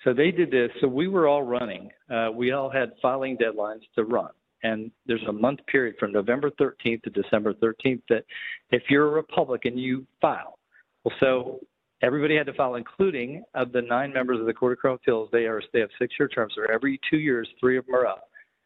So 0.03 0.13
they 0.13 0.31
did 0.31 0.51
this. 0.51 0.69
So 0.81 0.87
we 0.87 1.07
were 1.07 1.27
all 1.27 1.43
running. 1.43 1.89
Uh, 2.09 2.29
we 2.33 2.51
all 2.51 2.69
had 2.69 2.91
filing 3.01 3.37
deadlines 3.37 3.81
to 3.95 4.03
run. 4.03 4.29
And 4.63 4.91
there's 5.05 5.23
a 5.27 5.33
month 5.33 5.59
period 5.67 5.95
from 5.99 6.11
November 6.11 6.51
13th 6.51 7.03
to 7.03 7.09
December 7.09 7.53
13th 7.53 8.01
that 8.09 8.25
if 8.71 8.83
you're 8.89 9.07
a 9.07 9.11
Republican, 9.11 9.77
you 9.77 10.05
file. 10.21 10.59
Well, 11.03 11.15
so 11.19 11.59
everybody 12.01 12.35
had 12.35 12.45
to 12.47 12.53
file, 12.53 12.75
including 12.75 13.43
of 13.53 13.71
the 13.71 13.81
nine 13.81 14.13
members 14.13 14.39
of 14.39 14.45
the 14.45 14.53
Court 14.53 14.73
of 14.73 14.79
Criminal 14.79 14.95
Appeals. 14.95 15.29
They 15.31 15.45
are 15.45 15.61
they 15.73 15.79
have 15.79 15.89
six 15.99 16.13
year 16.19 16.27
terms. 16.27 16.53
So 16.55 16.63
every 16.71 16.99
two 17.09 17.17
years, 17.17 17.47
three 17.59 17.77
of 17.77 17.85
them 17.85 17.95
are 17.95 18.07
up. 18.07 18.23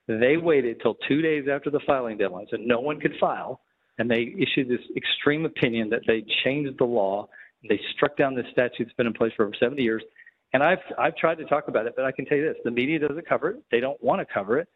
They 0.08 0.38
waited 0.38 0.82
till 0.82 0.96
two 1.08 1.22
days 1.22 1.46
after 1.52 1.70
the 1.70 1.80
filing 1.86 2.18
deadline, 2.18 2.48
so 2.52 2.58
no 2.60 2.80
one 2.80 3.00
could 3.00 3.14
file, 3.20 3.62
and 3.98 4.10
they 4.10 4.34
issued 4.38 4.68
this 4.68 4.82
extreme 4.98 5.46
opinion 5.46 5.90
that 5.92 6.02
they 6.06 6.26
changed 6.44 6.78
the 6.78 6.86
law. 6.86 7.28
They 7.68 7.80
struck 7.96 8.18
down 8.18 8.36
this 8.36 8.46
statute 8.52 8.86
that's 8.86 8.96
been 8.98 9.08
in 9.08 9.14
place 9.14 9.32
for 9.38 9.46
over 9.46 9.54
70 9.58 9.82
years. 9.82 10.04
And 10.52 10.62
I've 10.62 10.80
I've 11.00 11.16
tried 11.16 11.38
to 11.40 11.46
talk 11.46 11.68
about 11.68 11.88
it, 11.88 11.94
but 11.96 12.06
I 12.06 12.12
can 12.12 12.26
tell 12.26 12.38
you 12.38 12.46
this: 12.46 12.58
the 12.64 12.72
media 12.72 13.00
doesn't 13.00 13.28
cover 13.28 13.52
it. 13.52 13.64
They 13.72 13.80
don't 13.80 14.02
want 14.04 14.20
to 14.20 14.32
cover 14.32 14.60
it. 14.60 14.68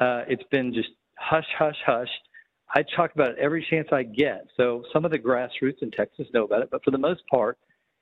Uh, 0.00 0.22
it's 0.26 0.42
been 0.50 0.72
just 0.72 0.88
hush, 1.16 1.46
hush, 1.56 1.76
hush. 1.86 2.08
I 2.74 2.84
talk 2.96 3.14
about 3.14 3.30
it 3.30 3.36
every 3.38 3.66
chance 3.68 3.88
I 3.92 4.04
get. 4.04 4.46
So 4.56 4.84
some 4.92 5.04
of 5.04 5.10
the 5.10 5.18
grassroots 5.18 5.82
in 5.82 5.90
Texas 5.90 6.26
know 6.32 6.44
about 6.44 6.62
it, 6.62 6.68
but 6.70 6.82
for 6.84 6.90
the 6.90 6.98
most 6.98 7.22
part, 7.28 7.58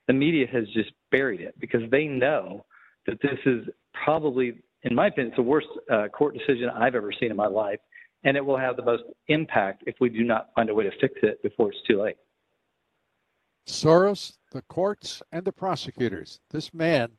the 0.08 0.14
media 0.14 0.46
has 0.50 0.64
just 0.74 0.90
buried 1.12 1.40
it 1.40 1.54
because 1.60 1.82
they 1.90 2.06
know 2.06 2.64
that 3.06 3.20
this 3.22 3.38
is 3.46 3.66
probably, 4.04 4.54
in 4.82 4.94
my 4.94 5.06
opinion, 5.06 5.28
it's 5.28 5.36
the 5.36 5.42
worst 5.42 5.68
uh, 5.92 6.08
court 6.08 6.36
decision 6.36 6.68
I've 6.70 6.94
ever 6.94 7.12
seen 7.12 7.30
in 7.30 7.36
my 7.36 7.46
life, 7.46 7.78
and 8.24 8.36
it 8.36 8.44
will 8.44 8.56
have 8.58 8.76
the 8.76 8.82
most 8.82 9.04
impact 9.28 9.84
if 9.86 9.94
we 10.00 10.08
do 10.08 10.24
not 10.24 10.48
find 10.56 10.70
a 10.70 10.74
way 10.74 10.84
to 10.84 10.90
fix 11.00 11.14
it 11.22 11.40
before 11.42 11.70
it's 11.70 11.78
too 11.86 12.02
late. 12.02 12.16
Soros, 13.66 14.38
the 14.50 14.62
courts, 14.62 15.22
and 15.30 15.44
the 15.44 15.52
prosecutors. 15.52 16.40
This 16.50 16.72
man, 16.72 17.10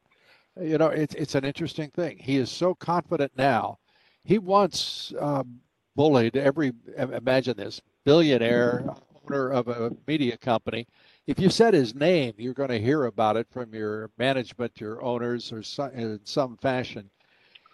you 0.60 0.80
know, 0.80 0.88
it's 0.88 1.13
it's 1.13 1.36
an 1.36 1.45
interesting 1.45 1.91
thing. 1.91 2.17
He 2.17 2.38
is 2.38 2.49
so 2.49 2.73
confident 2.73 3.32
now. 3.38 3.78
He 4.23 4.39
once 4.39 5.13
um, 5.19 5.60
bullied 5.95 6.36
every. 6.36 6.73
Imagine 6.97 7.56
this 7.56 7.80
billionaire 8.04 8.84
owner 9.30 9.50
of 9.50 9.68
a 9.68 9.92
media 10.08 10.38
company. 10.38 10.88
If 11.28 11.39
you 11.39 11.50
said 11.50 11.74
his 11.74 11.96
name, 11.96 12.34
you're 12.38 12.54
going 12.54 12.70
to 12.70 12.80
hear 12.80 13.06
about 13.06 13.38
it 13.38 13.48
from 13.50 13.74
your 13.74 14.10
management, 14.18 14.82
your 14.82 15.04
owners, 15.04 15.52
or 15.52 15.63
some, 15.63 15.92
in 15.92 16.20
some 16.24 16.58
fashion. 16.58 17.10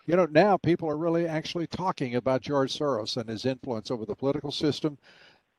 You 0.06 0.15
know, 0.15 0.28
now 0.30 0.58
people 0.58 0.89
are 0.89 0.98
really 0.98 1.28
actually 1.28 1.68
talking 1.68 2.15
about 2.15 2.41
George 2.41 2.78
Soros 2.78 3.18
and 3.18 3.30
his 3.30 3.46
influence 3.46 3.89
over 3.89 4.06
the 4.06 4.15
political 4.15 4.52
system, 4.52 4.98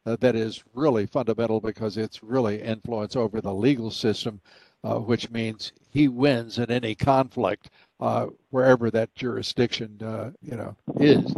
uh, 0.05 0.17
that 0.21 0.37
is 0.37 0.63
really 0.73 1.05
fundamental 1.05 1.61
because 1.61 1.97
it's 1.97 2.23
really 2.23 2.63
influence 2.63 3.17
over 3.17 3.41
the 3.41 3.53
legal 3.53 3.91
system, 3.91 4.41
uh, 4.85 4.99
which 4.99 5.31
means 5.31 5.73
he 5.91 6.07
wins 6.07 6.59
in 6.59 6.71
any 6.71 6.95
conflict 6.95 7.71
uh, 7.99 8.27
wherever 8.51 8.89
that 8.89 9.13
jurisdiction 9.17 10.01
uh, 10.03 10.31
you 10.43 10.57
know 10.57 10.77
is. 11.01 11.35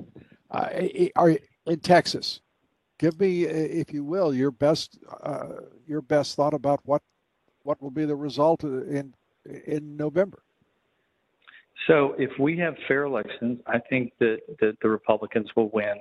Uh, 0.51 0.69
are 1.17 1.35
in 1.67 1.81
Texas? 1.81 2.41
Give 2.99 3.19
me, 3.21 3.45
if 3.45 3.93
you 3.93 4.05
will, 4.05 4.35
your 4.35 4.51
best 4.51 4.99
uh, 5.23 5.61
your 5.87 6.03
best 6.03 6.35
thought 6.37 6.55
about 6.55 6.81
what 6.85 7.03
what 7.63 7.81
will 7.81 7.91
be 7.91 8.05
the 8.05 8.17
result 8.17 8.65
in 8.65 9.15
in 9.45 9.97
November. 9.97 10.43
So, 11.87 12.15
if 12.19 12.31
we 12.39 12.59
have 12.59 12.75
fair 12.87 13.05
elections, 13.05 13.61
I 13.67 13.79
think 13.79 14.13
that, 14.19 14.41
that 14.61 14.77
the 14.83 14.89
Republicans 14.89 15.49
will 15.57 15.71
win 15.71 15.97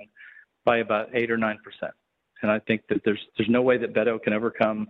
by 0.64 0.78
about 0.78 1.08
eight 1.14 1.30
or 1.30 1.38
nine 1.38 1.58
percent 1.64 1.94
and 2.42 2.50
I 2.50 2.58
think 2.60 2.82
that 2.88 3.02
there's 3.04 3.20
there's 3.36 3.48
no 3.48 3.62
way 3.62 3.78
that 3.78 3.94
Beto 3.94 4.20
can 4.22 4.32
overcome 4.32 4.88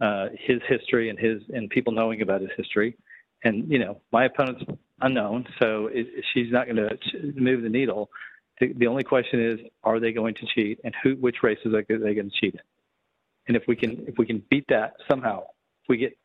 uh, 0.00 0.28
his 0.38 0.60
history 0.68 1.10
and 1.10 1.18
his 1.18 1.42
and 1.50 1.68
people 1.70 1.92
knowing 1.92 2.22
about 2.22 2.40
his 2.40 2.50
history. 2.56 2.96
And 3.44 3.70
you 3.70 3.78
know, 3.78 4.00
my 4.12 4.24
opponent's 4.24 4.64
unknown, 5.00 5.46
so 5.60 5.88
it, 5.92 6.06
she's 6.32 6.50
not 6.50 6.66
going 6.66 6.76
to 6.76 7.32
move 7.34 7.62
the 7.62 7.68
needle. 7.68 8.10
The, 8.60 8.72
the, 8.74 8.86
only 8.86 9.04
question 9.04 9.44
is, 9.44 9.60
are 9.84 10.00
they 10.00 10.12
going 10.12 10.34
to 10.34 10.46
cheat, 10.54 10.80
and 10.84 10.94
who, 11.02 11.14
which 11.16 11.36
races 11.42 11.74
are 11.74 11.82
they 11.82 12.14
going 12.14 12.30
to 12.30 12.36
cheat 12.40 12.54
in? 12.54 12.60
And 13.48 13.56
if 13.56 13.64
we 13.68 13.76
can 13.76 14.04
if 14.08 14.18
we 14.18 14.26
can 14.26 14.42
beat 14.50 14.64
that 14.68 14.94
somehow, 15.08 15.40
if 15.40 15.88
we 15.88 15.98
get 15.98 16.16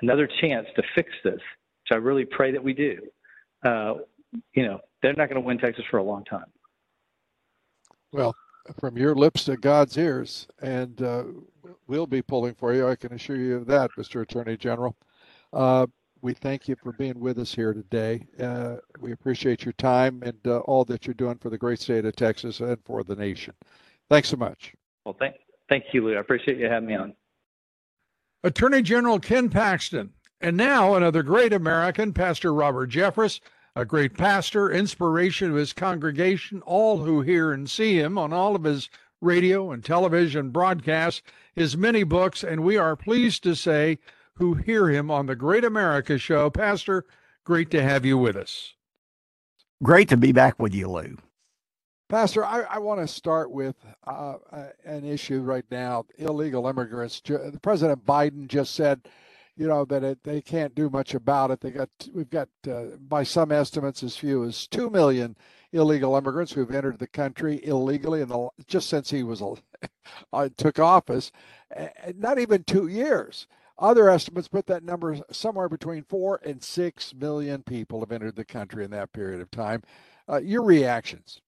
another 0.00 0.28
chance 0.40 0.66
to 0.76 0.82
fix 0.94 1.10
this, 1.24 1.34
which 1.34 1.92
I 1.92 1.96
really 1.96 2.24
pray 2.24 2.52
that 2.52 2.62
we 2.62 2.72
do. 2.72 3.00
Uh, 3.64 3.94
you 4.54 4.66
know, 4.66 4.80
they're 5.02 5.14
not 5.14 5.28
going 5.28 5.40
to 5.40 5.46
win 5.46 5.58
Texas 5.58 5.84
for 5.90 5.98
a 5.98 6.02
long 6.02 6.24
time. 6.24 6.46
Well, 8.12 8.34
from 8.78 8.96
your 8.96 9.14
lips 9.14 9.44
to 9.44 9.56
God's 9.56 9.96
ears, 9.98 10.46
and 10.60 11.00
uh, 11.02 11.24
we'll 11.86 12.06
be 12.06 12.22
pulling 12.22 12.54
for 12.54 12.72
you. 12.72 12.88
I 12.88 12.96
can 12.96 13.12
assure 13.12 13.36
you 13.36 13.56
of 13.56 13.66
that, 13.66 13.90
Mr. 13.98 14.22
Attorney 14.22 14.56
General. 14.56 14.96
Uh, 15.52 15.86
we 16.24 16.32
thank 16.32 16.66
you 16.66 16.74
for 16.82 16.92
being 16.92 17.20
with 17.20 17.38
us 17.38 17.54
here 17.54 17.74
today. 17.74 18.26
Uh, 18.40 18.76
we 18.98 19.12
appreciate 19.12 19.64
your 19.64 19.74
time 19.74 20.22
and 20.24 20.38
uh, 20.46 20.58
all 20.60 20.84
that 20.86 21.06
you're 21.06 21.14
doing 21.14 21.36
for 21.36 21.50
the 21.50 21.58
great 21.58 21.78
state 21.78 22.06
of 22.06 22.16
Texas 22.16 22.60
and 22.60 22.78
for 22.84 23.04
the 23.04 23.14
nation. 23.14 23.52
Thanks 24.08 24.30
so 24.30 24.36
much. 24.36 24.74
Well, 25.04 25.14
thank, 25.18 25.34
thank 25.68 25.84
you, 25.92 26.02
Lou. 26.02 26.16
I 26.16 26.20
appreciate 26.20 26.56
you 26.58 26.66
having 26.66 26.88
me 26.88 26.94
on. 26.94 27.14
Attorney 28.42 28.82
General 28.82 29.20
Ken 29.20 29.50
Paxton. 29.50 30.14
And 30.40 30.56
now 30.56 30.94
another 30.94 31.22
great 31.22 31.52
American, 31.52 32.12
Pastor 32.12 32.52
Robert 32.52 32.90
Jeffress 32.90 33.40
a 33.76 33.84
great 33.84 34.14
pastor, 34.16 34.70
inspiration 34.70 35.50
of 35.50 35.56
his 35.56 35.72
congregation, 35.72 36.62
all 36.62 36.98
who 36.98 37.22
hear 37.22 37.52
and 37.52 37.68
see 37.68 37.98
him 37.98 38.16
on 38.16 38.32
all 38.32 38.54
of 38.54 38.62
his 38.62 38.88
radio 39.20 39.72
and 39.72 39.84
television 39.84 40.50
broadcasts, 40.50 41.22
his 41.56 41.76
many 41.76 42.04
books, 42.04 42.44
and 42.44 42.62
we 42.62 42.76
are 42.76 42.94
pleased 42.94 43.42
to 43.42 43.56
say 43.56 43.98
who 44.36 44.54
hear 44.54 44.88
him 44.88 45.10
on 45.10 45.26
the 45.26 45.36
Great 45.36 45.64
America 45.64 46.18
Show. 46.18 46.50
Pastor, 46.50 47.04
great 47.44 47.70
to 47.70 47.82
have 47.82 48.04
you 48.04 48.18
with 48.18 48.36
us. 48.36 48.74
Great 49.82 50.08
to 50.08 50.16
be 50.16 50.32
back 50.32 50.58
with 50.58 50.74
you, 50.74 50.88
Lou. 50.88 51.16
Pastor, 52.08 52.44
I, 52.44 52.62
I 52.62 52.78
want 52.78 53.00
to 53.00 53.08
start 53.08 53.50
with 53.50 53.76
uh, 54.06 54.34
an 54.84 55.04
issue 55.04 55.40
right 55.40 55.64
now 55.70 56.04
illegal 56.18 56.66
immigrants. 56.66 57.22
President 57.62 58.04
Biden 58.04 58.46
just 58.46 58.74
said 58.74 59.08
you 59.56 59.68
know 59.68 59.84
that 59.84 60.02
it, 60.02 60.18
they 60.24 60.40
can't 60.40 60.74
do 60.74 60.90
much 60.90 61.14
about 61.14 61.50
it. 61.50 61.60
They 61.60 61.70
got 61.70 61.88
we've 62.12 62.30
got 62.30 62.48
uh, 62.68 62.96
by 63.08 63.22
some 63.22 63.52
estimates 63.52 64.02
as 64.02 64.16
few 64.16 64.44
as 64.44 64.66
two 64.66 64.90
million 64.90 65.36
illegal 65.72 66.16
immigrants 66.16 66.52
who've 66.52 66.74
entered 66.74 66.98
the 66.98 67.06
country 67.06 67.64
illegally 67.64 68.20
in 68.20 68.28
the 68.28 68.48
just 68.66 68.88
since 68.88 69.10
he 69.10 69.22
was 69.22 69.42
uh, 70.32 70.48
took 70.56 70.78
office, 70.78 71.30
not 72.16 72.38
even 72.38 72.64
two 72.64 72.88
years. 72.88 73.46
Other 73.78 74.08
estimates 74.08 74.48
put 74.48 74.66
that 74.66 74.84
number 74.84 75.18
somewhere 75.32 75.68
between 75.68 76.04
four 76.04 76.40
and 76.44 76.62
six 76.62 77.12
million 77.14 77.62
people 77.62 78.00
have 78.00 78.12
entered 78.12 78.36
the 78.36 78.44
country 78.44 78.84
in 78.84 78.90
that 78.92 79.12
period 79.12 79.40
of 79.40 79.50
time. 79.50 79.82
Uh, 80.28 80.38
your 80.38 80.62
reactions? 80.62 81.40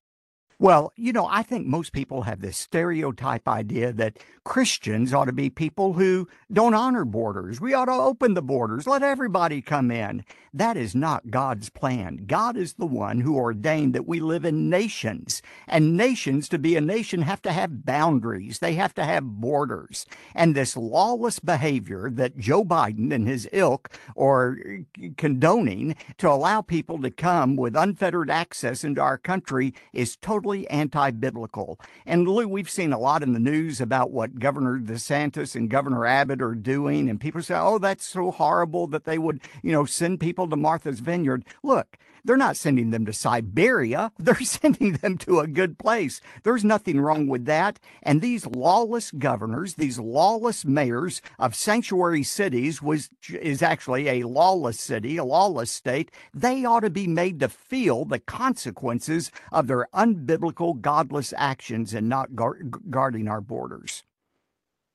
Well, 0.59 0.93
you 0.97 1.13
know, 1.13 1.27
I 1.31 1.43
think 1.43 1.67
most 1.67 1.93
people 1.93 2.23
have 2.23 2.41
this 2.41 2.57
stereotype 2.57 3.47
idea 3.47 3.93
that 3.93 4.19
Christians 4.43 5.13
ought 5.13 5.27
to 5.27 5.33
be 5.33 5.51
people 5.51 5.95
who 5.95 6.29
don't 6.51 6.73
honor 6.73 7.05
borders. 7.05 7.61
We 7.61 7.75
ought 7.75 7.87
to 7.87 7.93
open 7.93 8.35
the 8.35 8.43
borders, 8.43 8.87
let 8.87 9.03
everybody 9.03 9.61
come 9.61 9.91
in. 9.91 10.25
That 10.55 10.79
is 10.79 10.95
not 10.95 11.31
God's 11.31 11.69
plan. 11.69 12.25
God 12.27 12.57
is 12.57 12.75
the 12.75 12.87
one 12.87 13.21
who 13.21 13.37
ordained 13.37 13.95
that 13.95 14.07
we 14.07 14.21
live 14.21 14.47
in 14.47 14.71
nations. 14.71 15.43
And 15.67 15.97
nations, 15.97 16.49
to 16.49 16.59
be 16.59 16.77
a 16.77 16.81
nation, 16.81 17.23
have 17.23 17.43
to 17.43 17.53
have 17.53 17.85
boundaries, 17.85 18.61
they 18.61 18.75
have 18.75 18.95
to 18.95 19.05
have 19.05 19.25
borders. 19.25 20.07
And 20.35 20.55
this 20.55 20.77
lawless 20.77 21.41
behavior 21.41 22.09
that 22.13 22.39
Joe 22.39 22.65
Biden 22.65 23.13
and 23.13 23.29
his 23.29 23.47
ilk 23.53 23.91
are 24.17 24.57
uh, 24.57 25.09
condoning 25.19 25.97
to 26.17 26.31
allow 26.31 26.63
people 26.63 27.03
to 27.03 27.11
come 27.11 27.57
with 27.57 27.77
unfettered 27.77 28.31
access 28.31 28.85
into 28.85 29.03
our 29.03 29.19
country 29.19 29.75
is 29.93 30.17
totally 30.17 30.46
anti 30.55 31.11
biblical. 31.11 31.79
And 32.05 32.27
Lou, 32.29 32.47
we've 32.47 32.71
seen 32.71 32.93
a 32.93 32.99
lot 32.99 33.23
in 33.23 33.33
the 33.33 33.41
news 33.41 33.81
about 33.81 34.11
what 34.11 34.39
Governor 34.39 34.79
DeSantis 34.79 35.55
and 35.55 35.69
Governor 35.71 36.07
Abbott 36.07 36.41
are 36.41 36.55
doing. 36.55 37.09
And 37.11 37.21
people 37.21 37.43
say, 37.43 37.57
oh, 37.57 37.79
that's 37.79 38.07
so 38.07 38.31
horrible 38.31 38.87
that 38.89 39.05
they 39.05 39.19
would, 39.19 39.41
you 39.63 39.73
know, 39.73 39.85
send 39.85 40.21
people 40.21 40.49
to 40.49 40.57
Martha's 40.57 41.01
Vineyard. 41.01 41.45
Look, 41.63 41.99
They're 42.27 42.37
not 42.37 42.57
sending 42.57 42.91
them 42.91 43.07
to 43.07 43.13
Siberia. 43.13 44.11
They're 44.19 44.35
sending 44.41 44.95
them 44.95 45.17
to 45.19 45.39
a 45.39 45.47
good 45.47 45.79
place. 45.79 46.21
There's 46.43 46.65
nothing 46.65 47.01
wrong 47.01 47.29
with 47.29 47.45
that. 47.45 47.79
And 48.03 48.21
these 48.21 48.47
lawless 48.47 49.13
governors, 49.13 49.75
these 49.75 50.01
lawless 50.01 50.65
mayors 50.65 51.23
of 51.39 51.55
sanctuary 51.55 52.25
cities 52.25 52.83
was 52.83 53.11
is 53.31 53.63
actually 53.63 54.09
a 54.09 54.27
lawless 54.27 54.81
city, 54.81 55.17
a 55.17 55.25
lawless 55.25 55.71
state. 55.71 56.11
They 56.35 56.65
ought 56.65 56.81
to 56.81 56.91
be 56.91 57.07
made 57.07 57.39
to 57.41 57.49
feel 57.49 58.05
the 58.05 58.19
consequences 58.19 59.31
of 59.53 59.69
their 59.69 59.89
unbiblical, 59.95 60.81
godless 60.81 61.33
actions 61.37 61.95
and 61.95 62.09
not 62.09 62.35
guarding 62.35 63.29
our 63.29 63.41
borders. 63.41 64.03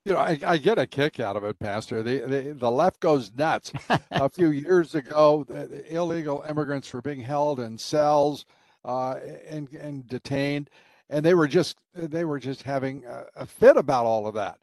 You 0.03 0.13
know, 0.13 0.19
I, 0.19 0.39
I, 0.43 0.57
get 0.57 0.79
a 0.79 0.87
kick 0.87 1.19
out 1.19 1.35
of 1.35 1.43
it, 1.43 1.59
Pastor. 1.59 2.01
The 2.01 2.19
the, 2.21 2.55
the 2.57 2.71
left 2.71 2.99
goes 3.01 3.31
nuts. 3.37 3.71
a 4.11 4.29
few 4.29 4.49
years 4.49 4.95
ago, 4.95 5.45
illegal 5.89 6.43
immigrants 6.49 6.91
were 6.91 7.03
being 7.03 7.19
held 7.19 7.59
in 7.59 7.77
cells 7.77 8.45
uh, 8.83 9.19
and 9.47 9.71
and 9.73 10.07
detained, 10.07 10.71
and 11.11 11.23
they 11.23 11.35
were 11.35 11.47
just 11.47 11.77
they 11.93 12.25
were 12.25 12.39
just 12.39 12.63
having 12.63 13.05
a, 13.05 13.25
a 13.35 13.45
fit 13.45 13.77
about 13.77 14.07
all 14.07 14.25
of 14.25 14.33
that. 14.33 14.57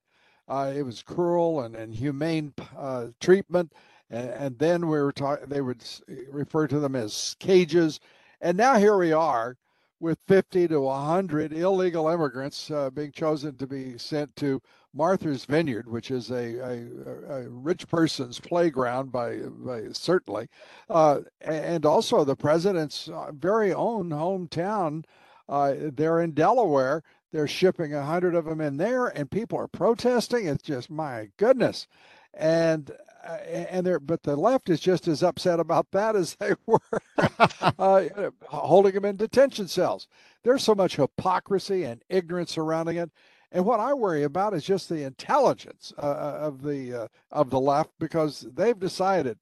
Uh, 0.48 0.72
it 0.74 0.82
was 0.82 1.02
cruel 1.02 1.60
and 1.60 1.76
and 1.76 1.94
humane 1.94 2.52
uh, 2.76 3.06
treatment, 3.20 3.72
and, 4.10 4.30
and, 4.30 4.58
then 4.58 4.88
we 4.88 5.00
were 5.00 5.12
talking. 5.12 5.48
They 5.48 5.60
would 5.60 5.84
refer 6.32 6.66
to 6.66 6.80
them 6.80 6.96
as 6.96 7.36
cages, 7.38 8.00
and 8.40 8.56
now 8.56 8.76
here 8.76 8.96
we 8.96 9.12
are 9.12 9.56
with 10.00 10.18
50 10.26 10.68
to 10.68 10.80
100 10.80 11.52
illegal 11.52 12.08
immigrants 12.08 12.70
uh, 12.70 12.90
being 12.90 13.12
chosen 13.12 13.56
to 13.56 13.66
be 13.66 13.98
sent 13.98 14.34
to 14.36 14.60
Martha's 14.98 15.44
Vineyard, 15.44 15.88
which 15.88 16.10
is 16.10 16.30
a, 16.32 16.58
a, 16.58 17.42
a 17.42 17.48
rich 17.48 17.86
person's 17.86 18.40
playground, 18.40 19.12
by, 19.12 19.36
by 19.36 19.84
certainly, 19.92 20.48
uh, 20.90 21.20
and 21.40 21.86
also 21.86 22.24
the 22.24 22.34
president's 22.34 23.08
uh, 23.08 23.30
very 23.32 23.72
own 23.72 24.10
hometown. 24.10 25.04
Uh, 25.48 25.74
they're 25.78 26.20
in 26.20 26.32
Delaware. 26.32 27.04
They're 27.30 27.46
shipping 27.46 27.94
a 27.94 28.04
hundred 28.04 28.34
of 28.34 28.44
them 28.46 28.60
in 28.60 28.76
there, 28.76 29.06
and 29.06 29.30
people 29.30 29.56
are 29.60 29.68
protesting. 29.68 30.48
It's 30.48 30.64
just 30.64 30.90
my 30.90 31.28
goodness, 31.36 31.86
and 32.34 32.90
uh, 33.24 33.32
and 33.32 33.86
there, 33.86 34.00
but 34.00 34.24
the 34.24 34.34
left 34.34 34.68
is 34.68 34.80
just 34.80 35.06
as 35.06 35.22
upset 35.22 35.60
about 35.60 35.92
that 35.92 36.16
as 36.16 36.34
they 36.36 36.54
were 36.66 36.80
uh, 37.78 38.04
holding 38.48 38.94
them 38.94 39.04
in 39.04 39.16
detention 39.16 39.68
cells. 39.68 40.08
There's 40.42 40.64
so 40.64 40.74
much 40.74 40.96
hypocrisy 40.96 41.84
and 41.84 42.02
ignorance 42.08 42.52
surrounding 42.52 42.96
it. 42.96 43.10
And 43.50 43.64
what 43.64 43.80
I 43.80 43.94
worry 43.94 44.24
about 44.24 44.54
is 44.54 44.64
just 44.64 44.88
the 44.88 45.04
intelligence 45.04 45.92
uh, 45.98 46.02
uh 46.02 46.38
of 46.40 46.62
the 46.62 47.02
uh, 47.02 47.08
of 47.30 47.50
the 47.50 47.60
left 47.60 47.90
because 47.98 48.46
they've 48.54 48.78
decided 48.78 49.38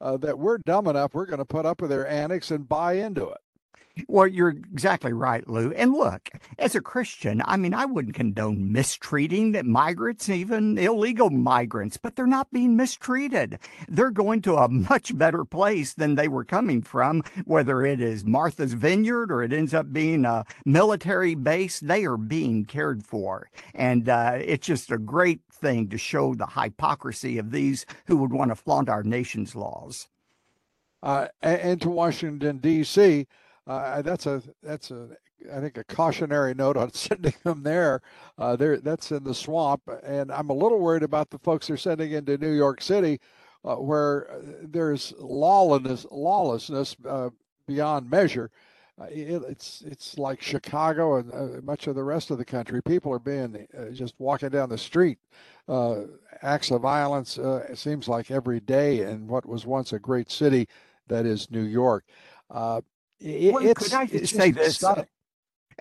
uh, 0.00 0.16
that 0.18 0.38
we're 0.38 0.58
dumb 0.58 0.86
enough 0.86 1.14
we're 1.14 1.26
going 1.26 1.38
to 1.38 1.44
put 1.44 1.66
up 1.66 1.82
with 1.82 1.90
their 1.90 2.08
annex 2.08 2.50
and 2.50 2.68
buy 2.68 2.94
into 2.94 3.28
it. 3.28 3.40
Well, 4.08 4.26
you're 4.26 4.50
exactly 4.50 5.12
right, 5.12 5.46
Lou. 5.48 5.72
And 5.72 5.92
look, 5.92 6.30
as 6.58 6.74
a 6.74 6.80
Christian, 6.80 7.42
I 7.44 7.56
mean, 7.56 7.74
I 7.74 7.84
wouldn't 7.84 8.14
condone 8.14 8.72
mistreating 8.72 9.60
migrants, 9.64 10.28
even 10.28 10.78
illegal 10.78 11.30
migrants, 11.30 11.96
but 11.96 12.16
they're 12.16 12.26
not 12.26 12.50
being 12.52 12.76
mistreated. 12.76 13.58
They're 13.88 14.10
going 14.10 14.42
to 14.42 14.56
a 14.56 14.68
much 14.68 15.16
better 15.16 15.44
place 15.44 15.94
than 15.94 16.14
they 16.14 16.28
were 16.28 16.44
coming 16.44 16.82
from, 16.82 17.22
whether 17.44 17.84
it 17.84 18.00
is 18.00 18.24
Martha's 18.24 18.74
Vineyard 18.74 19.30
or 19.30 19.42
it 19.42 19.52
ends 19.52 19.74
up 19.74 19.92
being 19.92 20.24
a 20.24 20.44
military 20.64 21.34
base. 21.34 21.80
They 21.80 22.04
are 22.04 22.16
being 22.16 22.64
cared 22.64 23.04
for. 23.04 23.50
And 23.74 24.08
uh, 24.08 24.38
it's 24.40 24.66
just 24.66 24.90
a 24.90 24.98
great 24.98 25.40
thing 25.52 25.88
to 25.88 25.98
show 25.98 26.34
the 26.34 26.46
hypocrisy 26.46 27.38
of 27.38 27.50
these 27.50 27.86
who 28.06 28.16
would 28.18 28.32
want 28.32 28.50
to 28.50 28.56
flaunt 28.56 28.88
our 28.88 29.02
nation's 29.02 29.54
laws. 29.54 30.08
Uh, 31.02 31.28
and 31.42 31.80
to 31.80 31.88
Washington, 31.88 32.58
D.C., 32.58 33.26
uh, 33.70 34.02
that's 34.02 34.26
a 34.26 34.42
that's 34.62 34.90
a 34.90 35.08
I 35.54 35.60
think 35.60 35.78
a 35.78 35.84
cautionary 35.84 36.54
note 36.54 36.76
on 36.76 36.92
sending 36.94 37.34
them 37.44 37.62
there. 37.62 38.02
Uh, 38.36 38.56
there 38.56 38.78
that's 38.78 39.12
in 39.12 39.22
the 39.22 39.34
swamp, 39.34 39.82
and 40.02 40.32
I'm 40.32 40.50
a 40.50 40.54
little 40.54 40.80
worried 40.80 41.04
about 41.04 41.30
the 41.30 41.38
folks 41.38 41.68
they're 41.68 41.76
sending 41.76 42.12
into 42.12 42.36
New 42.36 42.52
York 42.52 42.82
City, 42.82 43.20
uh, 43.64 43.76
where 43.76 44.30
uh, 44.32 44.40
there's 44.62 45.14
lawlessness 45.18 46.04
lawlessness 46.10 46.96
uh, 47.06 47.30
beyond 47.68 48.10
measure. 48.10 48.50
Uh, 49.00 49.04
it, 49.04 49.42
it's 49.48 49.82
it's 49.86 50.18
like 50.18 50.42
Chicago 50.42 51.16
and 51.18 51.64
much 51.64 51.86
of 51.86 51.94
the 51.94 52.02
rest 52.02 52.32
of 52.32 52.38
the 52.38 52.44
country. 52.44 52.82
People 52.82 53.12
are 53.12 53.20
being 53.20 53.68
just 53.92 54.14
walking 54.18 54.48
down 54.48 54.68
the 54.68 54.78
street. 54.78 55.18
acts 56.42 56.72
of 56.72 56.82
violence 56.82 57.38
it 57.38 57.78
seems 57.78 58.08
like 58.08 58.32
every 58.32 58.58
day 58.58 59.02
in 59.02 59.28
what 59.28 59.46
was 59.46 59.64
once 59.64 59.92
a 59.92 59.98
great 60.00 60.30
city 60.30 60.66
that 61.06 61.24
is 61.24 61.50
New 61.52 61.62
York. 61.62 62.04
It, 63.20 63.52
well, 63.52 63.74
could 63.74 63.92
I 63.92 64.06
say 64.06 64.50
this? 64.52 64.84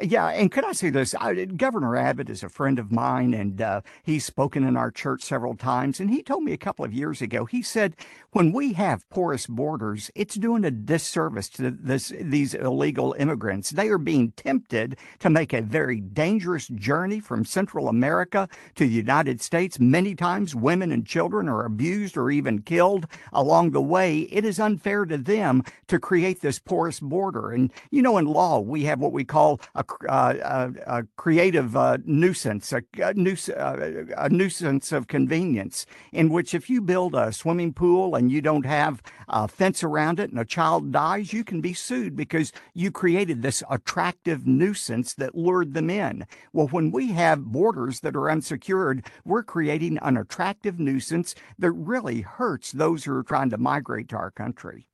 Yeah, 0.01 0.27
and 0.27 0.51
could 0.51 0.65
I 0.65 0.71
say 0.73 0.89
this? 0.89 1.15
I, 1.15 1.45
Governor 1.45 1.95
Abbott 1.95 2.29
is 2.29 2.43
a 2.43 2.49
friend 2.49 2.79
of 2.79 2.91
mine, 2.91 3.33
and 3.33 3.61
uh, 3.61 3.81
he's 4.03 4.25
spoken 4.25 4.63
in 4.63 4.77
our 4.77 4.91
church 4.91 5.23
several 5.23 5.55
times. 5.55 5.99
And 5.99 6.09
he 6.09 6.21
told 6.21 6.43
me 6.43 6.53
a 6.53 6.57
couple 6.57 6.85
of 6.85 6.93
years 6.93 7.21
ago, 7.21 7.45
he 7.45 7.61
said, 7.61 7.95
when 8.31 8.51
we 8.51 8.73
have 8.73 9.09
porous 9.09 9.47
borders, 9.47 10.11
it's 10.15 10.35
doing 10.35 10.63
a 10.63 10.71
disservice 10.71 11.49
to 11.49 11.71
this, 11.71 12.13
these 12.21 12.53
illegal 12.53 13.15
immigrants. 13.17 13.71
They 13.71 13.89
are 13.89 13.97
being 13.97 14.31
tempted 14.33 14.97
to 15.19 15.29
make 15.29 15.51
a 15.53 15.61
very 15.61 15.99
dangerous 15.99 16.67
journey 16.67 17.19
from 17.19 17.43
Central 17.43 17.87
America 17.87 18.47
to 18.75 18.85
the 18.85 18.93
United 18.93 19.41
States. 19.41 19.79
Many 19.79 20.13
times, 20.13 20.53
women 20.55 20.91
and 20.91 21.05
children 21.05 21.49
are 21.49 21.65
abused 21.65 22.17
or 22.17 22.29
even 22.29 22.61
killed 22.61 23.07
along 23.33 23.71
the 23.71 23.81
way. 23.81 24.19
It 24.19 24.45
is 24.45 24.59
unfair 24.59 25.05
to 25.05 25.17
them 25.17 25.63
to 25.87 25.99
create 25.99 26.41
this 26.41 26.59
porous 26.59 26.99
border. 26.99 27.51
And, 27.51 27.71
you 27.89 28.01
know, 28.01 28.17
in 28.17 28.25
law, 28.25 28.59
we 28.59 28.83
have 28.83 28.99
what 28.99 29.11
we 29.11 29.23
call 29.23 29.59
a 29.73 29.83
a, 30.07 30.71
a, 30.87 31.03
creative 31.15 31.75
uh, 31.75 31.97
nuisance, 32.05 32.71
a, 32.73 32.81
a, 33.01 33.13
nuisance, 33.13 33.57
uh, 33.57 34.05
a 34.17 34.29
nuisance 34.29 34.91
of 34.91 35.07
convenience, 35.07 35.85
in 36.11 36.29
which 36.29 36.53
if 36.53 36.69
you 36.69 36.81
build 36.81 37.15
a 37.15 37.31
swimming 37.31 37.73
pool 37.73 38.15
and 38.15 38.31
you 38.31 38.41
don't 38.41 38.65
have 38.65 39.01
a 39.27 39.47
fence 39.47 39.83
around 39.83 40.19
it 40.19 40.29
and 40.29 40.39
a 40.39 40.45
child 40.45 40.91
dies, 40.91 41.33
you 41.33 41.43
can 41.43 41.61
be 41.61 41.73
sued 41.73 42.15
because 42.15 42.51
you 42.73 42.91
created 42.91 43.41
this 43.41 43.63
attractive 43.69 44.47
nuisance 44.47 45.13
that 45.13 45.35
lured 45.35 45.73
them 45.73 45.89
in. 45.89 46.25
Well, 46.53 46.67
when 46.67 46.91
we 46.91 47.11
have 47.13 47.45
borders 47.45 47.99
that 48.01 48.15
are 48.15 48.29
unsecured, 48.29 49.05
we're 49.25 49.43
creating 49.43 49.99
an 50.01 50.17
attractive 50.17 50.79
nuisance 50.79 51.35
that 51.57 51.71
really 51.71 52.21
hurts 52.21 52.71
those 52.71 53.03
who 53.03 53.15
are 53.15 53.23
trying 53.23 53.49
to 53.51 53.57
migrate 53.57 54.09
to 54.09 54.17
our 54.17 54.31
country. 54.31 54.87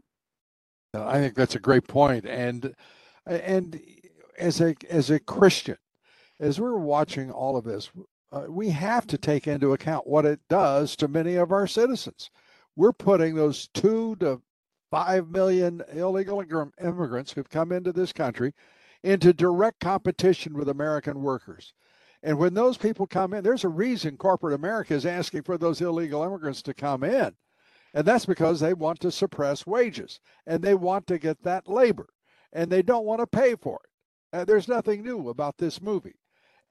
I 0.94 1.20
think 1.20 1.36
that's 1.36 1.56
a 1.56 1.60
great 1.60 1.88
point, 1.88 2.26
and 2.26 2.74
and 3.26 3.82
as 4.38 4.62
a 4.62 4.76
as 4.90 5.10
a 5.10 5.20
Christian, 5.20 5.78
as 6.40 6.60
we're 6.60 6.78
watching 6.78 7.32
all 7.32 7.58
of 7.58 7.64
this, 7.64 7.90
uh, 8.32 8.46
we 8.50 8.70
have 8.70 9.08
to 9.08 9.18
take 9.18 9.48
into 9.48 9.74
account 9.74 10.08
what 10.08 10.26
it 10.26 10.40
does 10.50 10.96
to 10.98 11.08
many 11.08 11.36
of 11.36 11.52
our 11.52 11.68
citizens. 11.68 12.30
We're 12.76 12.94
putting 12.94 13.36
those 13.36 13.70
two 13.74 14.16
to 14.18 14.42
five 14.92 15.30
million 15.30 15.82
illegal 15.92 16.44
immigrants 16.82 17.32
who've 17.32 17.50
come 17.50 17.72
into 17.72 17.92
this 17.92 18.14
country 18.14 18.54
into 19.04 19.34
direct 19.34 19.80
competition 19.80 20.58
with 20.58 20.68
American 20.68 21.22
workers. 21.22 21.74
And 22.24 22.40
when 22.40 22.56
those 22.56 22.78
people 22.78 23.06
come 23.06 23.34
in, 23.34 23.44
there's 23.44 23.64
a 23.64 23.70
reason 23.70 24.18
corporate 24.18 24.56
America 24.56 24.96
is 24.96 25.06
asking 25.06 25.44
for 25.44 25.58
those 25.58 25.80
illegal 25.80 26.24
immigrants 26.24 26.64
to 26.64 26.74
come 26.74 27.04
in. 27.04 27.36
And 27.94 28.06
that's 28.06 28.26
because 28.26 28.60
they 28.60 28.74
want 28.74 29.00
to 29.02 29.12
suppress 29.12 29.68
wages 29.68 30.20
and 30.48 30.62
they 30.62 30.74
want 30.74 31.06
to 31.08 31.20
get 31.20 31.44
that 31.44 31.68
labor 31.68 32.10
and 32.52 32.72
they 32.72 32.82
don't 32.82 33.06
want 33.06 33.20
to 33.20 33.28
pay 33.28 33.56
for 33.56 33.80
it. 33.84 33.90
Uh, 34.36 34.44
there's 34.44 34.68
nothing 34.68 35.02
new 35.02 35.30
about 35.30 35.58
this 35.58 35.82
movie. 35.82 36.16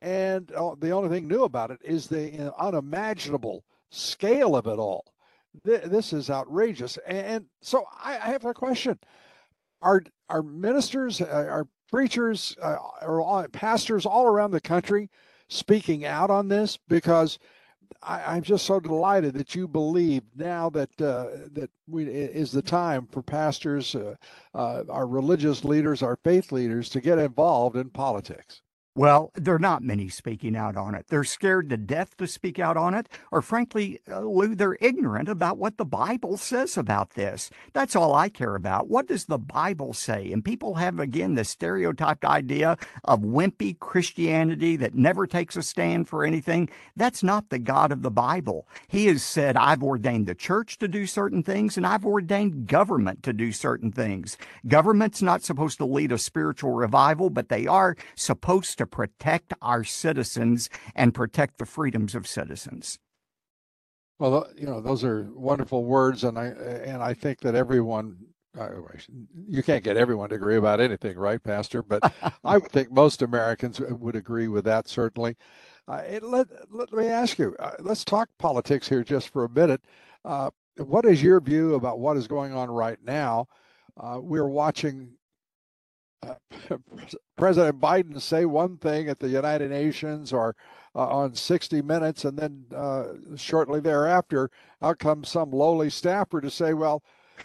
And 0.02 0.52
uh, 0.52 0.74
the 0.78 0.90
only 0.90 1.08
thing 1.08 1.26
new 1.26 1.44
about 1.44 1.70
it 1.70 1.80
is 1.82 2.06
the 2.06 2.48
uh, 2.48 2.52
unimaginable 2.58 3.64
scale 3.90 4.54
of 4.54 4.66
it 4.66 4.78
all. 4.78 5.06
Th- 5.64 5.84
this 5.84 6.12
is 6.12 6.28
outrageous. 6.28 6.98
And, 7.06 7.26
and 7.26 7.44
so 7.62 7.86
I, 8.02 8.18
I, 8.18 8.26
have 8.32 8.44
a 8.44 8.52
question. 8.52 8.98
Are, 9.80 10.02
are 10.28 10.42
ministers, 10.42 11.22
uh, 11.22 11.24
are 11.24 11.66
preachers, 11.90 12.54
uh, 12.60 12.76
or 13.00 13.48
pastors 13.48 14.04
all 14.04 14.26
around 14.26 14.50
the 14.50 14.60
country 14.60 15.08
speaking 15.48 16.04
out 16.04 16.28
on 16.28 16.48
this? 16.48 16.78
Because 16.86 17.38
I, 18.02 18.36
am 18.36 18.42
just 18.42 18.66
so 18.66 18.80
delighted 18.80 19.34
that 19.34 19.54
you 19.54 19.66
believe 19.66 20.22
now 20.36 20.70
that 20.70 20.90
uh, 21.00 21.48
that 21.52 21.70
we 21.86 22.04
is 22.06 22.52
the 22.52 22.62
time 22.62 23.06
for 23.10 23.22
pastors, 23.22 23.94
uh, 23.94 24.14
uh, 24.54 24.84
our 24.88 25.06
religious 25.06 25.64
leaders, 25.64 26.02
our 26.02 26.16
faith 26.24 26.52
leaders 26.52 26.88
to 26.90 27.00
get 27.00 27.18
involved 27.18 27.76
in 27.76 27.90
politics. 27.90 28.62
Well, 28.96 29.32
there 29.34 29.56
are 29.56 29.58
not 29.58 29.82
many 29.82 30.08
speaking 30.08 30.54
out 30.54 30.76
on 30.76 30.94
it. 30.94 31.06
They're 31.08 31.24
scared 31.24 31.68
to 31.70 31.76
death 31.76 32.16
to 32.18 32.28
speak 32.28 32.60
out 32.60 32.76
on 32.76 32.94
it, 32.94 33.08
or 33.32 33.42
frankly, 33.42 33.98
uh, 34.08 34.20
Lou, 34.20 34.54
they're 34.54 34.78
ignorant 34.80 35.28
about 35.28 35.58
what 35.58 35.78
the 35.78 35.84
Bible 35.84 36.36
says 36.36 36.76
about 36.76 37.10
this. 37.14 37.50
That's 37.72 37.96
all 37.96 38.14
I 38.14 38.28
care 38.28 38.54
about. 38.54 38.88
What 38.88 39.08
does 39.08 39.24
the 39.24 39.38
Bible 39.38 39.94
say? 39.94 40.30
And 40.30 40.44
people 40.44 40.76
have, 40.76 41.00
again, 41.00 41.34
the 41.34 41.42
stereotyped 41.42 42.24
idea 42.24 42.78
of 43.02 43.22
wimpy 43.22 43.76
Christianity 43.76 44.76
that 44.76 44.94
never 44.94 45.26
takes 45.26 45.56
a 45.56 45.62
stand 45.64 46.08
for 46.08 46.24
anything. 46.24 46.68
That's 46.94 47.24
not 47.24 47.48
the 47.48 47.58
God 47.58 47.90
of 47.90 48.02
the 48.02 48.12
Bible. 48.12 48.68
He 48.86 49.06
has 49.06 49.24
said, 49.24 49.56
I've 49.56 49.82
ordained 49.82 50.28
the 50.28 50.36
church 50.36 50.78
to 50.78 50.86
do 50.86 51.08
certain 51.08 51.42
things, 51.42 51.76
and 51.76 51.84
I've 51.84 52.06
ordained 52.06 52.68
government 52.68 53.24
to 53.24 53.32
do 53.32 53.50
certain 53.50 53.90
things. 53.90 54.38
Government's 54.68 55.20
not 55.20 55.42
supposed 55.42 55.78
to 55.78 55.84
lead 55.84 56.12
a 56.12 56.18
spiritual 56.18 56.70
revival, 56.70 57.28
but 57.28 57.48
they 57.48 57.66
are 57.66 57.96
supposed 58.14 58.78
to 58.78 58.83
to 58.84 58.90
protect 58.90 59.52
our 59.62 59.84
citizens 59.84 60.68
and 60.94 61.14
protect 61.14 61.58
the 61.58 61.66
freedoms 61.66 62.14
of 62.14 62.26
citizens. 62.26 62.98
Well, 64.18 64.46
you 64.56 64.66
know, 64.66 64.80
those 64.80 65.02
are 65.04 65.28
wonderful 65.34 65.84
words, 65.84 66.22
and 66.22 66.38
I 66.38 66.46
and 66.46 67.02
I 67.02 67.14
think 67.14 67.40
that 67.40 67.54
everyone 67.54 68.16
you 69.48 69.62
can't 69.62 69.82
get 69.82 69.96
everyone 69.96 70.28
to 70.28 70.36
agree 70.36 70.56
about 70.56 70.80
anything, 70.80 71.18
right, 71.18 71.42
Pastor? 71.42 71.82
But 71.82 72.12
I 72.44 72.58
would 72.58 72.70
think 72.70 72.90
most 72.90 73.22
Americans 73.22 73.80
would 73.80 74.16
agree 74.16 74.48
with 74.48 74.64
that, 74.64 74.88
certainly. 74.88 75.36
Uh, 75.88 76.02
let, 76.22 76.46
let, 76.70 76.92
me 76.92 77.06
ask 77.08 77.38
you, 77.38 77.54
uh, 77.58 77.72
let's 77.80 78.04
talk 78.04 78.28
politics 78.38 78.88
here 78.88 79.04
just 79.04 79.28
for 79.30 79.44
a 79.44 79.50
minute. 79.50 79.82
Uh, 80.24 80.50
what 80.76 81.04
is 81.04 81.22
your 81.22 81.40
view 81.40 81.74
about 81.74 81.98
what 81.98 82.16
is 82.16 82.26
going 82.26 82.54
on 82.54 82.70
right 82.70 82.98
now? 83.04 83.46
Uh, 84.00 84.18
we're 84.20 84.48
watching 84.48 85.10
President 87.36 87.80
Biden 87.80 88.20
say 88.20 88.44
one 88.44 88.76
thing 88.76 89.08
at 89.08 89.18
the 89.18 89.28
United 89.28 89.70
Nations 89.70 90.32
or 90.32 90.56
uh, 90.94 91.06
on 91.08 91.34
60 91.34 91.82
Minutes, 91.82 92.24
and 92.24 92.38
then 92.38 92.64
uh, 92.74 93.04
shortly 93.36 93.80
thereafter, 93.80 94.50
out 94.80 94.98
comes 94.98 95.28
some 95.28 95.50
lowly 95.50 95.90
staffer 95.90 96.40
to 96.40 96.50
say, 96.50 96.72
well, 96.72 97.02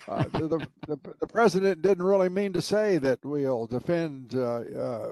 uh, 0.08 0.24
the, 0.34 0.68
the, 0.88 1.00
the, 1.20 1.28
president 1.28 1.82
didn't 1.82 2.06
really 2.06 2.30
mean 2.30 2.54
to 2.54 2.62
say 2.62 3.00
that 3.00 3.18
we'll 3.26 3.66
defend 3.66 4.36
uh, 4.36 4.60
uh, 4.60 5.10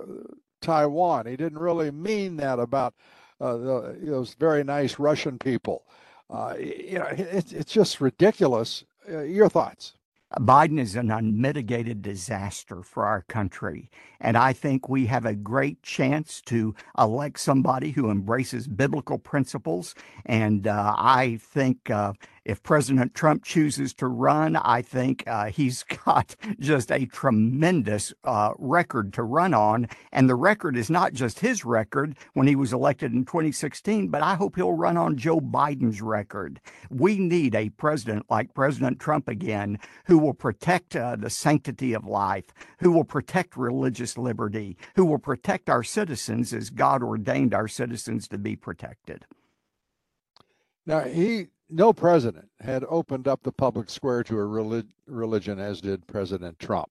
Taiwan. 0.61 1.26
He 1.26 1.36
didn't 1.36 1.57
really 1.57 1.89
mean 1.89 2.38
that 2.38 2.59
about 2.59 2.93
uh, 3.41 3.57
the, 3.57 3.97
those 4.03 4.36
very 4.36 4.63
nice 4.63 4.99
Russian 4.99 5.39
people. 5.39 5.84
you 6.59 6.99
know, 6.99 7.07
it, 7.07 7.51
it's 7.51 7.72
just 7.72 7.99
ridiculous. 7.99 8.84
your 9.09 9.49
thoughts? 9.49 9.97
Biden 10.36 10.80
is 10.80 10.95
an 10.95 11.09
unmitigated 11.09 12.01
disaster 12.01 12.84
for 12.84 13.05
our 13.05 13.21
country. 13.23 13.89
And 14.19 14.38
I 14.38 14.51
think 14.51 14.89
we 14.89 15.05
have 15.05 15.25
a 15.25 15.36
great 15.36 15.82
chance 15.84 16.41
to 16.47 16.75
elect 16.97 17.39
somebody 17.39 17.91
who 17.91 18.11
embraces 18.11 18.67
biblical 18.67 19.19
principles. 19.19 19.95
And 20.25 20.67
uh, 20.67 20.95
I 20.97 21.39
think 21.41 21.89
uh, 21.89 22.13
if 22.48 22.64
President 22.64 23.14
Trump 23.14 23.43
chooses 23.43 23.93
to 23.95 24.08
run, 24.08 24.56
I 24.56 24.82
think 24.82 25.26
uh, 25.28 25.48
he's 25.48 25.84
got 26.06 26.34
just 26.60 26.91
a 26.91 27.06
tremendous 27.06 28.14
uh, 28.24 28.54
record 28.58 29.12
to 29.14 29.24
run 29.24 29.54
on. 29.54 29.89
And 30.14 30.30
the 30.30 30.36
record 30.36 30.78
is 30.78 30.89
not 30.89 31.12
just 31.12 31.41
his 31.41 31.66
record 31.66 32.18
when 32.34 32.48
he 32.48 32.56
was 32.56 32.72
elected 32.72 33.12
in 33.12 33.26
2016, 33.26 34.08
but 34.08 34.22
I 34.22 34.36
hope 34.36 34.56
he'll 34.56 34.72
run 34.72 34.95
on 34.95 35.18
Joe 35.18 35.41
Biden's 35.41 36.02
record. 36.02 36.62
We 36.89 37.18
need 37.20 37.54
a 37.54 37.70
president 37.70 38.26
like 38.30 38.54
President 38.54 39.00
Trump 39.00 39.28
again 39.28 39.78
who 40.06 40.18
will 40.18 40.34
protect 40.34 40.95
uh, 40.95 41.18
the 41.18 41.30
sanctity 41.30 41.91
of 41.91 42.06
life, 42.06 42.45
who 42.80 42.91
will 42.91 43.04
protect 43.04 43.58
religious 43.58 44.18
liberty, 44.18 44.78
who 44.95 45.06
will 45.06 45.20
protect 45.20 45.70
our 45.70 45.84
citizens 45.84 46.54
as 46.54 46.70
God 46.70 47.04
ordained 47.04 47.54
our 47.54 47.68
citizens 47.68 48.30
to 48.30 48.38
be 48.38 48.56
protected. 48.56 49.26
Now, 50.86 51.02
he 51.02 51.48
no 51.70 51.93
president 51.93 52.49
had 52.59 52.84
opened 52.89 53.28
up 53.28 53.43
the 53.43 53.51
public 53.51 53.89
square 53.89 54.24
to 54.24 54.38
a 54.38 54.45
relig- 54.45 54.91
religion 55.05 55.59
as 55.59 55.82
did 55.82 56.07
President 56.07 56.59
Trump. 56.59 56.89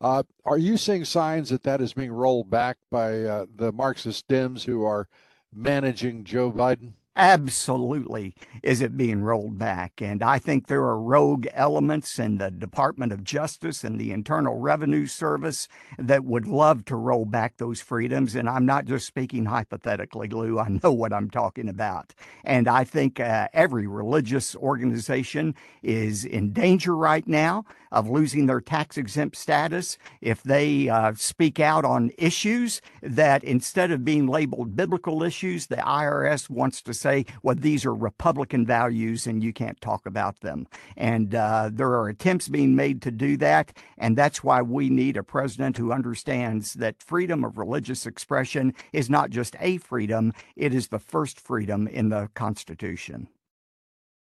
Uh, 0.00 0.22
are 0.44 0.58
you 0.58 0.76
seeing 0.76 1.04
signs 1.04 1.50
that 1.50 1.62
that 1.62 1.80
is 1.80 1.92
being 1.92 2.12
rolled 2.12 2.48
back 2.48 2.78
by 2.90 3.20
uh, 3.22 3.46
the 3.56 3.70
Marxist 3.72 4.26
Dems 4.28 4.64
who 4.64 4.84
are 4.84 5.08
managing 5.54 6.24
Joe 6.24 6.50
Biden? 6.50 6.92
Absolutely 7.16 8.34
is 8.62 8.80
it 8.80 8.96
being 8.96 9.20
rolled 9.22 9.58
back. 9.58 10.00
And 10.00 10.22
I 10.22 10.38
think 10.38 10.66
there 10.68 10.84
are 10.84 10.98
rogue 10.98 11.46
elements 11.52 12.18
in 12.20 12.38
the 12.38 12.50
Department 12.52 13.12
of 13.12 13.24
Justice 13.24 13.82
and 13.82 13.98
the 13.98 14.12
Internal 14.12 14.58
Revenue 14.58 15.06
Service 15.06 15.66
that 15.98 16.24
would 16.24 16.46
love 16.46 16.84
to 16.86 16.96
roll 16.96 17.24
back 17.24 17.56
those 17.56 17.80
freedoms. 17.80 18.36
And 18.36 18.48
I'm 18.48 18.64
not 18.64 18.84
just 18.84 19.06
speaking 19.06 19.44
hypothetically, 19.46 20.28
Lou. 20.28 20.58
I 20.60 20.68
know 20.82 20.92
what 20.92 21.12
I'm 21.12 21.28
talking 21.30 21.68
about. 21.68 22.14
And 22.44 22.68
I 22.68 22.84
think 22.84 23.18
uh, 23.18 23.48
every 23.52 23.88
religious 23.88 24.54
organization 24.54 25.56
is 25.82 26.24
in 26.24 26.52
danger 26.52 26.96
right 26.96 27.26
now 27.26 27.64
of 27.92 28.08
losing 28.08 28.46
their 28.46 28.60
tax 28.60 28.96
exempt 28.96 29.36
status 29.36 29.98
if 30.20 30.42
they 30.42 30.88
uh, 30.88 31.12
speak 31.16 31.60
out 31.60 31.84
on 31.84 32.10
issues 32.18 32.80
that 33.02 33.42
instead 33.44 33.90
of 33.90 34.04
being 34.04 34.26
labeled 34.26 34.76
biblical 34.76 35.22
issues, 35.22 35.66
the 35.66 35.76
IRS 35.76 36.48
wants 36.48 36.82
to 36.82 36.94
say, 36.94 37.26
well, 37.42 37.56
these 37.56 37.84
are 37.84 37.94
Republican 37.94 38.64
values 38.66 39.26
and 39.26 39.42
you 39.42 39.52
can't 39.52 39.80
talk 39.80 40.06
about 40.06 40.40
them. 40.40 40.66
And 40.96 41.34
uh, 41.34 41.70
there 41.72 41.88
are 41.88 42.08
attempts 42.08 42.48
being 42.48 42.74
made 42.76 43.02
to 43.02 43.10
do 43.10 43.36
that. 43.38 43.72
And 43.98 44.16
that's 44.16 44.44
why 44.44 44.62
we 44.62 44.88
need 44.88 45.16
a 45.16 45.22
president 45.22 45.76
who 45.76 45.92
understands 45.92 46.74
that 46.74 47.02
freedom 47.02 47.44
of 47.44 47.58
religious 47.58 48.06
expression 48.06 48.74
is 48.92 49.10
not 49.10 49.30
just 49.30 49.56
a 49.60 49.78
freedom, 49.78 50.32
it 50.56 50.74
is 50.74 50.88
the 50.88 50.98
first 50.98 51.40
freedom 51.40 51.86
in 51.86 52.08
the 52.08 52.28
Constitution. 52.34 53.28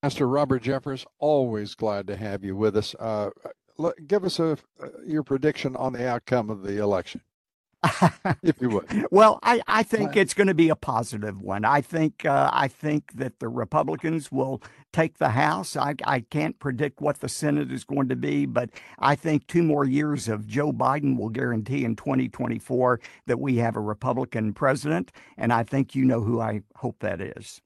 Pastor 0.02 0.28
Robert 0.28 0.64
Jeffress, 0.64 1.06
always 1.20 1.74
glad 1.74 2.08
to 2.08 2.16
have 2.16 2.44
you 2.44 2.56
with 2.56 2.78
us. 2.78 2.94
Uh, 3.00 3.32
give 4.06 4.24
us 4.24 4.40
a, 4.40 4.52
uh, 4.82 4.88
your 5.06 5.24
prediction 5.24 5.76
on 5.76 5.94
the 5.94 6.08
outcome 6.08 6.50
of 6.50 6.64
the 6.64 6.78
election. 6.78 7.22
if 8.44 8.60
you 8.62 8.70
would. 8.70 8.86
Well, 9.12 9.40
I, 9.44 9.62
I 9.68 9.84
think 9.84 10.16
it's 10.16 10.34
going 10.34 10.48
to 10.48 10.54
be 10.54 10.70
a 10.70 10.76
positive 10.76 11.42
one. 11.42 11.64
I 11.64 11.82
think 11.82 12.26
uh, 12.26 12.50
I 12.52 12.68
think 12.68 13.14
that 13.14 13.40
the 13.40 13.48
Republicans 13.48 14.32
will 14.32 14.62
take 14.92 15.18
the 15.18 15.30
House. 15.30 15.76
I, 15.78 15.96
I 16.04 16.22
can't 16.22 16.58
predict 16.60 17.02
what 17.02 17.20
the 17.20 17.30
Senate 17.30 17.72
is 17.72 17.84
going 17.84 18.10
to 18.10 18.16
be, 18.16 18.46
but 18.46 18.70
I 19.00 19.16
think 19.16 19.48
two 19.48 19.64
more 19.64 19.86
years 19.86 20.28
of 20.28 20.48
Joe 20.48 20.72
Biden 20.74 21.18
will 21.18 21.30
guarantee 21.30 21.86
in 21.86 21.96
2024 21.96 23.00
that 23.28 23.40
we 23.40 23.58
have 23.58 23.76
a 23.76 23.82
Republican 23.82 24.54
president, 24.54 25.12
and 25.38 25.54
I 25.54 25.64
think 25.64 25.96
you 25.96 26.04
know 26.04 26.22
who 26.22 26.42
I 26.42 26.64
hope 26.76 27.00
that 27.00 27.22
is. 27.22 27.62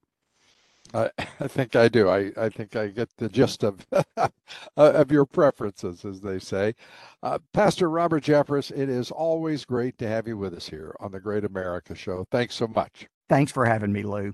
I, 0.94 1.10
I 1.40 1.48
think 1.48 1.76
I 1.76 1.88
do. 1.88 2.10
I, 2.10 2.32
I 2.38 2.50
think 2.50 2.76
I 2.76 2.88
get 2.88 3.10
the 3.18 3.30
gist 3.30 3.64
of 3.64 3.86
of 4.78 5.12
your 5.12 5.26
preferences, 5.26 6.06
as 6.06 6.22
they 6.22 6.40
say. 6.40 6.76
Uh, 7.24 7.40
Pastor 7.54 7.90
Robert 7.90 8.24
Jeffress, 8.24 8.72
it 8.72 8.90
is 8.90 9.12
always 9.12 9.66
great 9.66 9.98
to 10.00 10.08
have 10.08 10.28
you 10.28 10.38
with 10.38 10.54
us 10.54 10.70
here 10.70 10.96
on 11.00 11.12
the 11.12 11.20
Great 11.20 11.46
America 11.46 11.96
Show. 11.96 12.26
Thanks 12.32 12.56
so 12.56 12.68
much. 12.68 13.08
Thanks 13.30 13.52
for 13.52 13.66
having 13.66 13.94
me, 13.94 14.04
Lou. 14.04 14.34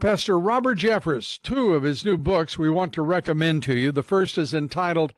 Pastor 0.00 0.38
Robert 0.38 0.78
Jeffress, 0.78 1.40
two 1.42 1.74
of 1.74 1.82
his 1.82 2.04
new 2.04 2.16
books 2.16 2.56
we 2.56 2.70
want 2.70 2.92
to 2.92 3.02
recommend 3.02 3.64
to 3.64 3.74
you. 3.74 3.90
The 3.90 4.04
first 4.04 4.38
is 4.38 4.54
entitled 4.54 5.12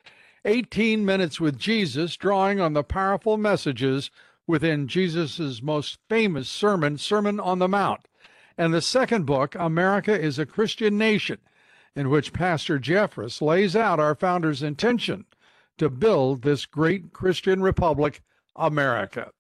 18 0.46 1.04
Minutes 1.04 1.38
with 1.38 1.58
Jesus, 1.58 2.16
drawing 2.16 2.60
on 2.60 2.72
the 2.72 2.82
powerful 2.82 3.36
messages 3.36 4.10
within 4.46 4.88
Jesus' 4.88 5.60
most 5.60 5.98
famous 6.08 6.48
sermon, 6.48 6.96
Sermon 6.96 7.38
on 7.38 7.58
the 7.58 7.68
Mount 7.68 8.08
and 8.60 8.74
the 8.74 8.82
second 8.82 9.24
book, 9.24 9.54
America 9.54 10.12
is 10.12 10.38
a 10.38 10.44
Christian 10.44 10.98
Nation, 10.98 11.38
in 11.96 12.10
which 12.10 12.34
Pastor 12.34 12.78
Jeffress 12.78 13.40
lays 13.40 13.74
out 13.74 13.98
our 13.98 14.14
founder's 14.14 14.62
intention 14.62 15.24
to 15.78 15.88
build 15.88 16.42
this 16.42 16.66
great 16.66 17.14
Christian 17.14 17.62
republic, 17.62 18.20
America. 18.54 19.30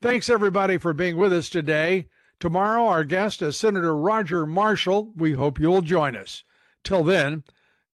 Thanks, 0.00 0.30
everybody, 0.30 0.78
for 0.78 0.92
being 0.92 1.16
with 1.16 1.32
us 1.32 1.48
today. 1.48 2.06
Tomorrow, 2.38 2.86
our 2.86 3.02
guest 3.02 3.42
is 3.42 3.56
Senator 3.56 3.96
Roger 3.96 4.46
Marshall. 4.46 5.12
We 5.16 5.32
hope 5.32 5.58
you'll 5.58 5.82
join 5.82 6.14
us. 6.14 6.44
Till 6.84 7.02
then, 7.02 7.42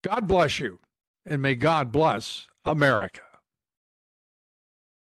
God 0.01 0.27
bless 0.27 0.59
you, 0.59 0.79
and 1.25 1.41
may 1.41 1.55
God 1.55 1.93
bless 1.93 2.45
America. 2.65 3.21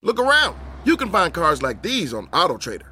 Look 0.03 0.19
around. 0.19 0.59
You 0.85 0.97
can 0.97 1.11
find 1.11 1.33
cars 1.33 1.63
like 1.63 1.83
these 1.83 2.13
on 2.13 2.27
AutoTrader 2.31 2.91